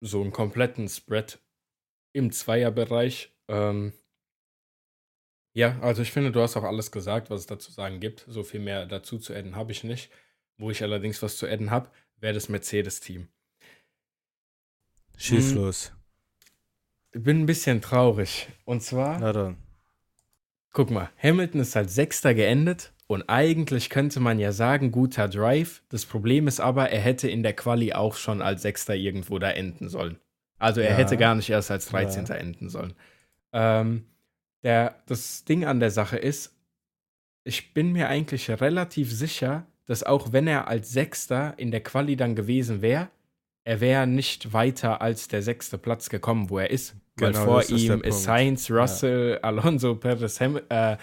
So 0.00 0.20
einen 0.20 0.32
kompletten 0.32 0.88
Spread 0.88 1.38
im 2.12 2.30
Zweierbereich. 2.30 3.32
Ähm, 3.48 3.94
ja, 5.54 5.78
also 5.80 6.02
ich 6.02 6.10
finde, 6.10 6.32
du 6.32 6.40
hast 6.40 6.56
auch 6.56 6.64
alles 6.64 6.90
gesagt, 6.90 7.30
was 7.30 7.42
es 7.42 7.46
dazu 7.46 7.70
sagen 7.70 8.00
gibt. 8.00 8.24
So 8.28 8.42
viel 8.42 8.60
mehr 8.60 8.86
dazu 8.86 9.18
zu 9.18 9.32
adden 9.32 9.54
habe 9.54 9.70
ich 9.70 9.84
nicht. 9.84 10.10
Wo 10.58 10.70
ich 10.70 10.82
allerdings 10.82 11.22
was 11.22 11.36
zu 11.36 11.46
adden 11.46 11.70
habe, 11.70 11.88
wäre 12.20 12.34
das 12.34 12.48
Mercedes-Team. 12.48 13.28
Schieß 15.16 15.50
hm, 15.50 15.56
los. 15.56 15.92
Ich 17.12 17.22
bin 17.22 17.40
ein 17.40 17.46
bisschen 17.46 17.80
traurig. 17.80 18.48
Und 18.64 18.82
zwar. 18.82 19.20
Na 19.20 19.32
dann. 19.32 19.56
Guck 20.72 20.90
mal, 20.90 21.10
Hamilton 21.22 21.60
ist 21.60 21.76
als 21.76 21.94
Sechster 21.94 22.34
geendet 22.34 22.92
und 23.06 23.28
eigentlich 23.28 23.90
könnte 23.90 24.18
man 24.18 24.40
ja 24.40 24.50
sagen, 24.50 24.90
guter 24.90 25.28
Drive. 25.28 25.84
Das 25.88 26.04
Problem 26.04 26.48
ist 26.48 26.58
aber, 26.58 26.90
er 26.90 27.00
hätte 27.00 27.28
in 27.28 27.44
der 27.44 27.52
Quali 27.52 27.92
auch 27.92 28.16
schon 28.16 28.42
als 28.42 28.62
Sechster 28.62 28.96
irgendwo 28.96 29.38
da 29.38 29.50
enden 29.50 29.88
sollen. 29.88 30.18
Also 30.58 30.80
er 30.80 30.90
ja. 30.90 30.96
hätte 30.96 31.16
gar 31.16 31.36
nicht 31.36 31.48
erst 31.48 31.70
als 31.70 31.86
13. 31.86 32.26
Ja. 32.26 32.34
enden 32.34 32.68
sollen. 32.68 32.94
Ähm, 33.52 34.06
der, 34.64 34.96
das 35.06 35.44
Ding 35.44 35.64
an 35.64 35.78
der 35.80 35.90
Sache 35.90 36.16
ist, 36.16 36.52
ich 37.44 37.74
bin 37.74 37.92
mir 37.92 38.08
eigentlich 38.08 38.50
relativ 38.50 39.12
sicher, 39.12 39.66
dass 39.86 40.02
auch 40.02 40.32
wenn 40.32 40.46
er 40.46 40.66
als 40.66 40.90
Sechster 40.90 41.54
in 41.58 41.70
der 41.70 41.82
Quali 41.82 42.16
dann 42.16 42.34
gewesen 42.34 42.80
wäre, 42.82 43.08
er 43.64 43.80
wäre 43.80 44.06
nicht 44.06 44.52
weiter 44.52 45.00
als 45.00 45.28
der 45.28 45.42
sechste 45.42 45.78
Platz 45.78 46.08
gekommen, 46.08 46.48
wo 46.50 46.58
er 46.58 46.70
ist. 46.70 46.96
Weil 47.16 47.32
Genau, 47.32 47.44
vor 47.44 47.60
ist 47.60 47.70
der 47.70 47.78
ihm 47.78 47.92
ist 48.00 48.02
Punkt. 48.02 48.12
Sainz, 48.24 48.70
Russell, 48.70 49.38
Alonso, 49.42 49.94
Perez, 49.94 50.40
Ham 50.40 50.58
äh, 50.68 50.96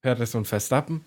Perez 0.00 0.34
und 0.34 0.46
Verstappen. 0.46 1.04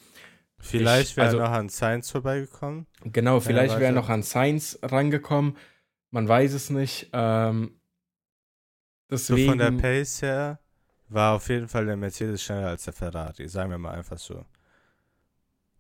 Vielleicht 0.58 1.12
Ich- 1.12 1.18
wäre 1.18 1.28
also- 1.28 1.38
er 1.40 1.44
noch 1.50 1.52
an 1.56 1.70
Sainz 1.70 2.10
vorbeigekommen. 2.12 2.88
Genau, 3.04 3.40
vielleicht 3.40 3.74
wäre 3.76 3.86
er 3.86 3.92
noch 3.92 4.10
an 4.10 4.24
Sainz 4.24 4.80
rangekommen. 4.82 5.58
Man 6.12 6.28
weiß 6.28 6.54
es 6.54 6.70
nicht. 6.70 7.10
Ähm, 7.14 7.76
So 9.10 9.36
deswegen, 9.36 9.50
von 9.50 9.58
der 9.60 9.72
Pace 9.72 10.22
her 10.22 10.60
war 11.10 11.36
auf 11.36 11.48
jeden 11.50 11.68
Fall 11.68 11.86
der 11.86 11.98
Mercedes 11.98 12.44
schneller 12.44 12.70
als 12.70 12.86
der 12.86 12.94
Ferrari, 12.94 13.48
sagen 13.48 13.72
wir 13.72 13.78
mal 13.78 13.92
einfach 13.94 14.18
so. 14.18 14.46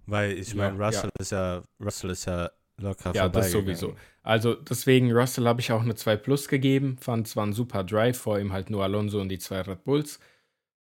Weil 0.05 0.34
ich 0.34 0.49
Ja, 0.53 0.69
meine, 0.71 0.84
Russell 0.84 1.09
ist 1.19 1.32
ja 1.32 1.63
Russell 1.80 2.11
ist 2.11 2.26
ja 2.26 2.49
locker 2.78 3.13
Ja, 3.13 3.30
das 3.30 3.51
sowieso. 3.51 3.95
Also 4.21 4.53
deswegen 4.53 5.11
Russell 5.11 5.47
habe 5.47 5.61
ich 5.61 5.71
auch 5.71 5.82
eine 5.82 5.95
2 5.95 6.17
Plus 6.17 6.47
gegeben. 6.47 6.97
Fand 6.99 7.28
zwar 7.28 7.45
ein 7.45 7.53
super 7.53 7.84
Drive, 7.84 8.17
vor 8.17 8.39
ihm 8.39 8.53
halt 8.53 8.69
nur 8.69 8.84
Alonso 8.84 9.19
und 9.19 9.30
die 9.30 9.39
zwei 9.39 9.61
Red 9.61 9.84
Bulls. 9.84 10.19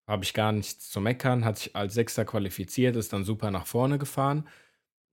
Habe 0.07 0.23
ich 0.23 0.33
gar 0.33 0.51
nichts 0.51 0.89
zu 0.89 0.99
meckern. 0.99 1.45
Hat 1.45 1.57
sich 1.57 1.75
als 1.75 1.93
Sechster 1.93 2.25
qualifiziert, 2.25 2.95
ist 2.95 3.13
dann 3.13 3.23
super 3.23 3.51
nach 3.51 3.67
vorne 3.67 3.97
gefahren. 3.97 4.47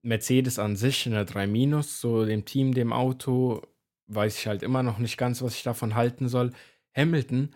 Mercedes 0.03 0.59
an 0.59 0.77
sich 0.77 1.07
eine 1.07 1.25
3 1.25 1.47
Minus, 1.47 2.01
so 2.01 2.25
dem 2.25 2.45
Team, 2.45 2.75
dem 2.75 2.93
Auto, 2.93 3.63
weiß 4.09 4.39
ich 4.39 4.47
halt 4.47 4.63
immer 4.63 4.83
noch 4.83 4.99
nicht 4.99 5.19
ganz, 5.19 5.43
was 5.43 5.55
ich 5.55 5.63
davon 5.63 5.95
halten 5.95 6.29
soll. 6.29 6.51
Hamilton, 6.97 7.55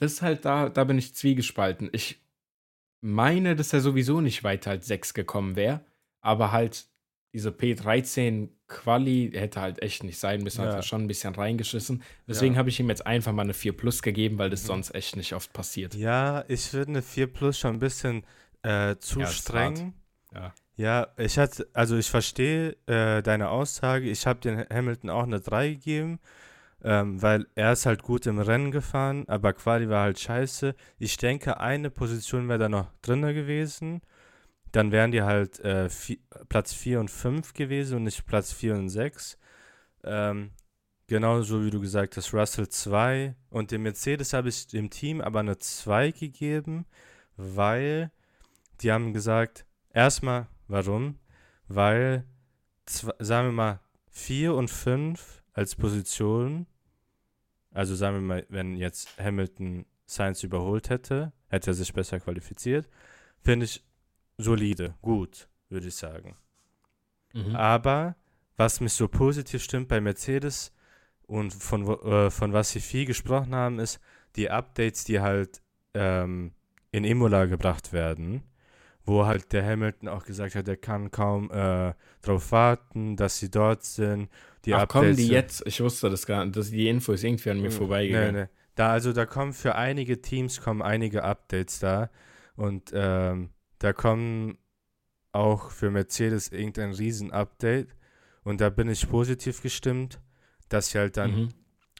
das 0.00 0.14
ist 0.14 0.22
halt 0.22 0.44
da, 0.44 0.68
da 0.68 0.82
bin 0.84 0.98
ich 0.98 1.14
zwiegespalten. 1.14 1.88
Ich 1.92 2.20
meine, 3.00 3.54
dass 3.56 3.72
er 3.72 3.80
sowieso 3.80 4.20
nicht 4.20 4.42
weiter 4.44 4.70
als 4.72 4.86
6 4.86 5.14
gekommen 5.14 5.56
wäre, 5.56 5.84
aber 6.20 6.52
halt 6.52 6.86
diese 7.32 7.50
P13 7.50 8.48
Quali 8.66 9.30
hätte 9.34 9.60
halt 9.60 9.82
echt 9.82 10.02
nicht 10.04 10.18
sein 10.18 10.42
müssen, 10.42 10.62
hat 10.62 10.70
Ja. 10.70 10.76
er 10.76 10.82
schon 10.82 11.02
ein 11.02 11.08
bisschen 11.08 11.34
reingeschissen. 11.34 12.02
Deswegen 12.28 12.54
Ja. 12.54 12.58
habe 12.58 12.68
ich 12.68 12.78
ihm 12.80 12.88
jetzt 12.88 13.06
einfach 13.06 13.32
mal 13.32 13.42
eine 13.42 13.54
4 13.54 13.76
Plus 13.76 14.02
gegeben, 14.02 14.38
weil 14.38 14.50
das 14.50 14.62
Mhm. 14.62 14.66
sonst 14.66 14.94
echt 14.94 15.16
nicht 15.16 15.32
oft 15.34 15.52
passiert. 15.52 15.94
Ja, 15.94 16.44
ich 16.48 16.62
finde 16.62 16.88
eine 16.88 17.02
4 17.02 17.26
Plus 17.26 17.58
schon 17.58 17.76
ein 17.76 17.78
bisschen 17.80 18.24
äh, 18.62 18.96
zu 18.96 19.20
Ja, 19.20 19.26
streng. 19.28 19.94
Ja. 20.34 20.54
Ja, 20.76 21.08
ich 21.18 21.38
hatte, 21.38 21.68
also 21.72 21.96
ich 21.96 22.10
verstehe 22.10 22.76
äh, 22.86 23.22
deine 23.22 23.48
Aussage. 23.50 24.08
Ich 24.10 24.26
habe 24.26 24.40
den 24.40 24.64
Hamilton 24.68 25.10
auch 25.10 25.22
eine 25.24 25.40
3 25.40 25.70
gegeben, 25.70 26.20
ähm, 26.82 27.20
weil 27.22 27.46
er 27.54 27.72
ist 27.72 27.86
halt 27.86 28.02
gut 28.02 28.26
im 28.26 28.38
Rennen 28.38 28.70
gefahren, 28.70 29.24
aber 29.28 29.52
Quali 29.52 29.88
war 29.88 30.02
halt 30.04 30.18
scheiße. 30.18 30.74
Ich 30.98 31.16
denke, 31.16 31.60
eine 31.60 31.90
Position 31.90 32.48
wäre 32.48 32.58
da 32.58 32.68
noch 32.68 32.92
drinne 33.02 33.34
gewesen. 33.34 34.00
Dann 34.72 34.92
wären 34.92 35.10
die 35.10 35.22
halt 35.22 35.60
äh, 35.60 35.86
vi- 35.88 36.20
Platz 36.48 36.72
4 36.72 37.00
und 37.00 37.10
5 37.10 37.54
gewesen 37.54 37.96
und 37.96 38.04
nicht 38.04 38.26
Platz 38.26 38.52
4 38.52 38.74
und 38.74 38.88
6. 38.88 39.36
Ähm, 40.04 40.52
genauso 41.08 41.64
wie 41.64 41.70
du 41.70 41.80
gesagt 41.80 42.16
hast, 42.16 42.32
Russell 42.32 42.68
2 42.68 43.34
und 43.50 43.72
dem 43.72 43.82
Mercedes 43.82 44.32
habe 44.32 44.48
ich 44.48 44.68
dem 44.68 44.88
Team 44.90 45.20
aber 45.20 45.40
eine 45.40 45.58
2 45.58 46.12
gegeben, 46.12 46.86
weil 47.36 48.12
die 48.80 48.92
haben 48.92 49.12
gesagt, 49.12 49.66
erstmal, 49.92 50.46
warum? 50.68 51.18
Weil, 51.68 52.24
zw- 52.86 53.14
sagen 53.22 53.48
wir 53.48 53.52
mal, 53.52 53.80
4 54.10 54.54
und 54.54 54.68
5 54.70 55.39
als 55.52 55.74
Position, 55.74 56.66
also 57.72 57.94
sagen 57.94 58.16
wir 58.16 58.22
mal, 58.22 58.46
wenn 58.48 58.76
jetzt 58.76 59.18
Hamilton 59.18 59.86
Sainz 60.06 60.42
überholt 60.42 60.90
hätte, 60.90 61.32
hätte 61.48 61.70
er 61.70 61.74
sich 61.74 61.92
besser 61.92 62.20
qualifiziert, 62.20 62.88
finde 63.42 63.66
ich 63.66 63.84
solide, 64.38 64.94
gut, 65.02 65.48
würde 65.68 65.88
ich 65.88 65.94
sagen. 65.94 66.36
Mhm. 67.32 67.54
Aber 67.54 68.16
was 68.56 68.80
mich 68.80 68.92
so 68.92 69.08
positiv 69.08 69.62
stimmt 69.62 69.88
bei 69.88 70.00
Mercedes 70.00 70.72
und 71.22 71.52
von, 71.52 71.86
äh, 72.04 72.30
von 72.30 72.52
was 72.52 72.70
sie 72.70 72.80
viel 72.80 73.06
gesprochen 73.06 73.54
haben, 73.54 73.78
ist 73.78 74.00
die 74.36 74.50
Updates, 74.50 75.04
die 75.04 75.20
halt 75.20 75.62
ähm, 75.94 76.52
in 76.92 77.04
Imola 77.04 77.46
gebracht 77.46 77.92
werden, 77.92 78.42
wo 79.04 79.26
halt 79.26 79.52
der 79.52 79.64
Hamilton 79.64 80.08
auch 80.08 80.24
gesagt 80.24 80.54
hat, 80.54 80.68
er 80.68 80.76
kann 80.76 81.10
kaum 81.10 81.50
äh, 81.50 81.94
darauf 82.22 82.52
warten, 82.52 83.16
dass 83.16 83.38
sie 83.38 83.50
dort 83.50 83.84
sind. 83.84 84.28
Die 84.64 84.74
Ach, 84.74 84.86
kommen 84.88 85.16
die 85.16 85.28
jetzt? 85.28 85.66
Ich 85.66 85.80
wusste 85.80 86.10
das 86.10 86.26
gar 86.26 86.44
nicht. 86.44 86.56
Das, 86.56 86.70
die 86.70 86.88
Info 86.88 87.12
ist 87.12 87.24
irgendwie 87.24 87.50
an 87.50 87.60
mir 87.60 87.70
Nee, 87.70 87.76
vorbeigegangen. 87.76 88.34
nee. 88.34 88.46
Da, 88.74 88.92
also 88.92 89.12
da 89.12 89.26
kommen 89.26 89.52
für 89.52 89.74
einige 89.74 90.20
Teams 90.20 90.60
kommen 90.60 90.82
einige 90.82 91.24
Updates 91.24 91.80
da 91.80 92.10
und 92.56 92.90
ähm, 92.94 93.50
da 93.78 93.92
kommen 93.92 94.58
auch 95.32 95.70
für 95.70 95.90
Mercedes 95.90 96.48
irgendein 96.52 96.92
Riesen-Update 96.92 97.94
und 98.44 98.60
da 98.60 98.70
bin 98.70 98.88
ich 98.88 99.08
positiv 99.08 99.62
gestimmt, 99.62 100.20
dass 100.68 100.90
sie 100.90 100.98
halt 100.98 101.16
dann 101.16 101.30
Mhm. 101.32 101.48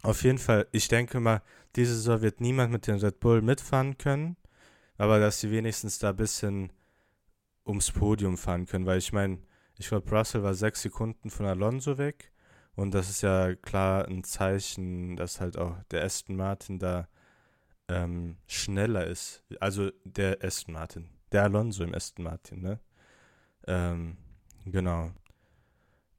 auf 0.02 0.22
jeden 0.22 0.38
Fall, 0.38 0.66
ich 0.72 0.88
denke 0.88 1.20
mal, 1.20 1.42
diese 1.76 1.94
Saison 1.94 2.22
wird 2.22 2.40
niemand 2.40 2.72
mit 2.72 2.86
den 2.86 2.96
Red 2.96 3.20
Bull 3.20 3.42
mitfahren 3.42 3.98
können, 3.98 4.36
aber 4.96 5.18
dass 5.20 5.40
sie 5.40 5.50
wenigstens 5.50 5.98
da 5.98 6.11
ein 6.11 6.16
bisschen 6.16 6.72
ums 7.66 7.90
Podium 7.90 8.36
fahren 8.36 8.66
können, 8.66 8.86
weil 8.86 8.98
ich 8.98 9.12
meine, 9.12 9.38
ich 9.78 9.88
glaube, 9.88 10.11
Russell 10.11 10.42
war 10.42 10.54
sechs 10.54 10.82
Sekunden 10.82 11.30
von 11.30 11.46
Alonso 11.46 11.98
weg 11.98 12.32
und 12.76 12.92
das 12.92 13.10
ist 13.10 13.22
ja 13.22 13.54
klar 13.54 14.06
ein 14.06 14.24
Zeichen, 14.24 15.16
dass 15.16 15.40
halt 15.40 15.58
auch 15.58 15.76
der 15.90 16.04
Aston 16.04 16.36
Martin 16.36 16.78
da 16.78 17.08
ähm, 17.88 18.36
schneller 18.46 19.06
ist. 19.06 19.42
Also 19.60 19.90
der 20.04 20.38
Aston 20.42 20.74
Martin, 20.74 21.08
der 21.32 21.44
Alonso 21.44 21.84
im 21.84 21.94
Aston 21.94 22.24
Martin, 22.24 22.62
ne? 22.62 22.80
Ähm, 23.66 24.16
genau. 24.64 25.10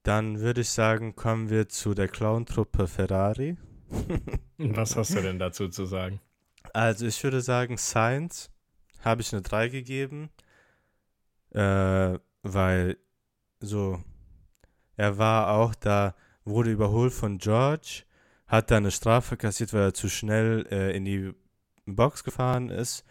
Dann 0.04 0.40
würde 0.40 0.62
ich 0.62 0.70
sagen, 0.70 1.16
kommen 1.16 1.50
wir 1.50 1.70
zu 1.70 1.94
der 1.94 2.08
Clown-Truppe 2.08 2.88
Ferrari. 2.88 3.58
Was 4.58 4.96
hast 4.96 5.16
du 5.16 5.22
denn 5.22 5.40
dazu 5.40 5.70
zu 5.70 5.86
sagen? 5.86 6.20
Also 6.74 7.06
ich 7.06 7.24
würde 7.24 7.42
sagen, 7.42 7.78
Science 7.78 8.50
habe 9.02 9.22
ich 9.22 9.34
eine 9.34 9.42
3 9.42 9.70
gegeben, 9.70 10.30
äh, 11.52 12.18
weil 12.44 12.98
so, 13.60 14.04
er 14.96 15.18
war 15.18 15.52
auch 15.52 15.76
da, 15.76 16.16
wurde 16.46 16.72
überholt 16.72 17.14
von 17.14 17.38
George, 17.38 18.04
hat 18.48 18.72
da 18.72 18.78
eine 18.78 18.92
Strafe 18.92 19.38
kassiert, 19.38 19.74
weil 19.74 19.82
er 19.84 19.94
zu 19.94 20.10
schnell 20.10 20.68
äh, 20.72 20.96
in 20.96 21.06
die 21.06 21.34
Box 21.86 22.24
gefahren 22.24 22.70
ist. 22.70 23.04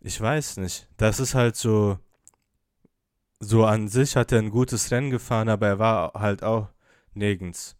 Ich 0.00 0.20
weiß 0.20 0.58
nicht. 0.58 0.88
Das 0.96 1.18
ist 1.20 1.34
halt 1.34 1.56
so, 1.56 1.98
so 3.40 3.64
an 3.64 3.88
sich 3.88 4.16
hat 4.16 4.32
er 4.32 4.38
ein 4.38 4.50
gutes 4.50 4.90
Rennen 4.90 5.10
gefahren, 5.10 5.48
aber 5.48 5.66
er 5.68 5.78
war 5.78 6.12
halt 6.14 6.42
auch 6.42 6.68
nirgends. 7.14 7.76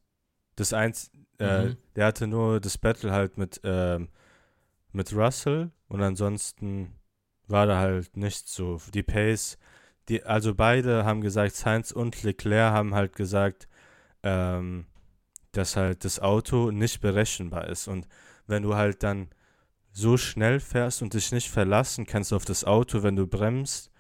Das 0.57 0.73
eins, 0.73 1.11
äh, 1.39 1.69
Mhm. 1.69 1.77
der 1.97 2.07
hatte 2.07 2.27
nur 2.27 2.61
das 2.61 2.79
Battle 2.79 3.13
halt 3.13 3.39
mit, 3.39 3.61
ähm, 3.65 4.09
mit 4.93 5.13
Russell 5.15 5.71
und 5.89 6.03
ansonsten 6.03 6.93
war 7.47 7.67
da 7.67 7.79
halt 7.79 8.17
nichts 8.17 8.55
so. 8.55 8.81
Die 8.93 9.03
Pace, 9.03 9.59
die, 10.09 10.23
also 10.25 10.55
beide 10.55 11.05
haben 11.05 11.21
gesagt, 11.21 11.55
Sainz 11.57 11.91
und 11.93 12.23
Leclerc 12.23 12.73
haben 12.73 12.95
halt 12.95 13.17
gesagt, 13.17 13.69
ähm, 14.25 14.87
dass 15.53 15.77
halt 15.77 16.05
das 16.05 16.19
Auto 16.19 16.73
nicht 16.73 17.01
berechenbar 17.01 17.69
ist. 17.69 17.87
Und 17.87 18.09
wenn 18.49 18.65
du 18.65 18.75
halt 18.75 19.05
dann 19.05 19.29
so 19.93 20.17
schnell 20.17 20.59
fährst 20.59 21.03
und 21.03 21.15
dich 21.15 21.31
nicht 21.31 21.49
verlassen 21.49 22.07
kannst 22.07 22.33
auf 22.33 22.45
das 22.45 22.65
Auto, 22.65 23.05
wenn 23.05 23.15
du 23.15 23.29
bremst, 23.29 23.93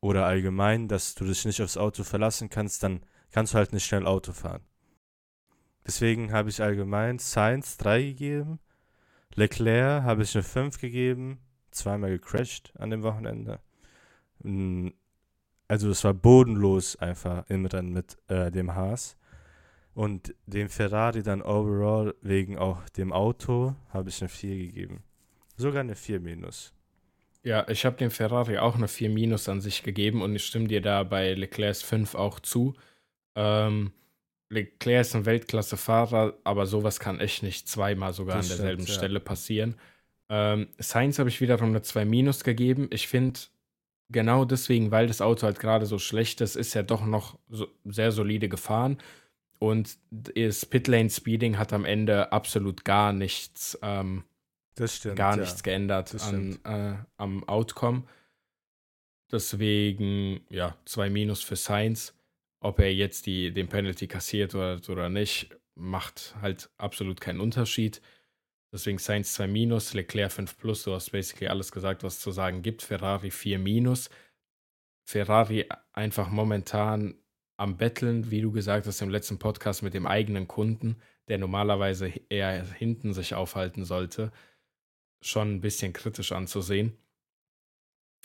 oder 0.00 0.26
allgemein, 0.26 0.88
dass 0.88 1.14
du 1.14 1.24
dich 1.24 1.44
nicht 1.44 1.62
aufs 1.62 1.76
Auto 1.76 2.04
verlassen 2.04 2.50
kannst, 2.50 2.82
dann 2.82 3.00
kannst 3.32 3.54
du 3.54 3.58
halt 3.58 3.72
nicht 3.72 3.86
schnell 3.86 4.06
Auto 4.06 4.32
fahren. 4.32 4.62
Deswegen 5.86 6.32
habe 6.32 6.50
ich 6.50 6.62
allgemein 6.62 7.18
Sainz 7.18 7.76
3 7.78 8.02
gegeben, 8.02 8.60
Leclerc 9.34 10.02
habe 10.02 10.22
ich 10.22 10.34
eine 10.34 10.42
5 10.42 10.80
gegeben, 10.80 11.40
zweimal 11.70 12.10
gecrashed 12.10 12.72
an 12.78 12.90
dem 12.90 13.02
Wochenende. 13.02 13.60
Also 15.68 15.90
es 15.90 16.04
war 16.04 16.14
bodenlos 16.14 16.96
einfach 16.96 17.48
im 17.48 17.66
Rennen 17.66 17.92
mit 17.92 18.16
äh, 18.28 18.50
dem 18.50 18.74
Haas. 18.74 19.16
Und 19.96 20.34
dem 20.44 20.68
Ferrari 20.68 21.22
dann 21.22 21.40
overall 21.40 22.14
wegen 22.20 22.58
auch 22.58 22.86
dem 22.90 23.14
Auto 23.14 23.74
habe 23.88 24.10
ich 24.10 24.20
eine 24.20 24.28
4 24.28 24.54
gegeben. 24.58 25.02
Sogar 25.56 25.80
eine 25.80 25.94
4 25.94 26.20
minus. 26.20 26.74
Ja, 27.42 27.66
ich 27.66 27.86
habe 27.86 27.96
dem 27.96 28.10
Ferrari 28.10 28.58
auch 28.58 28.74
eine 28.74 28.88
4 28.88 29.08
Minus 29.08 29.48
an 29.48 29.62
sich 29.62 29.82
gegeben 29.82 30.20
und 30.20 30.36
ich 30.36 30.44
stimme 30.44 30.68
dir 30.68 30.82
da 30.82 31.02
bei 31.02 31.32
Leclercs 31.32 31.80
5 31.80 32.14
auch 32.14 32.40
zu. 32.40 32.74
Ähm, 33.36 33.92
Leclerc 34.50 35.00
ist 35.00 35.16
ein 35.16 35.24
Weltklasse-Fahrer, 35.24 36.34
aber 36.44 36.66
sowas 36.66 37.00
kann 37.00 37.18
echt 37.18 37.42
nicht 37.42 37.66
zweimal 37.66 38.12
sogar 38.12 38.36
Das 38.36 38.50
an 38.50 38.56
derselben 38.58 38.82
stimmt, 38.82 38.88
ja. 38.88 38.94
Stelle 38.96 39.20
passieren. 39.20 39.76
Ähm, 40.28 40.68
Sainz 40.76 41.18
habe 41.18 41.30
ich 41.30 41.40
wiederum 41.40 41.70
eine 41.70 41.80
2 41.80 42.04
Minus 42.04 42.44
gegeben. 42.44 42.88
Ich 42.92 43.08
finde, 43.08 43.40
genau 44.10 44.44
deswegen, 44.44 44.90
weil 44.90 45.06
das 45.06 45.22
Auto 45.22 45.46
halt 45.46 45.58
gerade 45.58 45.86
so 45.86 45.98
schlecht 45.98 46.42
ist, 46.42 46.54
ist 46.54 46.76
er 46.76 46.82
doch 46.82 47.06
noch 47.06 47.38
so 47.48 47.66
sehr 47.86 48.12
solide 48.12 48.50
gefahren. 48.50 48.98
Und 49.58 49.96
das 50.10 50.66
Pitlane 50.66 51.10
Speeding 51.10 51.58
hat 51.58 51.72
am 51.72 51.84
Ende 51.84 52.32
absolut 52.32 52.84
gar 52.84 53.12
nichts 53.12 53.78
ähm, 53.82 54.24
stimmt. 54.84 55.16
gar 55.16 55.36
ja. 55.36 55.40
nichts 55.40 55.62
geändert 55.62 56.14
an, 56.22 56.58
äh, 56.64 56.96
am 57.16 57.44
Outcome. 57.48 58.04
Deswegen, 59.32 60.40
ja, 60.50 60.76
zwei 60.84 61.10
Minus 61.10 61.42
für 61.42 61.56
Sainz. 61.56 62.14
Ob 62.60 62.78
er 62.78 62.92
jetzt 62.92 63.26
die, 63.26 63.52
den 63.52 63.68
Penalty 63.68 64.06
kassiert 64.06 64.54
oder, 64.54 64.80
oder 64.88 65.08
nicht, 65.08 65.56
macht 65.74 66.34
halt 66.40 66.70
absolut 66.78 67.20
keinen 67.20 67.40
Unterschied. 67.40 68.00
Deswegen 68.72 68.98
Sainz 68.98 69.34
2 69.34 69.46
Minus, 69.46 69.94
Leclerc 69.94 70.32
5 70.32 70.58
Plus. 70.58 70.82
Du 70.82 70.92
hast 70.92 71.10
basically 71.10 71.48
alles 71.48 71.70
gesagt, 71.72 72.02
was 72.02 72.14
es 72.14 72.20
zu 72.20 72.30
sagen 72.30 72.62
gibt. 72.62 72.82
Ferrari 72.82 73.30
4 73.30 73.58
Minus. 73.58 74.10
Ferrari 75.08 75.66
einfach 75.92 76.28
momentan 76.30 77.14
am 77.56 77.76
Betteln, 77.76 78.30
wie 78.30 78.40
du 78.40 78.52
gesagt 78.52 78.86
hast 78.86 79.00
im 79.00 79.10
letzten 79.10 79.38
Podcast, 79.38 79.82
mit 79.82 79.94
dem 79.94 80.06
eigenen 80.06 80.46
Kunden, 80.48 80.96
der 81.28 81.38
normalerweise 81.38 82.12
eher 82.28 82.64
hinten 82.64 83.12
sich 83.12 83.34
aufhalten 83.34 83.84
sollte, 83.84 84.32
schon 85.20 85.54
ein 85.54 85.60
bisschen 85.60 85.92
kritisch 85.92 86.32
anzusehen. 86.32 86.96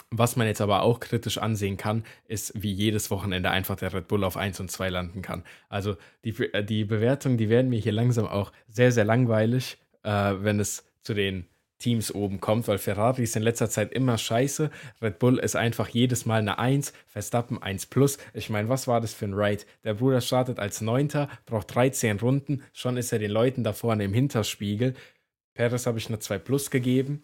Was 0.10 0.36
man 0.36 0.48
jetzt 0.48 0.62
aber 0.62 0.82
auch 0.84 1.00
kritisch 1.00 1.38
ansehen 1.38 1.78
kann, 1.78 2.04
ist, 2.28 2.52
wie 2.62 2.72
jedes 2.72 3.12
Wochenende 3.12 3.50
einfach 3.50 3.78
der 3.78 3.94
Red 3.94 4.08
Bull 4.08 4.24
auf 4.24 4.36
1 4.36 4.60
und 4.60 4.70
2 4.70 4.90
landen 4.90 5.22
kann. 5.22 5.44
Also 5.70 5.96
die, 6.26 6.32
äh, 6.54 6.64
die 6.66 6.84
Bewertungen, 6.84 7.38
die 7.38 7.50
werden 7.50 7.70
mir 7.70 7.80
hier 7.80 7.94
langsam 7.94 8.26
auch 8.26 8.52
sehr, 8.68 8.92
sehr 8.92 9.06
langweilig, 9.06 9.78
äh, 10.04 10.34
wenn 10.40 10.60
es 10.60 10.86
zu 11.02 11.14
den 11.14 11.46
Teams 11.82 12.14
oben 12.14 12.40
kommt, 12.40 12.68
weil 12.68 12.78
Ferrari 12.78 13.24
ist 13.24 13.36
in 13.36 13.44
letzter 13.44 13.70
Zeit 13.70 13.92
immer 13.92 14.18
scheiße. 14.18 14.72
Red 15.02 15.20
Bull 15.20 15.40
ist 15.40 15.56
einfach 15.56 15.90
jedes 15.90 16.26
Mal 16.26 16.40
eine 16.40 16.60
1, 16.60 16.94
Verstappen 17.08 17.62
1 17.62 17.88
plus. 17.88 18.18
Ich 18.34 18.50
meine, 18.50 18.70
was 18.70 18.88
war 18.88 19.02
das 19.02 19.14
für 19.14 19.26
ein 19.26 19.34
Ride? 19.34 19.64
Der 19.84 19.96
Bruder 19.96 20.22
startet 20.22 20.60
als 20.60 20.82
Neunter, 20.82 21.28
braucht 21.46 21.76
13 21.76 22.20
Runden, 22.20 22.64
schon 22.72 22.96
ist 22.96 23.12
er 23.12 23.20
den 23.20 23.32
Leuten 23.32 23.64
da 23.64 23.74
vorne 23.74 24.06
im 24.06 24.14
Hinterspiegel. 24.14 24.94
Perez 25.54 25.86
habe 25.86 25.98
ich 25.98 26.08
eine 26.08 26.20
2 26.20 26.38
plus 26.40 26.72
gegeben. 26.72 27.24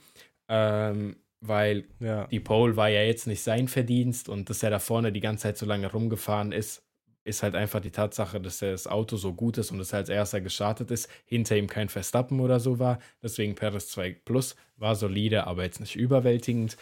Ähm, 0.49 1.15
weil 1.39 1.85
ja. 1.99 2.25
die 2.27 2.39
Pole 2.39 2.75
war 2.75 2.89
ja 2.89 3.03
jetzt 3.03 3.27
nicht 3.27 3.41
sein 3.41 3.67
Verdienst 3.67 4.27
und 4.27 4.49
dass 4.49 4.63
er 4.63 4.71
da 4.71 4.79
vorne 4.79 5.11
die 5.11 5.19
ganze 5.19 5.43
Zeit 5.43 5.57
so 5.57 5.65
lange 5.65 5.91
rumgefahren 5.91 6.51
ist, 6.51 6.83
ist 7.27 7.43
halt 7.43 7.55
einfach 7.55 7.79
die 7.79 7.91
Tatsache, 7.91 8.39
dass 8.39 8.59
das 8.59 8.87
Auto 8.87 9.17
so 9.17 9.33
gut 9.33 9.57
ist 9.57 9.71
und 9.71 9.79
er 9.79 9.97
als 9.97 10.09
erster 10.09 10.41
gestartet 10.41 10.91
ist, 10.91 11.09
hinter 11.25 11.57
ihm 11.57 11.67
kein 11.67 11.89
Verstappen 11.89 12.39
oder 12.39 12.59
so 12.59 12.79
war. 12.79 12.99
Deswegen 13.21 13.55
Perez 13.55 13.89
2 13.89 14.17
Plus 14.25 14.55
war 14.77 14.95
solide, 14.95 15.45
aber 15.47 15.63
jetzt 15.63 15.79
nicht 15.79 15.95
überwältigend. 15.95 16.77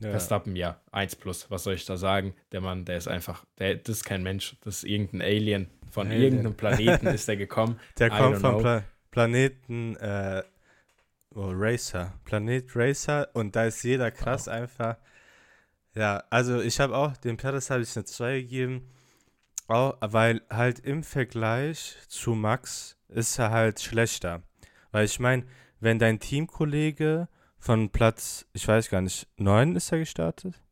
Ja. 0.00 0.10
Verstappen, 0.10 0.54
ja, 0.54 0.80
1 0.92 1.16
Plus, 1.16 1.50
was 1.50 1.64
soll 1.64 1.74
ich 1.74 1.84
da 1.84 1.96
sagen? 1.96 2.34
Der 2.52 2.60
Mann, 2.60 2.84
der 2.84 2.98
ist 2.98 3.08
einfach, 3.08 3.44
der, 3.58 3.74
das 3.74 3.96
ist 3.96 4.04
kein 4.04 4.22
Mensch, 4.22 4.56
das 4.62 4.78
ist 4.78 4.84
irgendein 4.84 5.22
Alien. 5.22 5.70
Von 5.90 6.06
Alien. 6.06 6.22
irgendeinem 6.22 6.54
Planeten 6.54 7.06
ist 7.08 7.26
der 7.26 7.36
gekommen. 7.36 7.80
Der 7.98 8.10
kommt 8.10 8.38
vom 8.38 8.58
Pla 8.58 8.84
Planeten 9.10 9.96
äh, 9.96 10.42
Oh, 11.34 11.52
Racer. 11.52 12.14
Planet 12.24 12.64
Racer. 12.74 13.28
Und 13.34 13.54
da 13.54 13.66
ist 13.66 13.82
jeder 13.84 14.10
krass 14.10 14.46
wow. 14.46 14.54
einfach. 14.54 14.96
Ja, 15.94 16.24
also 16.30 16.60
ich 16.60 16.80
habe 16.80 16.96
auch, 16.96 17.16
dem 17.16 17.36
Perez 17.36 17.70
habe 17.70 17.82
ich 17.82 17.94
eine 17.96 18.04
2 18.04 18.40
gegeben. 18.40 18.90
Auch, 19.68 19.96
weil 20.00 20.42
halt 20.50 20.80
im 20.80 21.04
Vergleich 21.04 21.96
zu 22.08 22.34
Max 22.34 22.96
ist 23.08 23.38
er 23.38 23.50
halt 23.50 23.80
schlechter. 23.80 24.42
Weil 24.90 25.04
ich 25.04 25.20
meine, 25.20 25.44
wenn 25.78 25.98
dein 25.98 26.20
Teamkollege 26.20 27.28
von 27.58 27.90
Platz, 27.90 28.46
ich 28.52 28.66
weiß 28.66 28.88
gar 28.88 29.02
nicht, 29.02 29.28
9 29.36 29.76
ist 29.76 29.92
er 29.92 29.98
gestartet? 29.98 30.62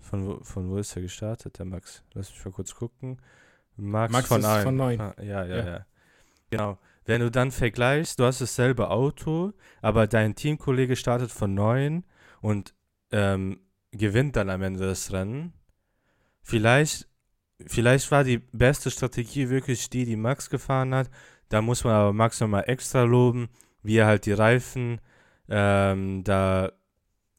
Von 0.00 0.26
wo, 0.26 0.44
von 0.44 0.70
wo 0.70 0.78
ist 0.78 0.96
er 0.96 1.02
gestartet, 1.02 1.58
der 1.58 1.66
Max? 1.66 2.02
Lass 2.12 2.30
mich 2.30 2.44
mal 2.44 2.52
kurz 2.52 2.74
gucken. 2.74 3.20
Max, 3.76 4.12
Max 4.12 4.28
von 4.28 4.40
9. 4.40 4.62
Von 4.62 4.76
9. 4.76 5.00
Ah, 5.00 5.14
ja, 5.18 5.44
ja, 5.44 5.56
ja, 5.56 5.66
ja. 5.66 5.86
Genau. 6.50 6.78
Wenn 7.04 7.20
du 7.20 7.30
dann 7.30 7.52
vergleichst, 7.52 8.18
du 8.18 8.24
hast 8.24 8.40
dasselbe 8.40 8.90
Auto, 8.90 9.52
aber 9.80 10.08
dein 10.08 10.34
Teamkollege 10.34 10.96
startet 10.96 11.30
von 11.30 11.54
9 11.54 12.04
und 12.40 12.74
ähm, 13.12 13.60
gewinnt 13.92 14.34
dann 14.34 14.50
am 14.50 14.62
Ende 14.62 14.80
das 14.80 15.12
Rennen. 15.12 15.52
Vielleicht, 16.42 17.08
vielleicht 17.64 18.10
war 18.10 18.24
die 18.24 18.38
beste 18.38 18.90
Strategie 18.90 19.48
wirklich 19.48 19.88
die, 19.90 20.04
die 20.04 20.16
Max 20.16 20.50
gefahren 20.50 20.94
hat. 20.94 21.10
Da 21.48 21.62
muss 21.62 21.84
man 21.84 21.94
aber 21.94 22.12
Max 22.12 22.40
nochmal 22.40 22.64
extra 22.66 23.02
loben, 23.02 23.48
wie 23.82 23.98
er 23.98 24.06
halt 24.06 24.26
die 24.26 24.32
Reifen 24.32 25.00
ähm, 25.48 26.24
da 26.24 26.72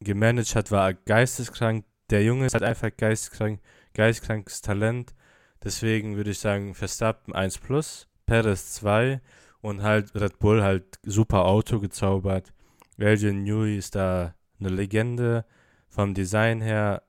gemanagt 0.00 0.54
hat, 0.54 0.70
war 0.70 0.94
geisteskrank. 0.94 1.84
Der 2.10 2.24
Junge 2.24 2.46
ist 2.46 2.54
halt 2.54 2.64
einfach 2.64 2.90
geisteskrank, 2.96 3.60
geisteskrankes 3.94 4.62
Talent. 4.62 5.14
Deswegen 5.62 6.16
würde 6.16 6.30
ich 6.30 6.38
sagen, 6.38 6.74
Verstappen 6.74 7.34
1 7.34 7.58
plus, 7.58 8.08
Perez 8.26 8.72
2 8.74 9.20
und 9.60 9.82
halt 9.82 10.14
Red 10.14 10.38
Bull 10.38 10.62
halt 10.62 10.98
super 11.04 11.44
Auto 11.44 11.80
gezaubert. 11.80 12.52
Adrian 12.98 13.42
Newey 13.42 13.76
ist 13.76 13.94
da 13.94 14.34
eine 14.60 14.70
Legende. 14.70 15.44
Vom 15.88 16.14
Design 16.14 16.60
her 16.60 17.02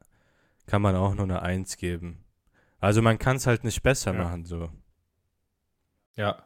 kann 0.65 0.81
man 0.81 0.95
auch 0.95 1.15
nur 1.15 1.25
eine 1.25 1.41
1 1.41 1.77
geben. 1.77 2.23
Also 2.79 3.01
man 3.01 3.19
kann 3.19 3.37
es 3.37 3.47
halt 3.47 3.63
nicht 3.63 3.83
besser 3.83 4.13
ja. 4.13 4.23
machen, 4.23 4.45
so. 4.45 4.69
Ja. 6.15 6.43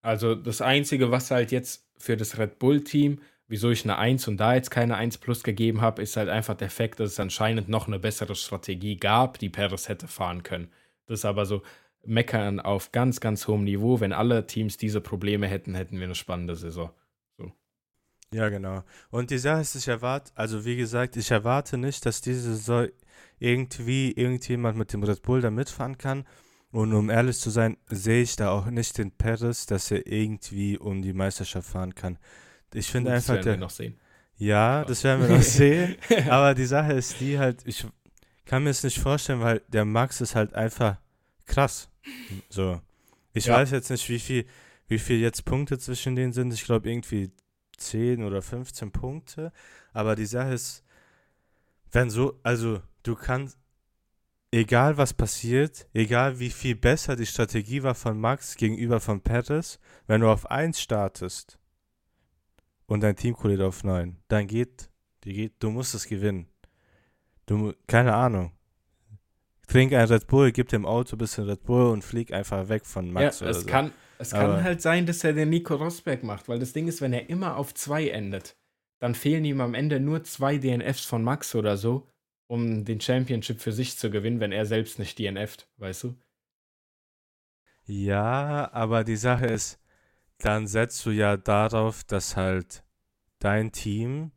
Also 0.00 0.34
das 0.34 0.60
Einzige, 0.60 1.10
was 1.10 1.30
halt 1.30 1.52
jetzt 1.52 1.86
für 1.96 2.16
das 2.16 2.38
Red 2.38 2.58
Bull-Team, 2.58 3.20
wieso 3.46 3.70
ich 3.70 3.84
eine 3.84 3.98
1 3.98 4.26
und 4.28 4.38
da 4.38 4.54
jetzt 4.54 4.70
keine 4.70 4.96
1 4.96 5.18
plus 5.18 5.44
gegeben 5.44 5.80
habe, 5.80 6.02
ist 6.02 6.16
halt 6.16 6.28
einfach 6.28 6.54
der 6.54 6.70
Fakt, 6.70 6.98
dass 6.98 7.12
es 7.12 7.20
anscheinend 7.20 7.68
noch 7.68 7.86
eine 7.86 7.98
bessere 7.98 8.34
Strategie 8.34 8.96
gab, 8.96 9.38
die 9.38 9.48
Perez 9.48 9.88
hätte 9.88 10.08
fahren 10.08 10.42
können. 10.42 10.72
Das 11.06 11.20
ist 11.20 11.24
aber 11.24 11.46
so, 11.46 11.62
meckern 12.04 12.60
auf 12.60 12.92
ganz, 12.92 13.20
ganz 13.20 13.46
hohem 13.46 13.64
Niveau. 13.64 14.00
Wenn 14.00 14.12
alle 14.12 14.46
Teams 14.46 14.76
diese 14.76 15.00
Probleme 15.00 15.46
hätten, 15.46 15.74
hätten 15.74 15.98
wir 15.98 16.04
eine 16.04 16.14
spannende 16.14 16.56
Saison. 16.56 16.90
Ja, 18.32 18.48
genau. 18.48 18.82
Und 19.10 19.30
die 19.30 19.38
Sache 19.38 19.60
ist, 19.60 19.74
ich 19.74 19.88
erwarte, 19.88 20.32
also 20.34 20.64
wie 20.64 20.76
gesagt, 20.76 21.16
ich 21.16 21.30
erwarte 21.30 21.76
nicht, 21.76 22.04
dass 22.06 22.20
diese 22.20 22.54
Saison 22.54 22.88
irgendwie 23.38 24.12
irgendjemand 24.12 24.78
mit 24.78 24.92
dem 24.92 25.02
Red 25.02 25.22
Bull 25.22 25.40
da 25.40 25.50
mitfahren 25.50 25.98
kann. 25.98 26.24
Und 26.70 26.94
um 26.94 27.10
ehrlich 27.10 27.38
zu 27.38 27.50
sein, 27.50 27.76
sehe 27.88 28.22
ich 28.22 28.36
da 28.36 28.50
auch 28.50 28.66
nicht 28.66 28.96
den 28.96 29.10
Paris, 29.10 29.66
dass 29.66 29.90
er 29.90 30.06
irgendwie 30.06 30.78
um 30.78 31.02
die 31.02 31.12
Meisterschaft 31.12 31.68
fahren 31.68 31.94
kann. 31.94 32.18
Ich 32.72 32.90
finde 32.90 33.12
einfach. 33.12 33.36
Das 33.36 33.44
werden 33.44 33.60
wir 33.60 33.64
noch 33.64 33.70
sehen. 33.70 34.00
Ja, 34.36 34.84
das 34.84 35.04
werden 35.04 35.28
wir 35.28 35.36
noch 35.36 35.42
sehen. 35.42 35.96
Aber 36.30 36.54
die 36.54 36.64
Sache 36.64 36.94
ist 36.94 37.20
die 37.20 37.38
halt, 37.38 37.60
ich 37.66 37.86
kann 38.46 38.64
mir 38.64 38.70
es 38.70 38.82
nicht 38.82 38.98
vorstellen, 38.98 39.40
weil 39.40 39.60
der 39.68 39.84
Max 39.84 40.20
ist 40.20 40.34
halt 40.34 40.54
einfach 40.54 40.96
krass. 41.44 41.90
So. 42.48 42.80
Ich 43.34 43.46
ja. 43.46 43.54
weiß 43.54 43.70
jetzt 43.70 43.90
nicht, 43.90 44.08
wie 44.08 44.18
viel, 44.18 44.46
wie 44.88 44.98
viel 44.98 45.18
jetzt 45.20 45.44
Punkte 45.44 45.78
zwischen 45.78 46.16
denen 46.16 46.32
sind. 46.32 46.52
Ich 46.54 46.64
glaube 46.64 46.90
irgendwie 46.90 47.30
10 47.86 48.24
oder 48.24 48.42
15 48.42 48.92
Punkte. 48.92 49.52
Aber 49.92 50.16
die 50.16 50.26
Sache 50.26 50.52
ist, 50.52 50.84
wenn 51.90 52.10
so, 52.10 52.38
also 52.42 52.80
du 53.02 53.14
kannst, 53.14 53.58
egal 54.50 54.96
was 54.96 55.14
passiert, 55.14 55.86
egal 55.92 56.38
wie 56.38 56.50
viel 56.50 56.74
besser 56.74 57.16
die 57.16 57.26
Strategie 57.26 57.82
war 57.82 57.94
von 57.94 58.18
Max 58.18 58.56
gegenüber 58.56 59.00
von 59.00 59.20
Perez, 59.20 59.78
wenn 60.06 60.20
du 60.20 60.28
auf 60.28 60.50
1 60.50 60.80
startest 60.80 61.58
und 62.86 63.00
dein 63.00 63.16
Teamkollege 63.16 63.66
auf 63.66 63.84
9, 63.84 64.18
dann 64.28 64.46
geht, 64.46 64.90
die 65.24 65.32
geht, 65.32 65.54
du 65.58 65.70
musst 65.70 65.94
es 65.94 66.06
gewinnen. 66.06 66.48
Du, 67.46 67.72
keine 67.86 68.14
Ahnung 68.14 68.52
trink 69.72 69.92
ein 69.92 70.06
Red 70.06 70.26
Bull, 70.26 70.52
gib 70.52 70.68
dem 70.68 70.84
Auto 70.84 71.16
ein 71.16 71.18
bisschen 71.18 71.44
Red 71.48 71.64
Bull 71.64 71.90
und 71.90 72.02
flieg 72.02 72.32
einfach 72.32 72.68
weg 72.68 72.84
von 72.84 73.10
Max. 73.10 73.40
Ja, 73.40 73.48
es 73.48 73.60
so. 73.60 73.66
kann, 73.66 73.92
es 74.22 74.30
kann 74.30 74.62
halt 74.62 74.80
sein, 74.80 75.06
dass 75.06 75.22
er 75.24 75.32
den 75.32 75.50
Nico 75.50 75.74
Rosberg 75.74 76.22
macht, 76.22 76.48
weil 76.48 76.58
das 76.58 76.72
Ding 76.72 76.88
ist, 76.88 77.00
wenn 77.00 77.12
er 77.12 77.28
immer 77.28 77.56
auf 77.56 77.74
zwei 77.74 78.08
endet, 78.08 78.56
dann 78.98 79.14
fehlen 79.14 79.44
ihm 79.44 79.60
am 79.60 79.74
Ende 79.74 80.00
nur 80.00 80.24
zwei 80.24 80.58
DNFs 80.58 81.04
von 81.04 81.22
Max 81.22 81.54
oder 81.54 81.76
so, 81.76 82.08
um 82.46 82.84
den 82.84 83.00
Championship 83.00 83.60
für 83.60 83.72
sich 83.72 83.98
zu 83.98 84.10
gewinnen, 84.10 84.40
wenn 84.40 84.52
er 84.52 84.64
selbst 84.64 84.98
nicht 84.98 85.18
DNFt, 85.18 85.68
weißt 85.76 86.04
du? 86.04 86.16
Ja, 87.84 88.70
aber 88.72 89.04
die 89.04 89.16
Sache 89.16 89.46
ist, 89.46 89.80
dann 90.38 90.66
setzt 90.66 91.04
du 91.04 91.10
ja 91.10 91.36
darauf, 91.36 92.04
dass 92.04 92.36
halt 92.36 92.84
dein 93.38 93.72
Team 93.72 94.30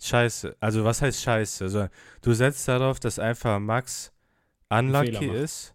scheiße. 0.00 0.56
Also 0.60 0.84
was 0.84 1.02
heißt 1.02 1.22
scheiße? 1.22 1.64
Also 1.64 1.88
du 2.22 2.32
setzt 2.32 2.66
darauf, 2.68 2.98
dass 2.98 3.18
einfach 3.18 3.58
Max 3.58 4.12
unlucky 4.68 5.26
ist. 5.26 5.73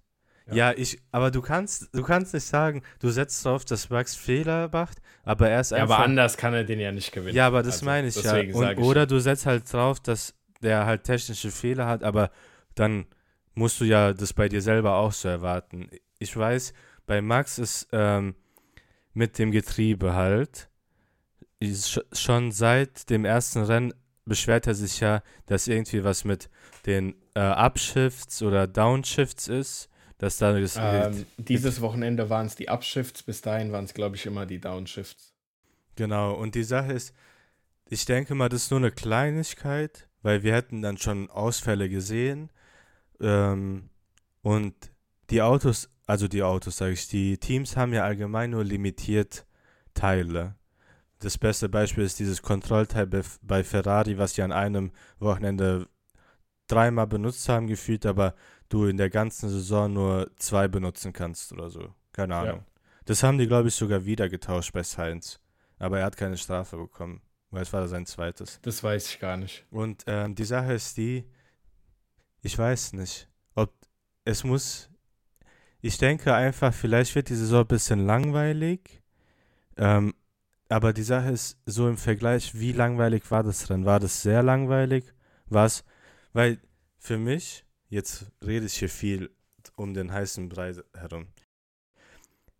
Ja. 0.51 0.71
ja. 0.71 0.77
ich, 0.77 0.99
aber 1.11 1.31
du 1.31 1.41
kannst, 1.41 1.89
du 1.93 2.03
kannst 2.03 2.33
nicht 2.33 2.45
sagen, 2.45 2.83
du 2.99 3.09
setzt 3.09 3.45
darauf, 3.45 3.65
dass 3.65 3.89
Max 3.89 4.15
Fehler 4.15 4.69
macht, 4.71 4.97
aber 5.23 5.49
er 5.49 5.61
ist 5.61 5.73
einfach. 5.73 5.89
Ja, 5.89 5.95
aber 5.95 6.03
anders 6.05 6.37
kann 6.37 6.53
er 6.53 6.63
den 6.63 6.79
ja 6.79 6.91
nicht 6.91 7.11
gewinnen. 7.11 7.35
Ja, 7.35 7.47
aber 7.47 7.63
das 7.63 7.75
also, 7.75 7.85
meine 7.85 8.07
ich 8.07 8.21
ja. 8.21 8.33
Und, 8.33 8.71
ich 8.71 8.77
oder 8.79 9.05
du 9.05 9.19
setzt 9.19 9.45
halt 9.45 9.71
drauf, 9.71 9.99
dass 9.99 10.33
der 10.61 10.85
halt 10.85 11.03
technische 11.03 11.51
Fehler 11.51 11.87
hat, 11.87 12.03
aber 12.03 12.31
dann 12.75 13.05
musst 13.53 13.79
du 13.79 13.85
ja 13.85 14.13
das 14.13 14.33
bei 14.33 14.49
dir 14.49 14.61
selber 14.61 14.95
auch 14.95 15.11
so 15.11 15.27
erwarten. 15.27 15.89
Ich 16.17 16.35
weiß, 16.35 16.73
bei 17.05 17.21
Max 17.21 17.59
ist 17.59 17.87
ähm, 17.91 18.35
mit 19.13 19.37
dem 19.37 19.51
Getriebe 19.51 20.13
halt 20.13 20.69
schon 22.13 22.51
seit 22.51 23.09
dem 23.09 23.25
ersten 23.25 23.63
Rennen 23.63 23.93
beschwert 24.25 24.67
er 24.67 24.75
sich 24.75 24.99
ja, 25.01 25.21
dass 25.47 25.67
irgendwie 25.67 26.03
was 26.03 26.23
mit 26.23 26.49
den 26.85 27.15
äh, 27.33 27.41
Upshifts 27.41 28.41
oder 28.41 28.67
Downshifts 28.67 29.47
ist. 29.47 29.88
Dass 30.19 30.37
da 30.37 30.59
das 30.59 30.77
ähm, 30.77 31.25
dieses 31.37 31.79
Wochenende 31.79 32.29
waren 32.29 32.45
es 32.45 32.55
die 32.55 32.69
Upshifts, 32.69 33.23
bis 33.23 33.41
dahin 33.41 33.71
waren 33.71 33.85
es, 33.85 33.93
glaube 33.93 34.17
ich, 34.17 34.25
immer 34.25 34.45
die 34.45 34.59
Downshifts. 34.59 35.33
Genau, 35.95 36.33
und 36.33 36.55
die 36.55 36.63
Sache 36.63 36.91
ist, 36.91 37.15
ich 37.85 38.05
denke 38.05 38.35
mal, 38.35 38.49
das 38.49 38.63
ist 38.63 38.71
nur 38.71 38.81
eine 38.81 38.91
Kleinigkeit, 38.91 40.09
weil 40.21 40.43
wir 40.43 40.53
hätten 40.53 40.81
dann 40.81 40.97
schon 40.97 41.29
Ausfälle 41.29 41.89
gesehen 41.89 42.51
ähm, 43.21 43.89
und 44.41 44.75
die 45.29 45.41
Autos, 45.41 45.89
also 46.05 46.27
die 46.27 46.43
Autos, 46.43 46.77
sage 46.77 46.93
ich, 46.93 47.07
die 47.07 47.37
Teams 47.37 47.77
haben 47.77 47.93
ja 47.93 48.03
allgemein 48.03 48.49
nur 48.49 48.65
limitiert 48.65 49.45
Teile. 49.93 50.55
Das 51.19 51.37
beste 51.37 51.69
Beispiel 51.69 52.03
ist 52.03 52.19
dieses 52.19 52.41
Kontrollteil 52.41 53.07
bei 53.41 53.63
Ferrari, 53.63 54.17
was 54.17 54.35
sie 54.35 54.41
an 54.41 54.51
einem 54.51 54.91
Wochenende 55.19 55.87
dreimal 56.67 57.07
benutzt 57.07 57.47
haben, 57.49 57.67
gefühlt, 57.67 58.05
aber 58.05 58.35
du 58.69 58.85
in 58.85 58.97
der 58.97 59.09
ganzen 59.09 59.49
Saison 59.49 59.91
nur 59.91 60.31
zwei 60.37 60.67
benutzen 60.67 61.13
kannst 61.13 61.51
oder 61.51 61.69
so. 61.69 61.93
Keine 62.13 62.35
Ahnung. 62.35 62.57
Ja. 62.59 62.65
Das 63.05 63.23
haben 63.23 63.37
die, 63.37 63.47
glaube 63.47 63.69
ich, 63.69 63.75
sogar 63.75 64.05
wieder 64.05 64.29
getauscht 64.29 64.73
bei 64.73 64.83
Sainz. 64.83 65.39
Aber 65.79 65.99
er 65.99 66.05
hat 66.05 66.17
keine 66.17 66.37
Strafe 66.37 66.77
bekommen, 66.77 67.21
weil 67.49 67.63
es 67.63 67.73
war 67.73 67.87
sein 67.87 68.05
zweites. 68.05 68.59
Das 68.61 68.83
weiß 68.83 69.09
ich 69.09 69.19
gar 69.19 69.37
nicht. 69.37 69.65
Und 69.71 70.03
ähm, 70.07 70.35
die 70.35 70.43
Sache 70.43 70.73
ist 70.73 70.97
die, 70.97 71.25
ich 72.41 72.57
weiß 72.57 72.93
nicht, 72.93 73.27
ob 73.55 73.73
es 74.25 74.43
muss. 74.43 74.89
Ich 75.81 75.97
denke 75.97 76.33
einfach, 76.33 76.73
vielleicht 76.73 77.15
wird 77.15 77.29
die 77.29 77.35
Saison 77.35 77.61
ein 77.61 77.67
bisschen 77.67 78.05
langweilig. 78.05 79.01
Ähm, 79.77 80.13
aber 80.67 80.93
die 80.93 81.03
Sache 81.03 81.31
ist 81.31 81.57
so 81.65 81.87
im 81.87 81.97
Vergleich, 81.97 82.53
wie 82.53 82.73
langweilig 82.73 83.31
war 83.31 83.43
das 83.43 83.69
Rennen? 83.69 83.85
War 83.85 83.99
das 83.99 84.21
sehr 84.21 84.43
langweilig? 84.43 85.05
War 85.47 85.65
es, 85.65 85.83
weil 86.33 86.59
für 86.99 87.17
mich, 87.17 87.65
jetzt 87.89 88.31
rede 88.43 88.65
ich 88.65 88.77
hier 88.77 88.89
viel 88.89 89.35
um 89.75 89.93
den 89.93 90.11
heißen 90.11 90.47
Brei 90.49 90.73
herum. 90.95 91.27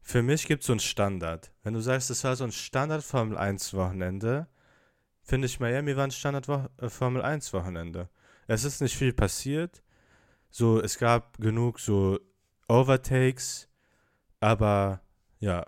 Für 0.02 0.24
mich 0.24 0.48
gibt 0.48 0.64
es 0.64 0.68
so 0.68 0.74
einen 0.74 0.80
Standard. 0.80 1.52
Wenn 1.64 1.74
du 1.74 1.82
sagst, 1.82 2.10
das 2.10 2.24
war 2.24 2.36
so 2.36 2.44
ein 2.44 2.52
Standard 2.52 3.04
Formel 3.04 3.38
1 3.38 3.74
Wochenende, 3.74 4.48
finde 5.22 5.46
ich 5.46 5.60
Miami 5.60 5.96
war 5.96 6.06
ein 6.06 6.12
Standard 6.12 6.48
Formel 6.88 7.22
1 7.22 7.54
Wochenende. 7.54 8.10
Es 8.48 8.64
ist 8.64 8.82
nicht 8.82 8.98
viel 8.98 9.14
passiert. 9.14 9.84
So, 10.50 10.82
es 10.82 10.98
gab 10.98 11.38
genug 11.38 11.80
so 11.80 12.20
Overtakes, 12.68 13.70
aber 14.40 15.02
ja, 15.40 15.66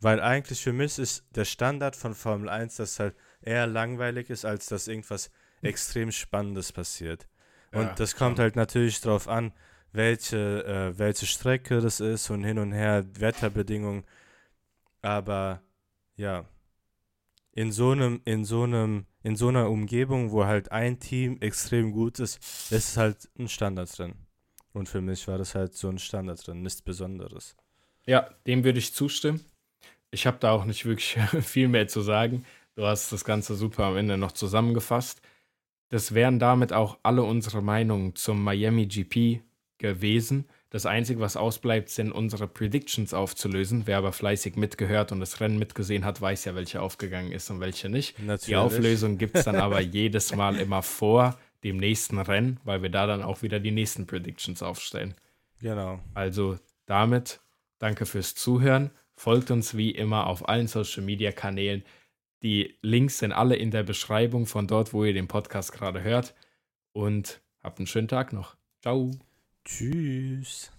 weil 0.00 0.20
eigentlich 0.20 0.62
für 0.62 0.72
mich 0.72 0.98
ist 0.98 1.24
der 1.34 1.44
Standard 1.44 1.96
von 1.96 2.14
Formel 2.14 2.48
1, 2.48 2.76
dass 2.76 3.00
halt 3.00 3.16
eher 3.40 3.66
langweilig 3.66 4.30
ist, 4.30 4.44
als 4.44 4.66
dass 4.66 4.86
irgendwas 4.86 5.30
extrem 5.62 6.12
Spannendes 6.12 6.72
passiert. 6.72 7.26
Und 7.72 7.82
ja, 7.82 7.94
das 7.94 8.16
kommt 8.16 8.38
halt 8.38 8.56
natürlich 8.56 9.00
darauf 9.00 9.28
an, 9.28 9.52
welche, 9.92 10.64
äh, 10.64 10.98
welche 10.98 11.26
Strecke 11.26 11.80
das 11.80 12.00
ist 12.00 12.30
und 12.30 12.44
hin 12.44 12.58
und 12.58 12.72
her, 12.72 13.04
Wetterbedingungen. 13.18 14.04
Aber 15.02 15.62
ja, 16.16 16.44
in 17.52 17.72
so 17.72 17.90
einem, 17.90 18.20
in 18.24 18.44
so 18.44 18.62
einem, 18.62 19.06
in 19.22 19.36
so 19.36 19.48
einer 19.48 19.68
Umgebung, 19.68 20.30
wo 20.30 20.44
halt 20.44 20.70
ein 20.72 21.00
Team 21.00 21.38
extrem 21.40 21.92
gut 21.92 22.18
ist, 22.18 22.38
ist 22.70 22.96
halt 22.96 23.28
ein 23.38 23.48
Standard 23.48 23.96
drin. 23.98 24.14
Und 24.72 24.88
für 24.88 25.00
mich 25.00 25.26
war 25.28 25.38
das 25.38 25.54
halt 25.54 25.74
so 25.74 25.88
ein 25.88 25.98
Standard 25.98 26.46
drin, 26.46 26.62
nichts 26.62 26.82
Besonderes. 26.82 27.56
Ja, 28.06 28.28
dem 28.46 28.64
würde 28.64 28.78
ich 28.78 28.94
zustimmen. 28.94 29.44
Ich 30.10 30.26
habe 30.26 30.38
da 30.40 30.52
auch 30.52 30.64
nicht 30.64 30.84
wirklich 30.84 31.18
viel 31.42 31.68
mehr 31.68 31.88
zu 31.88 32.00
sagen. 32.00 32.44
Du 32.74 32.86
hast 32.86 33.12
das 33.12 33.24
Ganze 33.24 33.56
super 33.56 33.84
am 33.84 33.96
Ende 33.96 34.16
noch 34.16 34.32
zusammengefasst. 34.32 35.20
Das 35.88 36.14
wären 36.14 36.38
damit 36.38 36.72
auch 36.72 36.98
alle 37.02 37.22
unsere 37.22 37.62
Meinungen 37.62 38.14
zum 38.14 38.42
Miami 38.42 38.86
GP 38.86 39.42
gewesen. 39.78 40.46
Das 40.70 40.84
Einzige, 40.84 41.20
was 41.20 41.36
ausbleibt, 41.36 41.88
sind 41.88 42.12
unsere 42.12 42.46
Predictions 42.46 43.14
aufzulösen. 43.14 43.86
Wer 43.86 43.98
aber 43.98 44.12
fleißig 44.12 44.56
mitgehört 44.56 45.12
und 45.12 45.20
das 45.20 45.40
Rennen 45.40 45.58
mitgesehen 45.58 46.04
hat, 46.04 46.20
weiß 46.20 46.44
ja, 46.44 46.54
welche 46.54 46.82
aufgegangen 46.82 47.32
ist 47.32 47.48
und 47.50 47.60
welche 47.60 47.88
nicht. 47.88 48.18
Natürlich. 48.18 48.44
Die 48.44 48.56
Auflösung 48.56 49.16
gibt 49.16 49.36
es 49.36 49.44
dann 49.44 49.56
aber 49.56 49.80
jedes 49.80 50.34
Mal 50.36 50.56
immer 50.56 50.82
vor 50.82 51.38
dem 51.64 51.78
nächsten 51.78 52.18
Rennen, 52.18 52.60
weil 52.64 52.82
wir 52.82 52.90
da 52.90 53.06
dann 53.06 53.22
auch 53.22 53.42
wieder 53.42 53.60
die 53.60 53.70
nächsten 53.70 54.06
Predictions 54.06 54.62
aufstellen. 54.62 55.14
Genau. 55.60 56.00
Also 56.12 56.58
damit 56.84 57.40
danke 57.78 58.04
fürs 58.04 58.34
Zuhören. 58.34 58.90
Folgt 59.14 59.50
uns 59.50 59.76
wie 59.76 59.90
immer 59.90 60.26
auf 60.26 60.48
allen 60.48 60.68
Social 60.68 61.02
Media 61.02 61.32
Kanälen. 61.32 61.82
Die 62.42 62.78
Links 62.82 63.18
sind 63.18 63.32
alle 63.32 63.56
in 63.56 63.70
der 63.70 63.82
Beschreibung 63.82 64.46
von 64.46 64.66
dort, 64.66 64.92
wo 64.92 65.04
ihr 65.04 65.12
den 65.12 65.28
Podcast 65.28 65.72
gerade 65.72 66.02
hört. 66.02 66.34
Und 66.92 67.40
habt 67.62 67.78
einen 67.78 67.86
schönen 67.86 68.08
Tag 68.08 68.32
noch. 68.32 68.56
Ciao. 68.80 69.10
Tschüss. 69.64 70.70